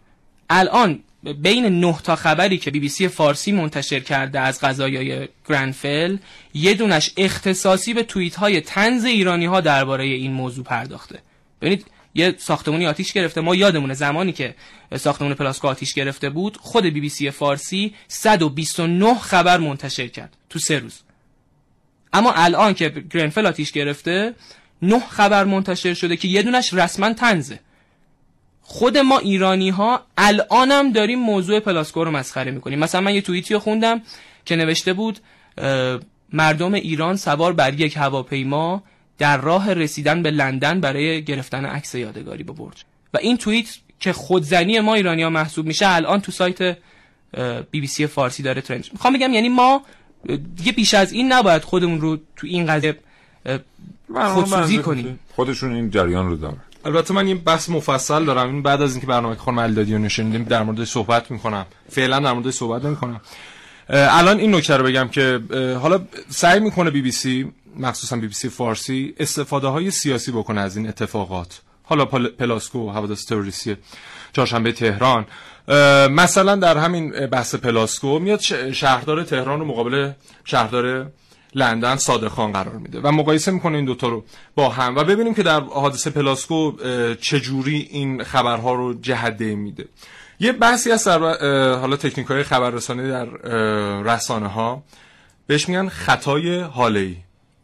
الان 0.50 1.00
بین 1.32 1.80
نه 1.80 1.98
تا 2.02 2.16
خبری 2.16 2.58
که 2.58 2.70
بی 2.70 2.80
بی 2.80 2.88
سی 2.88 3.08
فارسی 3.08 3.52
منتشر 3.52 4.00
کرده 4.00 4.40
از 4.40 4.60
قضایای 4.60 5.28
گرنفل 5.48 6.16
یه 6.54 6.74
دونش 6.74 7.10
اختصاصی 7.16 7.94
به 7.94 8.02
توییت 8.02 8.36
های 8.36 8.60
طنز 8.60 9.04
ایرانی 9.04 9.46
ها 9.46 9.60
درباره 9.60 10.04
این 10.04 10.32
موضوع 10.32 10.64
پرداخته. 10.64 11.18
ببینید 11.60 11.86
یه 12.14 12.34
ساختمونی 12.38 12.86
آتیش 12.86 13.12
گرفته. 13.12 13.40
ما 13.40 13.54
یادمونه 13.54 13.94
زمانی 13.94 14.32
که 14.32 14.54
ساختمون 14.96 15.34
پلاسکو 15.34 15.68
آتیش 15.68 15.94
گرفته 15.94 16.30
بود 16.30 16.56
خود 16.56 16.84
بی 16.84 17.00
بی 17.00 17.08
سی 17.08 17.30
فارسی 17.30 17.94
129 18.08 19.14
خبر 19.14 19.58
منتشر 19.58 20.06
کرد 20.06 20.36
تو 20.48 20.58
سه 20.58 20.78
روز. 20.78 21.00
اما 22.12 22.32
الان 22.32 22.74
که 22.74 22.88
گرنفل 22.88 23.46
آتیش 23.46 23.72
گرفته 23.72 24.34
نه 24.82 25.00
خبر 25.00 25.44
منتشر 25.44 25.94
شده 25.94 26.16
که 26.16 26.28
یه 26.28 26.42
دونش 26.42 26.74
رسما 26.74 27.12
تنزه 27.12 27.60
خود 28.66 28.98
ما 28.98 29.18
ایرانی 29.18 29.70
ها 29.70 30.00
الانم 30.18 30.92
داریم 30.92 31.18
موضوع 31.18 31.60
پلاسکو 31.60 32.04
رو 32.04 32.10
مسخره 32.10 32.50
می‌کنیم. 32.50 32.78
مثلا 32.78 33.00
من 33.00 33.14
یه 33.14 33.20
توییتی 33.20 33.54
رو 33.54 33.60
خوندم 33.60 34.02
که 34.44 34.56
نوشته 34.56 34.92
بود 34.92 35.18
مردم 36.32 36.74
ایران 36.74 37.16
سوار 37.16 37.52
بر 37.52 37.80
یک 37.80 37.96
هواپیما 37.96 38.82
در 39.18 39.36
راه 39.36 39.72
رسیدن 39.72 40.22
به 40.22 40.30
لندن 40.30 40.80
برای 40.80 41.24
گرفتن 41.24 41.64
عکس 41.64 41.94
یادگاری 41.94 42.42
با 42.42 42.52
برج 42.52 42.84
و 43.14 43.18
این 43.18 43.36
توییت 43.36 43.66
که 44.00 44.12
خودزنی 44.12 44.80
ما 44.80 44.94
ایرانی 44.94 45.22
ها 45.22 45.30
محسوب 45.30 45.66
میشه 45.66 45.88
الان 45.88 46.20
تو 46.20 46.32
سایت 46.32 46.76
بی 47.70 47.80
بی 47.80 47.86
سی 47.86 48.06
فارسی 48.06 48.42
داره 48.42 48.60
ترند 48.60 48.86
می‌خوام 48.92 49.14
بگم 49.14 49.32
یعنی 49.32 49.48
ما 49.48 49.82
دیگه 50.56 50.72
بیش 50.72 50.94
از 50.94 51.12
این 51.12 51.32
نباید 51.32 51.62
خودمون 51.62 52.00
رو 52.00 52.16
تو 52.36 52.46
این 52.46 52.66
قضیه 52.66 52.98
خودسوزی 54.14 54.78
کنیم. 54.78 55.18
خودشون 55.36 55.74
این 55.74 55.90
جریان 55.90 56.26
رو 56.26 56.36
دارن. 56.36 56.56
البته 56.84 57.14
من 57.14 57.26
این 57.26 57.38
بحث 57.38 57.68
مفصل 57.68 58.24
دارم. 58.24 58.48
این 58.48 58.62
بعد 58.62 58.82
از 58.82 58.92
اینکه 58.92 59.06
برنامه 59.06 59.34
خانم 59.34 59.58
الدادی 59.58 59.92
رو 59.92 59.98
شنیدیم 59.98 60.44
در 60.44 60.62
مورد 60.62 60.84
صحبت 60.84 61.30
می‌کنم. 61.30 61.66
فعلا 61.90 62.20
در 62.20 62.32
مورد 62.32 62.50
صحبت 62.50 62.84
نمی‌کنم. 62.84 63.20
الان 63.88 64.38
این 64.38 64.54
نکته 64.54 64.76
رو 64.76 64.84
بگم 64.84 65.08
که 65.08 65.40
حالا 65.82 66.00
سعی 66.28 66.60
می‌کنه 66.60 66.90
بی 66.90 67.02
بی 67.02 67.12
سی 67.12 67.52
مخصوصا 67.76 68.16
بی 68.16 68.26
بی 68.26 68.34
سی 68.34 68.48
فارسی 68.48 69.14
استفاده 69.18 69.66
های 69.66 69.90
سیاسی 69.90 70.32
بکنه 70.32 70.60
از 70.60 70.76
این 70.76 70.88
اتفاقات. 70.88 71.60
حالا 71.82 72.04
پلاسکو 72.04 72.90
حوادث 72.90 73.26
تروریستی 73.26 73.76
چهارشنبه 74.32 74.72
تهران. 74.72 75.26
مثلا 76.10 76.56
در 76.56 76.78
همین 76.78 77.26
بحث 77.26 77.54
پلاسکو 77.54 78.18
میاد 78.18 78.40
شهردار 78.72 79.24
تهران 79.24 79.60
رو 79.60 79.66
مقابل 79.66 80.10
شهردار 80.44 81.06
لندن 81.54 81.96
صادق 81.96 82.28
خان 82.28 82.52
قرار 82.52 82.74
میده 82.74 83.00
و 83.00 83.10
مقایسه 83.10 83.50
می‌کنه 83.50 83.76
این 83.76 83.84
دوتا 83.84 84.08
رو 84.08 84.24
با 84.54 84.68
هم 84.68 84.96
و 84.96 85.04
ببینیم 85.04 85.34
که 85.34 85.42
در 85.42 85.60
حادثه 85.60 86.10
پلاسکو 86.10 86.72
چجوری 87.20 87.88
این 87.90 88.24
خبرها 88.24 88.74
رو 88.74 88.94
جهت 88.94 89.54
میده. 89.54 89.88
یه 90.40 90.52
بحثی 90.52 90.90
در 90.90 91.18
حالا 91.74 91.96
تکنیک 91.96 92.26
های 92.26 92.42
خبررسانی 92.42 93.08
در 93.08 93.24
رسانه 94.02 94.48
ها 94.48 94.82
بهش 95.46 95.68
میگن 95.68 95.88
خطای 95.88 96.60
حاله 96.60 97.16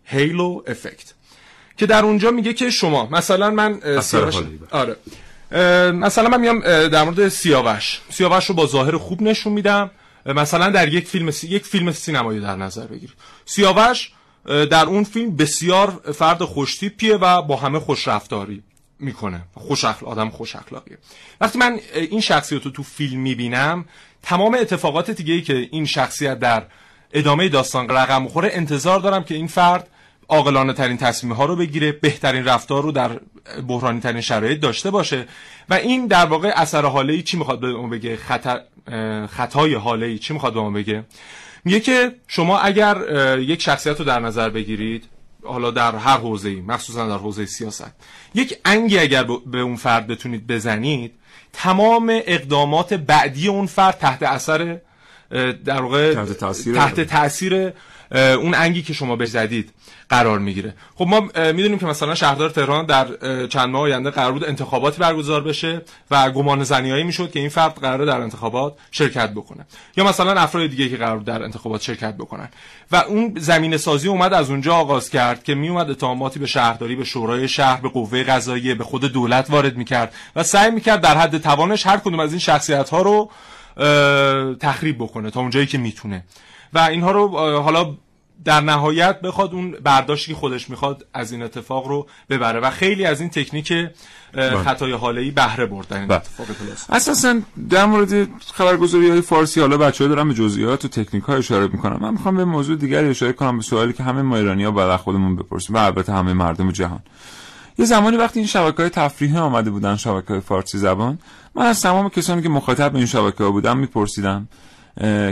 halo 0.05 0.63
effect 0.67 1.13
که 1.77 1.87
در 1.87 2.05
اونجا 2.05 2.31
میگه 2.31 2.53
که 2.53 2.71
شما 2.71 3.09
مثلا 3.13 3.51
من 3.51 4.01
سیاوش 4.01 4.35
آره. 4.71 4.97
مثلا 5.93 6.29
من 6.29 6.41
میام 6.41 6.61
در 6.89 7.05
مورد 7.05 7.29
سیاوش. 7.29 8.01
سیاوش 8.11 8.47
رو 8.47 8.55
با 8.55 8.67
ظاهر 8.67 8.97
خوب 8.97 9.23
نشون 9.23 9.53
میدم. 9.53 9.91
مثلا 10.27 10.71
در 10.71 10.95
یک 10.95 11.09
فیلم 11.09 11.33
یک 11.43 11.67
فیلم 11.67 11.93
سینمایی 11.93 12.41
در 12.41 12.57
نظر 12.57 12.87
بگیر. 12.87 13.15
سیاوش 13.45 14.13
در 14.45 14.85
اون 14.85 15.05
فیلم 15.05 15.37
بسیار 15.37 16.01
فرد 16.15 16.45
خوشتیپیه 16.45 17.17
و 17.17 17.43
با 17.43 17.57
همه 17.57 17.79
خوش 17.79 18.09
رفتاری 18.09 18.63
می‌کنه. 18.99 19.43
خوش 19.55 19.85
اخلاق 19.85 20.13
آدم 20.13 20.31
خوش 20.31 20.57
اخلاقیه. 20.57 20.99
وقتی 21.41 21.59
من 21.59 21.81
این 21.95 22.21
شخصیت 22.21 22.65
رو 22.65 22.71
تو 22.71 22.83
فیلم 22.83 23.21
می‌بینم 23.21 23.85
تمام 24.23 24.55
اتفاقات 24.55 25.11
دیگه 25.11 25.35
ای 25.35 25.43
که 25.43 25.69
این 25.71 25.87
شخصیت 25.87 26.39
در 26.39 26.67
ادامه 27.13 27.49
داستان 27.49 27.89
رقم 27.89 28.29
خوره 28.29 28.51
انتظار 28.53 29.01
دارم 29.01 29.25
که 29.25 29.35
این 29.35 29.47
فرد 29.47 29.89
عاقلانه 30.29 30.73
ترین 30.73 30.97
تصمیم 30.97 31.33
ها 31.33 31.45
رو 31.45 31.57
بگیره 31.57 31.93
بهترین 31.93 32.45
رفتار 32.45 32.83
رو 32.83 32.93
در 32.93 33.21
بحرانی 33.69 34.01
ترین 34.01 34.21
شرایط 34.21 34.61
داشته 34.61 34.91
باشه 34.91 35.27
و 35.69 35.75
این 35.75 36.07
در 36.07 36.27
واقع 36.27 36.53
اثر 36.57 36.85
حاله 36.85 37.23
چی 37.23 37.37
می‌خواد 37.37 37.61
به 37.61 37.73
ما 37.73 37.89
بگه؟ 37.89 38.17
خطر 38.17 38.61
خطای 39.31 39.75
حاله 39.75 40.07
ای 40.07 40.19
چی 40.19 40.33
می‌خواد 40.33 40.55
به 40.55 40.61
ما 40.61 40.71
بگه؟ 40.71 41.05
میگه 41.65 41.81
که 41.81 42.13
شما 42.29 42.59
اگر 42.59 42.97
یک 43.39 43.63
شخصیت 43.63 43.99
رو 43.99 44.05
در 44.05 44.21
نظر 44.21 44.51
بگیرید 44.51 45.05
حالا 45.45 45.71
در 45.71 45.97
هر 45.97 46.17
حوزه 46.17 46.49
ای 46.49 46.61
مخصوصا 46.61 47.09
در 47.09 47.17
حوزه 47.17 47.47
سیاست 47.47 47.93
یک 48.35 48.59
انگی 48.65 48.99
اگر 48.99 49.27
به 49.47 49.61
اون 49.61 49.77
فرد 49.77 50.07
بتونید 50.07 50.47
بزنید 50.47 51.13
تمام 51.53 52.21
اقدامات 52.27 52.95
بعدی 52.95 53.49
اون 53.49 53.67
فرد 53.67 53.99
تحت 53.99 54.23
اثر 54.23 54.79
در 55.65 55.83
واقع 55.83 56.15
تحت 56.15 56.33
تاثیر 56.33 56.75
تحت 56.75 57.01
تاثیر 57.01 57.73
اون 58.13 58.55
انگی 58.55 58.83
که 58.83 58.93
شما 58.93 59.17
بهش 59.17 59.29
زدید 59.29 59.73
قرار 60.09 60.39
می‌گیره. 60.39 60.75
خب 60.95 61.07
ما 61.07 61.21
می‌دونیم 61.37 61.79
که 61.79 61.87
مثلا 61.87 62.15
شهردار 62.15 62.51
تهران 62.51 62.87
در 62.87 63.07
چند 63.47 63.69
ماه 63.69 63.83
آینده 63.83 64.11
قرار 64.11 64.33
بود 64.33 64.45
انتخاباتی 64.45 64.99
برگزار 64.99 65.41
بشه 65.41 65.83
و 66.11 66.31
گمان 66.31 66.65
زنیایی 66.65 67.05
می‌شد 67.05 67.31
که 67.31 67.41
این 67.41 67.49
فرد 67.49 67.75
قراره 67.75 68.05
در 68.05 68.21
انتخابات 68.21 68.75
شرکت 68.91 69.31
بکنه. 69.31 69.67
یا 69.97 70.05
مثلا 70.05 70.41
افراد 70.41 70.67
دیگه 70.67 70.89
که 70.89 70.97
قرار 70.97 71.19
در 71.19 71.43
انتخابات 71.43 71.83
شرکت 71.83 72.15
بکنن. 72.15 72.49
و 72.93 72.97
اون 72.97 73.35
زمین 73.39 73.77
سازی 73.77 74.09
اومد 74.09 74.35
از 74.35 74.51
اونجا 74.51 74.75
آغاز 74.75 75.11
کرد 75.11 75.45
که 75.45 75.55
میومد 75.55 75.91
اتهاماتی 75.91 76.39
به 76.39 76.47
شهرداری 76.47 76.97
به 76.97 77.05
شورای 77.05 77.49
شهر 77.49 77.81
به 77.81 77.89
قوه 77.89 78.23
قضاییه 78.23 78.75
به 78.75 78.85
خود 78.85 79.05
دولت 79.05 79.51
وارد 79.51 79.77
می‌کرد 79.77 80.15
و 80.37 80.43
سعی 80.43 80.71
می‌کرد 80.71 81.01
در 81.01 81.17
حد 81.19 81.39
توانش 81.39 81.87
هر 81.87 81.97
کدوم 81.97 82.21
از 82.21 82.31
این 82.31 82.41
شخصیت 82.41 82.91
ها 82.91 83.03
رو 83.03 83.31
تخریب 84.61 84.97
بکنه 84.99 85.31
تا 85.31 85.41
اونجایی 85.41 85.67
که 85.67 85.79
می‌تونه. 85.79 86.25
و 86.75 86.79
اینها 86.79 87.11
رو 87.11 87.29
حالا 87.61 87.95
در 88.45 88.61
نهایت 88.61 89.21
بخواد 89.21 89.55
اون 89.55 89.71
برداشتی 89.71 90.33
که 90.33 90.39
خودش 90.39 90.71
می‌خواد 90.71 91.07
از 91.15 91.33
این 91.33 91.43
اتفاق 91.43 91.87
رو 91.87 92.07
ببره. 92.31 92.61
و 92.61 92.71
خیلی 92.71 93.05
از 93.05 93.21
این 93.21 93.31
تکنیک 93.31 93.73
خطای 94.65 94.93
حاله 94.93 95.21
ای 95.21 95.31
بهره 95.31 95.67
بردن 95.67 96.01
این 96.01 96.13
اتفاق 96.13 96.47
پلاس 96.47 96.91
اساسا 96.91 97.41
در 97.71 97.87
مورد 97.87 98.29
خبرگزاری 98.55 99.11
های 99.11 99.21
فارسی 99.21 99.61
حالا 99.61 99.77
بچه‌ها 99.77 100.09
دارن 100.09 100.29
به 100.29 100.35
جزئیات 100.35 100.85
و 100.85 100.89
تکنیک 100.89 101.25
ها 101.25 101.35
اشاره 101.35 101.67
می‌کنم 101.67 101.99
من 102.01 102.11
می‌خوام 102.11 102.37
به 102.37 102.45
موضوع 102.45 102.77
دیگری 102.77 103.09
اشاره 103.09 103.33
کنم 103.33 103.57
به 103.57 103.63
سوالی 103.63 103.93
که 103.93 104.03
همه 104.03 104.23
ما 104.23 104.37
ایرانی 104.37 104.65
ها 104.65 104.71
بعد 104.71 105.01
خودمون 105.01 105.37
بپرسیم 105.37 105.77
و 105.77 105.79
البته 105.79 106.13
همه 106.13 106.33
مردم 106.33 106.71
جهان. 106.71 107.01
یه 107.79 107.85
زمانی 107.85 108.17
وقتی 108.17 108.39
این 108.39 108.49
شبکه 108.49 108.77
های 108.77 108.89
تفریحی 108.89 109.37
آمده 109.37 109.71
بودن 109.71 109.97
شبکه 109.97 110.29
های 110.29 110.41
فارسی 110.41 110.79
زبان 110.79 111.19
من 111.55 111.67
از 111.67 111.83
تمام 111.83 112.09
کسانی 112.09 112.43
که 112.43 112.49
مخاطب 112.49 112.97
این 112.97 113.07
شبکه 113.07 113.45
ها 113.45 113.51
بودم 113.51 113.79
میپرسیدم 113.79 114.49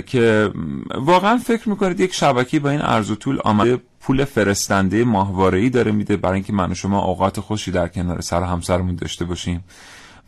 که 0.06 0.50
واقعا 0.94 1.38
فکر 1.38 1.68
می‌کنید 1.68 2.00
یک 2.00 2.14
شبکه 2.14 2.60
با 2.60 2.70
این 2.70 2.80
عرض 2.80 3.10
و 3.10 3.14
طول 3.14 3.38
آمده 3.44 3.80
پول 4.00 4.24
فرستنده 4.24 5.04
ماهواره 5.04 5.68
داره 5.68 5.92
میده 5.92 6.16
برای 6.16 6.34
اینکه 6.34 6.52
من 6.52 6.70
و 6.70 6.74
شما 6.74 7.04
اوقات 7.04 7.40
خوشی 7.40 7.70
در 7.70 7.88
کنار 7.88 8.20
سر 8.20 8.42
همسرمون 8.42 8.94
داشته 8.94 9.24
باشیم 9.24 9.64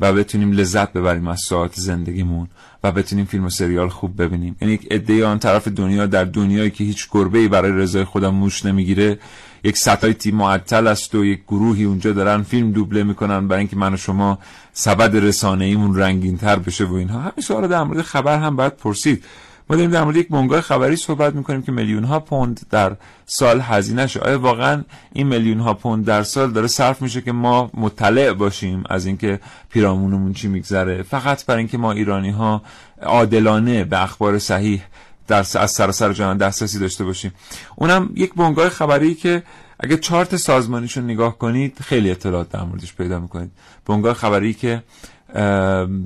و 0.00 0.12
بتونیم 0.12 0.52
لذت 0.52 0.92
ببریم 0.92 1.28
از 1.28 1.40
ساعت 1.40 1.74
زندگیمون. 1.74 2.48
و 2.84 2.92
بتونیم 2.92 3.24
فیلم 3.24 3.44
و 3.44 3.50
سریال 3.50 3.88
خوب 3.88 4.22
ببینیم. 4.22 4.56
یعنی 4.60 4.74
یک 4.74 4.92
عده 4.92 5.26
آن 5.26 5.38
طرف 5.38 5.68
دنیا 5.68 6.06
در 6.06 6.24
دنیایی 6.24 6.70
که 6.70 6.84
هیچ 6.84 7.08
گربه 7.10 7.48
برای 7.48 7.72
رضای 7.72 8.04
خودم 8.04 8.34
موش 8.34 8.64
نمی‌گیره 8.66 9.18
یک 9.64 9.76
ستایتی 9.76 10.30
معطل 10.32 10.86
است 10.86 11.14
و 11.14 11.24
یک 11.24 11.40
گروهی 11.48 11.84
اونجا 11.84 12.12
دارن 12.12 12.42
فیلم 12.42 12.72
دوبله 12.72 13.02
می‌کنن 13.02 13.48
برای 13.48 13.60
اینکه 13.60 13.76
من 13.76 13.94
و 13.94 13.96
شما 13.96 14.38
سبد 14.72 15.16
رسانه 15.16 15.64
ایمون 15.64 15.98
رنگین 15.98 16.36
تر 16.36 16.58
بشه 16.58 16.84
و 16.84 16.94
اینها. 16.94 17.20
همین 17.20 17.42
سوال 17.42 17.68
در 17.68 17.82
مورد 17.82 18.02
خبر 18.02 18.38
هم 18.38 18.56
باید 18.56 18.76
پرسید. 18.76 19.24
ما 19.70 19.76
داریم 19.76 19.90
در 19.90 20.04
مورد 20.04 20.16
یک 20.16 20.28
بنگاه 20.28 20.60
خبری 20.60 20.96
صحبت 20.96 21.34
می‌کنیم 21.34 21.62
که 21.62 21.72
میلیون 21.72 22.04
ها 22.04 22.20
پوند 22.20 22.60
در 22.70 22.96
سال 23.26 23.60
هزینه 23.60 24.06
شه 24.06 24.20
آیا 24.20 24.38
واقعا 24.38 24.84
این 25.12 25.26
میلیون 25.26 25.60
ها 25.60 25.74
پوند 25.74 26.04
در 26.04 26.22
سال 26.22 26.50
داره 26.52 26.66
صرف 26.66 27.02
میشه 27.02 27.20
که 27.20 27.32
ما 27.32 27.70
مطلع 27.74 28.32
باشیم 28.32 28.84
از 28.88 29.06
اینکه 29.06 29.40
پیرامونمون 29.68 30.32
چی 30.32 30.48
میگذره؟ 30.48 31.02
فقط 31.02 31.46
برای 31.46 31.58
اینکه 31.58 31.78
ما 31.78 31.92
ایرانی 31.92 32.30
ها 32.30 32.62
عادلانه 33.02 33.84
به 33.84 34.02
اخبار 34.02 34.38
صحیح 34.38 34.82
در 35.26 35.38
از 35.38 35.70
سراسر 35.70 36.12
جهان 36.12 36.36
دسترسی 36.36 36.78
داشته 36.78 37.04
باشیم. 37.04 37.32
اونم 37.76 38.10
یک 38.14 38.34
بنگاه 38.34 38.68
خبری 38.68 39.14
که 39.14 39.42
اگه 39.80 39.96
چارت 39.96 40.36
سازمانیشون 40.36 41.04
نگاه 41.04 41.38
کنید 41.38 41.78
خیلی 41.80 42.10
اطلاعات 42.10 42.48
در 42.48 42.62
موردش 42.62 42.94
پیدا 42.94 43.20
می‌کنید. 43.20 43.50
بنگاه 43.86 44.14
خبری 44.14 44.54
که 44.54 44.82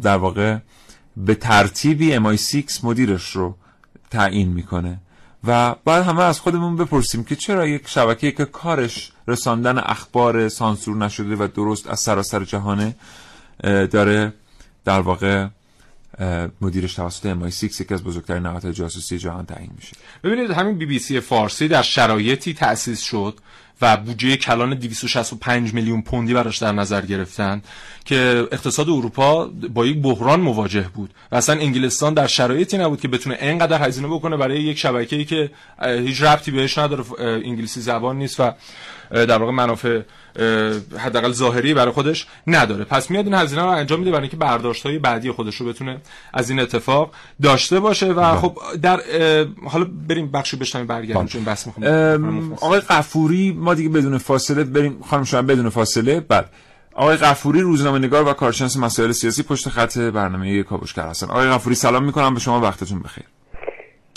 در 0.03 0.17
واقع 0.17 0.57
به 1.17 1.35
ترتیبی 1.35 2.19
MI6 2.19 2.85
مدیرش 2.85 3.31
رو 3.31 3.57
تعیین 4.11 4.49
می‌کنه. 4.49 5.01
و 5.47 5.75
بعد 5.85 6.05
همه 6.05 6.23
از 6.23 6.41
خودمون 6.41 6.77
بپرسیم 6.77 7.25
که 7.25 7.37
چرا 7.37 7.67
یک 7.67 7.89
شبکه 7.89 8.33
که 8.33 8.45
کارش 8.45 9.13
رساندن 9.29 9.79
اخبار 9.79 10.49
سانسور 10.49 10.97
نشده 10.97 11.37
و 11.37 11.49
درست 11.55 11.87
از 11.87 12.01
سراسر 12.01 12.45
جهانه 12.45 12.97
داره 13.91 14.33
در 14.85 15.01
واقع 15.01 15.47
مدیرش 16.61 16.95
توسط 16.95 17.35
MI6 17.35 17.63
یکی 17.63 17.95
از 17.95 18.05
بزرگترین 18.05 18.43
نهادهای 18.43 18.73
جاسوسی 18.73 19.19
جهان 19.19 19.47
تعیین 19.47 19.71
میشه. 19.77 19.97
ببینید 20.25 20.51
همین 20.51 20.79
بی 20.79 20.87
بی 20.87 20.99
سی 20.99 21.21
فارسی 21.21 21.69
در 21.69 21.83
شرایطی 21.83 22.55
تأسیس 22.55 23.01
شد 23.01 23.39
و 23.83 23.97
بودجه 23.97 24.37
کلان 24.37 24.75
265 24.75 25.75
میلیون 25.75 26.03
پوندی 26.03 26.35
براش 26.35 26.59
در 26.59 26.73
نظر 26.73 27.01
گرفتن 27.01 27.63
که 28.05 28.49
اقتصاد 28.53 28.89
اروپا 28.89 29.47
با 29.47 29.87
یک 29.87 30.03
بحران 30.03 30.41
مواجه 30.41 30.89
بود 30.95 31.15
و 31.33 31.37
اصلا 31.37 31.61
انگلستان 31.61 32.15
در 32.15 32.27
شرایطی 32.27 32.79
نبود 32.79 33.01
که 33.01 33.09
بتونه 33.09 33.39
اینقدر 33.41 33.83
هزینه 33.83 34.09
بکنه 34.09 34.37
برای 34.37 34.63
یک 34.63 34.79
شبکه‌ای 34.79 35.25
که 35.25 35.51
هیچ 35.83 36.23
ربطی 36.23 36.51
بهش 36.51 36.79
نداره 36.79 37.05
انگلیسی 37.21 37.81
زبان 37.81 38.19
نیست 38.19 38.41
و 38.41 38.53
در 39.11 39.39
واقع 39.39 39.53
منافع 39.53 40.01
حداقل 40.99 41.33
ظاهری 41.33 41.75
برای 41.75 41.93
خودش 41.93 42.27
نداره. 42.47 42.85
پس 42.85 43.11
میاد 43.11 43.25
این 43.25 43.35
هزینه 43.35 43.63
رو 43.63 43.69
انجام 43.69 43.99
میده 43.99 44.11
برای 44.11 44.23
اینکه 44.23 44.37
برداشت 44.37 44.87
های 44.87 44.99
بعدی 44.99 45.31
خودش 45.31 45.57
رو 45.57 45.67
بتونه 45.67 46.01
از 46.35 46.51
این 46.51 46.61
اتفاق 46.61 47.11
داشته 47.43 47.81
باشه 47.81 48.07
و 48.07 48.15
بله. 48.15 48.37
خب 48.37 48.59
در 48.83 49.01
حالا 49.67 49.87
بریم 50.09 50.31
بخشو 50.31 50.57
بشنویم 50.57 50.87
برگردیم 50.87 51.15
بله. 51.15 51.27
چون 51.27 51.45
بحث 51.45 51.67
می‌خوام 51.67 52.53
آقای 52.53 52.81
قفوری 52.81 53.53
ما 53.59 53.75
دیگه 53.75 53.89
بدون 53.89 54.19
فاصله 54.19 54.65
بریم 54.65 55.01
خانم 55.03 55.25
شما 55.25 55.43
بدون 55.43 55.69
فاصله. 55.69 56.21
بعد 56.21 56.51
آقای 56.95 57.17
غفوری 57.17 57.61
روزنامه 57.61 57.99
نگار 57.99 58.29
و 58.29 58.33
کارشناس 58.33 58.77
مسائل 58.77 59.13
سیاسی 59.13 59.43
پشت 59.43 59.69
خط 59.69 59.99
برنامه 59.99 60.63
کاوشگر 60.63 61.09
هستن. 61.09 61.27
آقای 61.27 61.49
غفوری 61.49 61.77
سلام 61.77 62.05
می‌کنم. 62.05 62.35
به 62.35 62.41
شما 62.41 62.61
وقتتون 62.61 63.03
بخیر. 63.03 63.25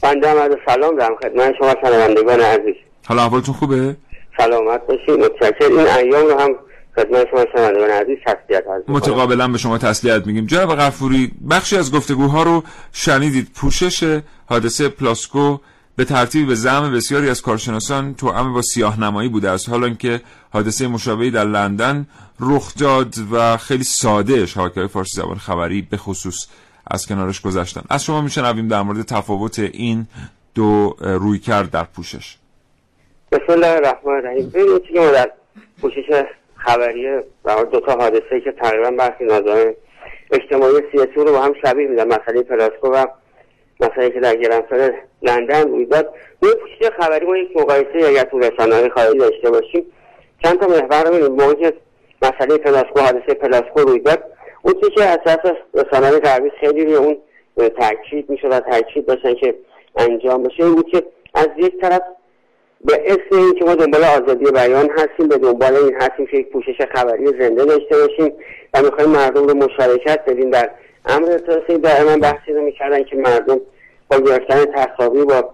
بنده 0.04 0.28
سلام 0.66 0.98
دارم 0.98 1.16
خدمت 1.22 1.54
شما 1.60 1.76
شنوندگان 1.82 2.40
عزیز. 2.40 2.76
حالا 3.06 3.24
احوالتون 3.24 3.56
خوبه؟ 3.56 3.96
سلامت 4.38 4.88
باشید 4.88 5.10
متشکر 5.10 5.66
این 5.66 5.80
ایام 5.80 6.26
رو 6.26 6.40
هم 6.40 6.50
خدمت 6.96 7.28
شما 7.32 7.72
عزیز 7.86 8.18
تسلیت 8.26 8.64
متقابلا 8.88 9.48
به 9.48 9.58
شما 9.58 9.78
تسلیت 9.78 10.28
میگیم. 10.28 10.46
جناب 10.46 10.76
غفوری 10.76 11.32
بخشی 11.50 11.78
از 11.78 11.92
گفتگوها 11.92 12.44
رو 12.44 12.64
شنیدید. 12.94 13.48
پوشش 13.56 14.22
حادثه 14.46 14.90
پلاسکو 14.90 15.58
به 15.96 16.06
ترتیب 16.06 16.48
به 16.48 16.56
زعم 16.56 16.92
بسیاری 16.92 17.30
از 17.30 17.42
کارشناسان 17.42 18.16
توأم 18.16 18.54
با 18.54 18.62
سیاه 18.62 19.00
نمایی 19.00 19.30
بوده 19.30 19.50
است. 19.50 19.70
حالا 19.70 19.86
اینکه 19.86 20.22
حادثه 20.54 20.88
مشابهی 20.88 21.32
در 21.32 21.46
لندن 21.46 22.08
رخ 22.40 22.76
داد 22.76 23.16
و 23.32 23.58
خیلی 23.58 23.84
ساده 23.84 24.46
شبکه‌های 24.46 24.88
فارسی 24.88 25.22
زبان 25.22 25.38
خبری 25.38 25.82
به 25.82 25.98
خصوص 25.98 26.48
از 26.88 27.08
کنارش 27.08 27.42
گذشتن. 27.42 27.82
از 27.90 28.04
شما 28.04 28.22
میشنویم 28.22 28.68
در 28.68 28.82
مورد 28.82 29.02
تفاوت 29.02 29.60
این 29.60 30.08
دو 30.56 30.96
روی 31.00 31.40
کرد 31.40 31.72
در 31.72 31.84
پوشش. 31.84 32.38
بسم 33.32 33.54
الله 33.54 33.68
الرحمن 33.68 34.16
الرحیم. 34.16 34.50
ببینید 34.50 34.84
که 34.84 35.00
ما 35.00 35.12
در 35.12 35.32
پوشش 35.82 36.24
خبری 36.56 37.08
و 37.46 37.66
دو 37.72 37.80
تا 37.80 37.92
حادثه 37.92 38.42
که 38.42 38.52
تقریبا 38.52 38.92
برخی 38.92 39.26
نظام 39.26 39.74
اجتماعی 40.32 40.74
سیاسی 40.92 41.14
رو 41.16 41.26
با 41.26 41.40
هم 41.40 41.54
شبیه 41.66 41.88
میدن 41.88 42.08
مسئله 42.08 42.44
پلاسکو 42.44 42.88
و 42.88 43.06
مسئله 43.80 44.10
که 44.10 44.20
در 44.20 44.36
گرنفل 44.36 44.92
لندن 45.22 45.72
روی 45.72 45.86
داد. 45.86 46.14
روی 46.42 46.54
پوشش 46.54 46.92
خبری 47.00 47.26
ما 47.26 47.38
یک 47.38 47.58
مقایسه 47.58 48.08
اگر 48.08 48.24
تو 48.24 48.40
رسانه‌های 48.40 48.90
خارجی 48.90 49.18
داشته 49.18 49.50
باشیم. 49.50 49.86
چند 50.44 50.60
تا 50.60 50.68
محور 50.68 51.04
رو 51.04 51.12
ببینیم. 51.12 51.32
موقعی 51.32 51.72
مسئله 52.22 52.58
پلاسکو 52.58 53.00
حادثه 53.00 53.34
پلاسکو 53.34 53.80
روی 53.80 54.00
داد. 54.00 54.24
اون 54.62 54.74
که 54.96 55.04
اساس 55.04 55.52
رسانه‌های 55.74 56.20
غربی 56.20 56.50
خیلی 56.60 56.86
روی 56.86 56.96
اون 56.96 57.18
تاکید 57.56 58.30
می‌شد 58.30 58.52
و 58.52 58.60
تاکید 58.60 59.06
داشتن 59.06 59.34
که 59.34 59.56
انجام 59.96 60.44
بشه 60.44 60.64
این 60.64 60.76
بود 60.76 60.90
که 60.90 61.04
از 61.34 61.48
یک 61.58 61.82
طرف 61.82 62.02
به 62.86 63.04
اسم 63.06 63.38
این 63.38 63.54
که 63.54 63.66
ما 63.66 63.76
دنبال 63.76 64.04
آزادی 64.04 64.52
بیان 64.52 64.90
هستیم 64.90 65.28
به 65.28 65.38
دنبال 65.38 65.76
این 65.76 65.96
هستیم 65.96 66.26
که 66.26 66.38
یک 66.38 66.50
پوشش 66.50 66.82
خبری 66.96 67.26
زنده 67.26 67.66
داشته 67.66 67.98
باشیم 67.98 68.34
و 68.74 68.82
می‌خوایم 68.82 69.10
مردم 69.10 69.48
رو 69.48 69.54
مشارکت 69.54 70.20
بدیم. 70.28 70.50
در 70.50 70.70
امر 71.06 71.32
اتصالی 71.32 71.78
دائما 71.78 72.18
بحثی 72.18 72.54
رو 72.54 72.62
می‌کردن 72.62 73.04
که 73.04 73.16
مردم 73.16 73.62
با 74.12 74.18
گرفتن 74.18 74.66
تصاویر 74.66 75.26
با 75.26 75.50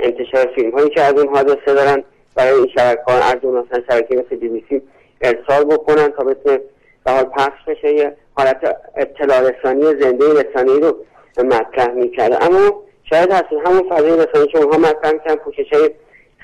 انتشار 0.00 0.52
فیلم 0.54 0.70
هایی 0.70 0.90
که 0.90 1.00
از 1.00 1.12
اون 1.12 1.28
حادثه 1.28 1.74
دارن 1.74 2.04
برای 2.34 2.52
این 2.52 2.68
شبکه 2.74 3.02
ها 3.06 3.14
از 3.14 3.36
اون 3.42 3.58
مثلا 3.58 3.82
شبکه 3.90 4.16
مثل 4.16 4.36
بی 4.36 4.82
ارسال 5.20 5.64
بکنن 5.64 6.08
تا 6.08 6.24
بتونه 6.24 6.60
به 7.04 7.12
حال 7.12 7.24
پخش 7.24 7.64
بشه. 7.66 7.92
یه 7.92 8.16
حالت 8.36 8.76
اطلاع 8.96 9.40
رسانی 9.40 9.82
زنده 9.82 10.24
رسانی 10.42 10.80
رو 10.80 10.96
مطرح 11.44 11.90
می‌کرده 11.90 12.44
اما 12.44 12.82
شاید 13.10 13.30
هست 13.30 13.44
همون 13.66 13.88
فضای 13.90 14.10
رسانی 14.10 14.46
که 14.46 14.58
اونها 14.58 14.78
مطرح 14.78 15.12
می‌کنن 15.12 15.34
پوشش 15.34 15.72
های 15.72 15.90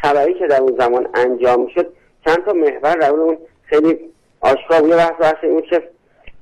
خبری 0.02 0.34
که 0.34 0.46
در 0.46 0.60
اون 0.60 0.76
زمان 0.78 1.08
انجام 1.14 1.68
شد 1.74 1.92
چند 2.26 2.44
تا 2.44 2.52
محور 2.52 2.94
در 2.94 3.10
اون 3.10 3.38
خیلی 3.64 3.98
آشکار 4.40 4.80
بود. 4.80 4.90
بحث 4.90 5.12
بحث 5.20 5.36
این 5.42 5.60
که 5.60 5.82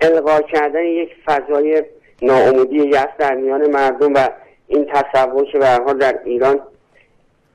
القا 0.01 0.41
کردن 0.41 0.83
یک 0.83 1.11
فضای 1.27 1.83
ناامیدی 2.23 2.77
یأس 2.77 3.09
در 3.19 3.35
میان 3.35 3.71
مردم 3.71 4.15
و 4.15 4.29
این 4.67 4.87
تصور 4.93 5.45
که 5.45 5.59
به 5.59 5.67
حال 5.67 5.99
در 5.99 6.19
ایران 6.25 6.61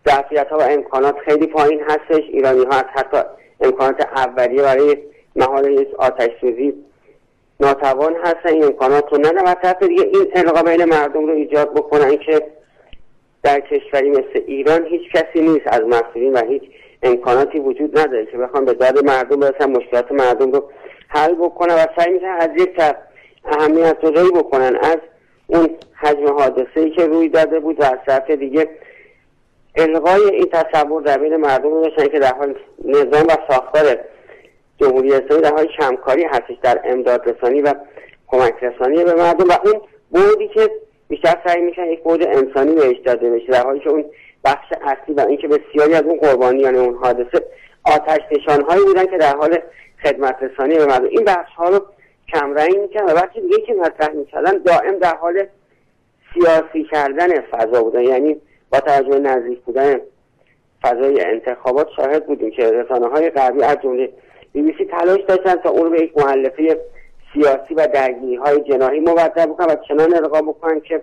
ظرفیت 0.09 0.47
ها 0.47 0.57
و 0.57 0.61
امکانات 0.61 1.15
خیلی 1.25 1.47
پایین 1.47 1.81
هستش. 1.81 2.23
ایرانی 2.29 2.65
ها 2.65 2.71
از 2.71 2.85
حتی 2.93 3.17
امکانات 3.61 4.07
اولیه 4.15 4.61
برای 4.61 4.97
مهار 5.35 5.69
یک 5.69 5.95
آتش 5.97 6.29
سوزی 6.41 6.73
ناتوان 7.59 8.15
هستن. 8.15 8.49
این 8.49 8.63
امکانات 8.63 9.13
رو 9.13 9.17
ندارن. 9.17 9.43
و 9.43 9.53
طرف 9.53 9.81
این 9.81 10.27
القا 10.35 10.63
بین 10.63 10.85
مردم 10.85 11.27
رو 11.27 11.33
ایجاد 11.33 11.73
بکنن 11.73 12.17
که 12.17 12.47
در 13.45 13.59
کشوری 13.59 14.09
مثل 14.09 14.41
ایران 14.47 14.85
هیچ 14.85 15.11
کسی 15.11 15.41
نیست 15.41 15.67
از 15.67 15.81
مسئولین 15.81 16.33
و 16.33 16.45
هیچ 16.45 16.63
امکاناتی 17.03 17.59
وجود 17.59 17.99
نداره 17.99 18.25
که 18.25 18.37
بخوان 18.37 18.65
به 18.65 18.73
داد 18.73 19.05
مردم 19.05 19.39
برسن 19.39 19.69
مشکلات 19.69 20.11
مردم 20.11 20.51
رو 20.51 20.69
حل 21.07 21.35
بکنن 21.35 21.73
و 21.73 21.85
سعی 21.97 22.13
می‌کنن 22.13 22.37
از 22.39 22.49
یک 22.57 22.75
طرف 22.77 22.95
اهمیت 23.45 24.01
گذاری 24.01 24.29
بکنن 24.29 24.75
از 24.81 24.97
اون 25.47 25.69
حجم 25.93 26.27
حادثه 26.27 26.79
ای 26.79 26.89
که 26.89 27.05
روی 27.05 27.29
داده 27.29 27.59
بود 27.59 27.81
و 27.81 27.83
از 27.83 27.97
طرف 28.07 28.31
دیگه 28.31 28.69
الغای 29.75 30.21
این 30.31 30.49
تصور 30.51 31.01
در 31.01 31.17
بین 31.17 31.35
مردم 31.35 31.69
رو 31.69 31.83
داشتن 31.83 32.07
که 32.07 32.19
در 32.19 32.33
حال 32.33 32.55
نظام 32.85 33.23
و 33.27 33.37
ساختار 33.49 33.97
جمهوری 34.81 35.13
اسلامی 35.13 35.41
در 35.41 35.51
حال 35.51 35.67
کمکاری 35.79 36.23
هستش 36.23 36.57
در 36.63 36.81
امداد 36.83 37.29
رسانی 37.29 37.61
و 37.61 37.73
کمک 38.27 38.53
رسانی 38.61 39.03
به 39.03 39.13
مردم 39.13 39.49
و 39.49 39.53
اون 39.65 39.81
بودی 40.11 40.47
که 40.47 40.69
بیشتر 41.07 41.35
سعی 41.47 41.61
میشن 41.61 41.85
یک 41.85 42.03
بود 42.03 42.27
انسانی 42.27 42.75
بهش 42.75 42.97
داده 42.97 43.29
بشه 43.29 43.51
در 43.51 43.63
حالی 43.63 43.79
که 43.79 43.89
اون 43.89 44.05
بخش 44.45 44.73
اصلی 44.81 45.15
و 45.15 45.21
اینکه 45.21 45.47
بسیاری 45.47 45.93
از 45.93 46.03
اون 46.03 46.17
قربانیان 46.17 46.75
اون 46.75 46.95
حادثه 46.95 47.45
آتش 47.85 48.21
هایی 48.67 48.85
بودن 48.85 49.05
که 49.05 49.17
در 49.17 49.35
حال 49.35 49.59
خدمت 50.03 50.35
رسانی 50.41 50.77
به 50.77 50.85
مردم. 50.85 51.05
این 51.05 51.23
بخش 51.23 51.51
ها 51.53 51.69
رو 51.69 51.85
کمرنگ 52.33 52.77
می‌کنن 52.77 53.05
و 53.05 53.09
وقتی 53.09 53.41
دیگه 53.41 53.61
که 53.61 53.73
مطرح 53.73 54.13
می‌کردن 54.13 54.57
دائم 54.57 54.99
در 54.99 55.15
حال 55.15 55.45
سیاسی 56.33 56.83
کردن 56.91 57.41
فضا 57.41 57.83
بودن. 57.83 58.01
یعنی 58.01 58.41
با 58.71 58.79
توجه 58.79 59.19
نزدیک 59.19 59.59
بودن 59.59 59.99
فضای 60.83 61.21
انتخابات 61.21 61.87
شاهد 61.95 62.25
بودیم 62.25 62.51
که 62.51 62.71
رسانه 62.71 63.07
های 63.07 63.29
غربی 63.29 63.63
از 63.63 63.77
جمله 63.83 64.09
بی 64.53 64.61
بی 64.61 64.75
سی 64.77 64.85
تلاش 64.85 65.21
داشتن 65.27 65.55
تا 65.55 65.69
اون 65.69 65.83
رو 65.83 65.89
به 65.89 66.03
یک 66.03 66.17
محلفه 66.17 66.79
سیاسی 67.35 67.73
و 67.73 67.87
درگیری 67.87 68.35
های 68.35 68.61
جناحی 68.61 68.99
مبدل 68.99 69.45
بکنن 69.45 69.73
و 69.73 69.75
چنان 69.87 70.15
القا 70.15 70.41
بکنن 70.41 70.79
که 70.79 71.01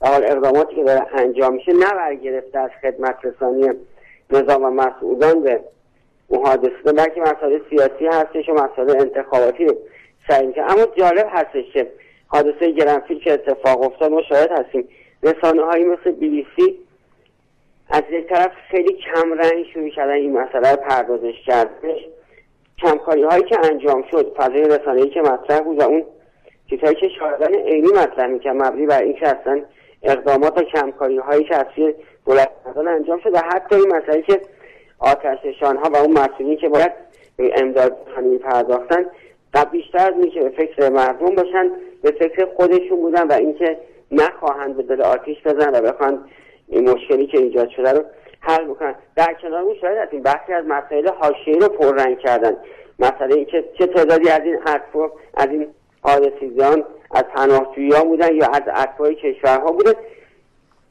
حال 0.00 0.24
اقداماتی 0.24 0.76
که 0.76 0.84
داره 0.84 1.06
انجام 1.14 1.54
میشه 1.54 1.72
نه 1.72 1.94
برگرفته 1.94 2.58
از 2.58 2.70
خدمت 2.82 3.16
رسانی 3.22 3.70
نظام 4.30 4.62
و 4.62 4.70
مسئولان 4.70 5.42
به 5.42 5.60
اون 6.28 6.56
بلکه 6.84 7.20
مسائل 7.20 7.58
سیاسی 7.70 8.06
هستش 8.06 8.48
و 8.48 8.52
مسائل 8.52 9.00
انتخاباتی 9.00 9.66
سعی 10.28 10.46
می‌کنه. 10.46 10.72
اما 10.72 10.86
جالب 10.96 11.26
هستش 11.30 11.72
که 11.72 11.90
حادثه 12.26 12.70
گرنفیل 12.70 13.18
که 13.18 13.32
اتفاق 13.32 13.82
افتاد 13.82 14.10
ما 14.10 14.22
شاهد 14.22 14.50
هستیم. 14.50 14.88
رسانه 15.22 15.62
هایی 15.62 15.84
مثل 15.84 16.10
بی 16.10 16.28
بی 16.28 16.46
سی 16.56 16.78
از 17.90 18.02
یک 18.10 18.28
طرف 18.28 18.52
خیلی 18.70 18.92
کم 18.92 19.32
رنگ 19.32 19.64
شروع 19.74 19.90
کردن 19.90 20.12
این 20.12 20.32
مسئله 20.32 20.76
پردازش 20.76 21.34
کردنش. 21.46 22.00
کمکاری 22.82 23.22
هایی 23.22 23.42
که 23.42 23.58
انجام 23.70 24.04
شد 24.10 24.34
فضای 24.36 24.64
رسانه‌ای 24.64 25.08
که 25.08 25.20
مطرح 25.20 25.60
بود 25.60 25.80
و 25.80 25.82
اون 25.82 26.04
چیزهایی 26.70 26.94
که 26.94 27.08
شاهدان 27.18 27.54
عینی 27.54 27.88
مطرح 27.88 28.26
می‌کرد 28.26 28.56
مبنی 28.56 28.86
بر 28.86 29.02
اینکه 29.02 29.28
اصلا 29.28 29.62
اقدامات 30.02 30.58
و 30.58 30.62
کمکاری 30.62 31.18
هایی 31.18 31.44
که 31.44 31.56
از 31.56 31.66
سوی 31.76 31.94
انجام 32.88 33.20
شد 33.20 33.34
و 33.34 33.38
حتی 33.38 33.74
این 33.74 33.96
مسئله 33.96 34.22
که 34.22 34.40
آتششان 34.98 35.76
ها 35.76 35.90
و 35.90 35.96
اون 35.96 36.12
مسئولین 36.12 36.56
که 36.56 36.68
باید 36.68 36.92
به 37.36 37.52
امداد 37.56 37.96
خانمی 38.14 38.38
پرداختن 38.38 39.06
و 39.54 39.64
بیشتر 39.64 39.98
از 39.98 40.14
اینکه 40.22 40.40
به 40.40 40.50
فکر 40.50 40.88
مردم 40.88 41.34
باشن 41.34 41.70
به 42.02 42.10
فکر 42.10 42.48
خودشون 42.56 43.00
بودن 43.00 43.26
و 43.26 43.32
اینکه 43.32 43.78
نخواهند 44.12 44.76
به 44.76 44.82
دل 44.82 45.02
آتیش 45.02 45.36
بزن 45.44 45.74
و 45.74 45.92
بخوان 45.92 46.24
این 46.68 46.90
مشکلی 46.90 47.26
که 47.26 47.38
ایجاد 47.38 47.68
شده 47.68 47.92
رو 47.92 48.04
حل 48.46 48.64
بکنن 48.64 48.94
در 49.16 49.34
کنار 49.42 49.62
اون 49.62 49.74
شاید 49.80 49.98
از 49.98 50.08
این 50.12 50.22
بخشی 50.22 50.52
از 50.52 50.64
مسائل 50.66 51.08
حاشیه‌ای 51.08 51.60
رو 51.60 51.68
پررنگ 51.68 52.18
کردن 52.18 52.56
مسئله 52.98 53.34
اینکه 53.34 53.64
چه 53.78 53.86
تعدادی 53.86 54.28
از 54.28 54.42
این 54.44 54.58
اطراف 54.66 55.10
از 55.34 55.48
این 55.48 55.66
حادثیزان 56.02 56.84
از 57.10 57.22
پناهجویان 57.22 58.02
بودن 58.08 58.34
یا 58.34 58.46
از 58.46 58.62
اطراف 58.74 59.10
کشورها 59.10 59.72
بودن 59.72 59.92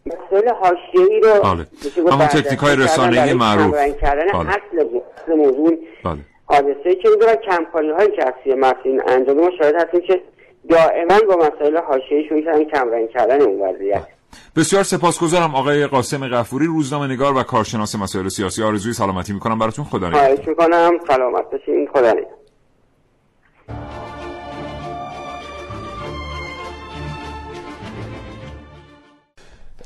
مسائل 0.06 0.50
حاشیه‌ای 0.50 1.20
رو 1.20 1.30
بله. 1.30 2.14
اما 2.14 2.26
تکنیک 2.26 2.60
های 2.60 2.76
رسانه‌ای 2.76 3.34
معروف 3.34 4.02
کردن 4.02 4.26
بله. 4.26 4.50
اصل 4.50 5.36
موضوع 5.36 5.78
بله. 6.04 6.18
حادثه 6.46 6.96
که 6.96 7.10
می‌دونن 7.10 7.36
کمکاری 7.36 7.90
هایی 7.90 8.12
که 8.12 8.28
از 8.28 8.58
مسئولین 8.58 9.02
انجام 9.08 9.38
ما 9.38 9.50
شاهد 9.60 9.76
هستیم 9.76 10.02
که 10.02 10.22
دائما 10.70 11.20
با 11.28 11.36
مسائل 11.36 11.78
حاشیه‌ای 11.78 12.28
شروع 12.30 12.42
کردن 12.42 12.64
کمرنگ 12.64 13.10
کردن 13.10 13.42
اون 13.42 13.62
وضعیت 13.62 14.08
بسیار 14.56 14.84
سپاسگزارم 14.84 15.56
آقای 15.56 15.88
قاسم 15.88 16.28
غفوری 16.28 16.66
روزنامه 16.66 17.08
نگار 17.08 17.38
و 17.38 17.44
کارشناس 17.44 17.96
مسائل 17.96 18.28
سیاسی. 18.28 18.64
آرزوی 18.64 18.94
سلامتی 18.94 19.34
می‌کنم 19.34 19.60
براتون. 19.60 19.86
خدا 19.86 20.10
نگهدار. 20.10 20.36
خواهش 20.36 20.48
می‌کنم. 20.48 20.92
سلامت 21.08 21.44
باشین. 21.52 21.88
خدا 21.94 22.12
نگهدار. 22.12 22.34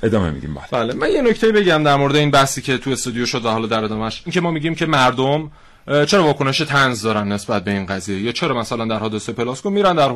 ادامه 0.03 0.31
میگیم 0.31 0.53
بعد 0.53 0.69
بله 0.71 0.93
من 0.93 1.11
یه 1.11 1.21
نکته 1.21 1.51
بگم 1.51 1.83
در 1.83 1.95
مورد 1.95 2.15
این 2.15 2.31
بحثی 2.31 2.61
که 2.61 2.77
تو 2.77 2.89
استودیو 2.89 3.25
شد 3.25 3.45
و 3.45 3.49
حالا 3.49 3.67
در 3.67 3.83
ادامهش 3.83 4.21
اینکه 4.25 4.41
ما 4.41 4.51
میگیم 4.51 4.75
که 4.75 4.85
مردم 4.85 5.51
چرا 5.87 6.23
واکنش 6.23 6.57
تنز 6.57 7.01
دارن 7.01 7.31
نسبت 7.31 7.63
به 7.63 7.71
این 7.71 7.85
قضیه؟ 7.85 8.21
یا 8.21 8.31
چرا 8.31 8.59
مثلا 8.59 8.85
در 8.85 8.99
حادثه 8.99 9.33
پلاسکو 9.33 9.69
میرن 9.69 9.95
در 9.95 10.09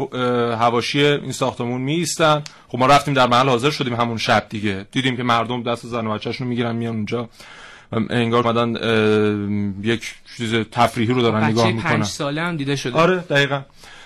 حواشی 0.56 1.06
این 1.06 1.32
ساختمون 1.32 1.82
میستن 1.82 2.42
خب 2.68 2.80
ما 2.80 2.86
رفتیم 2.86 3.14
در 3.14 3.28
محل 3.28 3.50
حاضر 3.50 3.70
شدیم 3.70 3.94
همون 3.94 4.18
شب 4.18 4.46
دیگه. 4.50 4.86
دیدیم 4.92 5.18
که 5.18 5.24
مردم 5.24 5.64
دست 5.64 5.86
زن 5.86 6.08
و 6.08 6.14
بچه‌شون 6.14 6.48
می‌گیرن 6.48 6.76
میان 6.76 6.96
اونجا. 6.96 7.30
انگار 8.10 8.48
مدن 8.48 8.74
یک 9.84 10.14
چیز 10.38 10.56
تفریحی 10.72 11.14
رو 11.14 11.22
دارن 11.22 11.44
نگاه 11.44 11.68
می‌کنن. 11.68 11.92
5 11.92 12.06
ساله 12.06 12.42
هم 12.42 12.58
دیده 12.58 12.76
شده. 12.76 13.00
آره 13.00 13.18
دقیقا. 13.18 13.62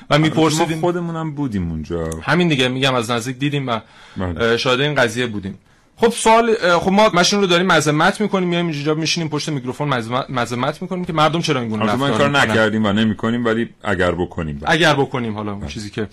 و 0.09 0.19
میپرسیدیم 0.19 0.79
خودمونم 0.79 1.35
بودیم 1.35 1.71
اونجا. 1.71 2.09
همین 2.23 2.47
دیگه 2.47 2.67
میگم 2.67 2.95
از 2.95 3.11
نزدیک 3.11 3.37
دیدیم 3.37 3.67
و 3.67 3.79
بله. 4.17 4.57
شاهد 4.57 4.81
این 4.81 4.95
قضیه 4.95 5.27
بودیم. 5.27 5.57
خب 5.97 6.09
سوال 6.09 6.55
خب 6.79 6.91
ما 6.91 7.09
ماشین 7.13 7.41
رو 7.41 7.47
داریم 7.47 7.65
مذمت 7.65 8.21
می‌کنیم 8.21 8.49
میایم 8.49 8.67
اینجا 8.67 8.93
میشینیم 8.93 9.29
پشت 9.29 9.49
میکروفون 9.49 9.87
مذمت 10.29 10.81
می‌کنیم 10.81 11.05
که 11.05 11.13
مردم 11.13 11.41
چرا 11.41 11.59
این 11.59 11.69
گونه 11.69 11.83
رفتار 11.83 11.97
ما 11.97 12.07
این 12.07 12.17
کار 12.17 12.29
نکردیم 12.29 12.85
و 12.85 12.93
نمی‌کنیم 12.93 13.45
ولی 13.45 13.69
اگر 13.83 14.11
بکنیم 14.11 14.59
بله. 14.59 14.71
اگر 14.71 14.93
بکنیم 14.93 15.35
حالا 15.35 15.51
اون 15.51 15.67
چیزی 15.67 15.89
که 15.89 16.07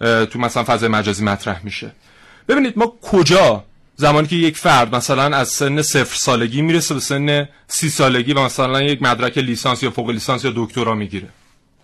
تو 0.00 0.38
مثلا 0.38 0.64
فضای 0.64 0.88
مجازی 0.88 1.24
مطرح 1.24 1.60
میشه. 1.64 1.92
ببینید 2.48 2.78
ما 2.78 2.92
کجا 3.02 3.64
زمانی 3.96 4.26
که 4.26 4.36
یک 4.36 4.56
فرد 4.56 4.94
مثلا 4.94 5.36
از 5.36 5.48
سن 5.48 5.82
صفر 5.82 6.16
سالگی 6.16 6.62
می‌رسه 6.62 6.94
به 6.94 7.00
سن 7.00 7.48
سی 7.68 7.88
سالگی 7.88 8.32
و 8.32 8.40
مثلا 8.40 8.82
یک 8.82 9.02
مدرک 9.02 9.38
لیسانس 9.38 9.82
یا 9.82 9.90
فوق 9.90 10.10
لیسانس 10.10 10.44
یا 10.44 10.52
دکترا 10.56 10.94
می‌گیره. 10.94 11.28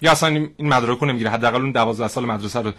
یا 0.02 0.12
اصلا 0.12 0.28
این 0.28 0.50
مدرک 0.60 0.98
رو 0.98 1.06
نمی‌گیره 1.06 1.30
حداقل 1.30 1.60
اون 1.60 1.72
12 1.72 2.08
سال 2.08 2.24
مدرسه 2.24 2.60
رو 2.60 2.72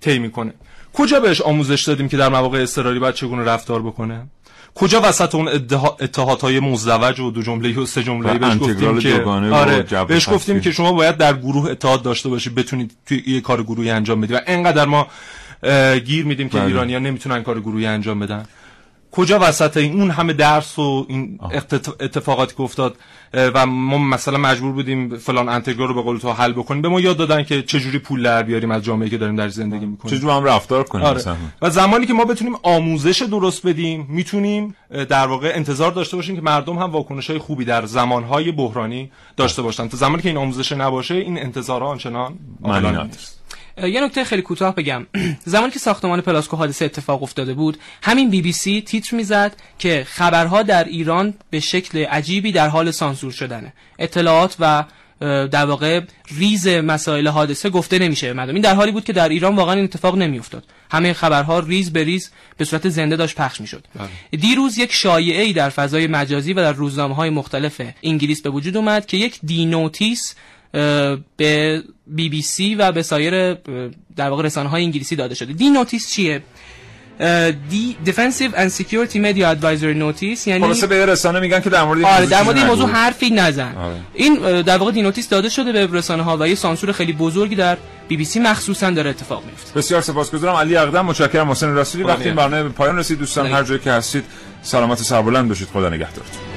طی 0.00 0.18
می‌کنه. 0.18 0.54
کجا 0.94 1.20
بهش 1.20 1.40
آموزش 1.40 1.84
دادیم 1.84 2.08
که 2.08 2.16
در 2.16 2.28
مواقع 2.28 2.62
اضطراری 2.62 2.98
باید 2.98 3.14
چگونه 3.14 3.44
رفتار 3.44 3.82
بکنه؟ 3.82 4.26
کجا 4.74 5.00
وسط 5.04 5.34
اون 5.34 5.48
اتحادهای 6.00 6.60
مزدوج 6.60 7.20
و 7.20 7.30
دو 7.30 7.42
جمله 7.42 7.78
و 7.78 7.86
سه 7.86 8.02
جمله 8.02 8.38
بهش 8.38 8.58
گفتیم 8.58 8.98
که 8.98 9.22
آره 9.52 10.04
بهش 10.04 10.28
گفتیم 10.28 10.60
که 10.60 10.72
شما 10.72 10.92
باید 10.92 11.16
در 11.16 11.32
گروه 11.32 11.70
اتحاد 11.70 12.02
داشته 12.02 12.28
باشید 12.28 12.54
بتونید 12.54 12.92
توی 13.06 13.22
یه 13.26 13.40
کار 13.40 13.62
گروهی 13.62 13.90
انجام 13.90 14.20
بدید 14.20 14.36
و 14.36 14.40
انقدر 14.46 14.84
ما 14.84 15.06
گیر 16.04 16.24
میدیم 16.24 16.48
که 16.48 16.58
بله. 16.58 16.66
ایرانیان 16.66 17.02
نمی‌تونن 17.02 17.42
کار 17.42 17.60
گروهی 17.60 17.86
انجام 17.86 18.20
بدن. 18.20 18.46
کجا 19.16 19.38
وسط 19.42 19.76
این 19.76 20.00
اون 20.00 20.10
همه 20.10 20.32
درس 20.32 20.78
و 20.78 21.06
این 21.08 21.38
اتفاقاتی 22.00 22.54
که 22.54 22.60
افتاد 22.60 22.96
و 23.34 23.66
ما 23.66 23.98
مثلا 23.98 24.38
مجبور 24.38 24.72
بودیم 24.72 25.16
فلان 25.16 25.48
انتگرال 25.48 25.88
رو 25.88 25.94
به 25.94 26.02
قول 26.02 26.18
تو 26.18 26.32
حل 26.32 26.52
بکنیم. 26.52 26.82
به 26.82 26.88
ما 26.88 27.00
یاد 27.00 27.16
دادن 27.16 27.42
که 27.42 27.62
چجوری 27.62 27.98
پول 27.98 28.22
در 28.22 28.42
بیاریم 28.42 28.70
از 28.70 28.82
جامعه 28.82 29.08
که 29.08 29.18
داریم 29.18 29.36
در 29.36 29.48
زندگی 29.48 29.86
می‌کنیم. 29.86 30.16
چجوری 30.16 30.32
هم 30.36 30.44
رفتار 30.44 30.84
کنیم 30.84 31.06
آره. 31.06 31.22
و 31.62 31.70
زمانی 31.70 32.06
که 32.06 32.12
ما 32.12 32.24
بتونیم 32.24 32.54
آموزش 32.62 33.22
درست 33.22 33.66
بدیم 33.66 34.06
می‌تونیم 34.08 34.76
در 35.08 35.26
واقع 35.26 35.52
انتظار 35.54 35.92
داشته 35.92 36.16
باشیم 36.16 36.36
که 36.36 36.42
مردم 36.42 36.78
هم 36.78 36.90
واکنش 36.90 37.30
های 37.30 37.38
خوبی 37.38 37.64
در 37.64 37.86
زمانهای 37.86 38.52
بحرانی 38.52 39.10
داشته 39.36 39.62
باشن. 39.62 39.88
تا 39.88 39.96
زمانی 39.96 40.22
که 40.22 40.28
این 40.28 40.38
آموزش 40.38 40.72
نباشه 40.72 41.14
این 41.14 41.38
انتظارها 41.38 41.88
آنچنان 41.88 42.38
نیست. 42.62 43.43
یه 43.82 44.00
نکته 44.00 44.24
خیلی 44.24 44.42
کوتاه 44.42 44.74
بگم. 44.74 45.06
زمانی 45.44 45.72
که 45.72 45.78
ساختمان 45.78 46.20
پلاسکو 46.20 46.56
حادثه 46.56 46.84
اتفاق 46.84 47.22
افتاده 47.22 47.54
بود 47.54 47.78
همین 48.02 48.30
بی 48.30 48.42
بی 48.42 48.52
سی 48.52 48.80
تیتر 48.80 49.16
می‌زد 49.16 49.56
که 49.78 50.06
خبرها 50.08 50.62
در 50.62 50.84
ایران 50.84 51.34
به 51.50 51.60
شکل 51.60 52.04
عجیبی 52.04 52.52
در 52.52 52.68
حال 52.68 52.90
سانسور 52.90 53.32
شدنه. 53.32 53.72
اطلاعات 53.98 54.56
و 54.60 54.84
در 55.46 55.66
واقع 55.66 56.00
ریز 56.38 56.68
مسائل 56.68 57.28
حادثه 57.28 57.70
گفته 57.70 57.98
نمیشه 57.98 58.32
مردم. 58.32 58.54
این 58.54 58.62
در 58.62 58.74
حالی 58.74 58.92
بود 58.92 59.04
که 59.04 59.12
در 59.12 59.28
ایران 59.28 59.56
واقعا 59.56 59.74
این 59.74 59.84
اتفاق 59.84 60.16
نمیافتاد. 60.16 60.64
همه 60.90 61.12
خبرها 61.12 61.58
ریز 61.58 61.92
به 61.92 62.04
ریز 62.04 62.30
به 62.56 62.64
صورت 62.64 62.88
زنده 62.88 63.16
داشت 63.16 63.36
پخش 63.36 63.60
می‌شد. 63.60 63.84
بله. 63.94 64.40
دیروز 64.40 64.78
یک 64.78 64.92
شایعه 64.92 65.42
ای 65.42 65.52
در 65.52 65.68
فضای 65.68 66.06
مجازی 66.06 66.52
و 66.52 66.56
در 66.56 66.72
روزنامه 66.72 67.14
های 67.14 67.30
مختلف 67.30 67.80
انگلیس 68.02 68.42
به 68.42 68.50
وجود 68.50 68.76
اومد 68.76 69.06
که 69.06 69.16
یک 69.16 69.38
D-Notice 69.42 70.34
به 71.36 71.82
بی 72.06 72.28
بی 72.28 72.42
سی 72.42 72.74
و 72.74 72.92
به 72.92 73.02
سایر 73.02 73.54
در 74.16 74.30
واقع 74.30 74.42
رسانه 74.42 74.68
های 74.68 74.84
انگلیسی 74.84 75.16
داده 75.16 75.34
شده. 75.34 75.52
D-Notice 75.52 76.10
چیه؟ 76.10 76.42
D 77.70 77.96
Defensive 78.04 78.50
and 78.54 78.68
Security 78.68 79.18
Media 79.18 79.50
Advisor 79.50 79.92
Notice 79.92 80.46
یعنی 80.46 80.64
خلاصه 80.64 80.86
به 80.86 81.06
رسانه 81.06 81.40
میگن 81.40 81.60
که 81.60 81.70
در 81.70 81.84
مورد 81.84 82.04
آره 82.04 82.26
در 82.26 82.42
مورد 82.42 82.56
این 82.56 82.66
موضوع 82.66 82.88
حرفی 82.88 83.30
نزن. 83.30 83.74
آره. 83.76 83.96
این 84.14 84.62
در 84.62 84.78
واقع 84.78 84.92
D-Notice 84.92 85.28
داده 85.28 85.48
شده 85.48 85.72
به 85.72 85.98
رسانه 85.98 86.22
ها 86.22 86.36
و 86.40 86.48
یه 86.48 86.54
سانسور 86.54 86.92
خیلی 86.92 87.12
بزرگی 87.12 87.54
در 87.54 87.76
بی 88.08 88.16
بی 88.16 88.24
سی 88.24 88.40
مخصوصا 88.40 88.90
داره 88.90 89.10
اتفاق 89.10 89.44
میفته. 89.44 89.78
بسیار 89.78 90.00
سپاسگزارم. 90.00 90.54
علی 90.54 90.76
اقدم 90.76 91.06
متشکرم 91.06 91.50
حسین 91.50 91.76
رسولی 91.76 92.04
وقتی 92.04 92.24
این 92.24 92.34
برنامه 92.34 92.62
به 92.62 92.68
پایان 92.68 92.98
رسید. 92.98 93.18
دوستان 93.18 93.46
هر 93.46 93.62
جایی 93.62 93.80
که 93.80 93.90
هستید 93.90 94.24
سلامت 94.62 95.00
و 95.00 95.04
سربلند 95.04 95.48
باشید. 95.48 95.68
خدا 95.68 95.88
نگهدارتون 95.88 96.53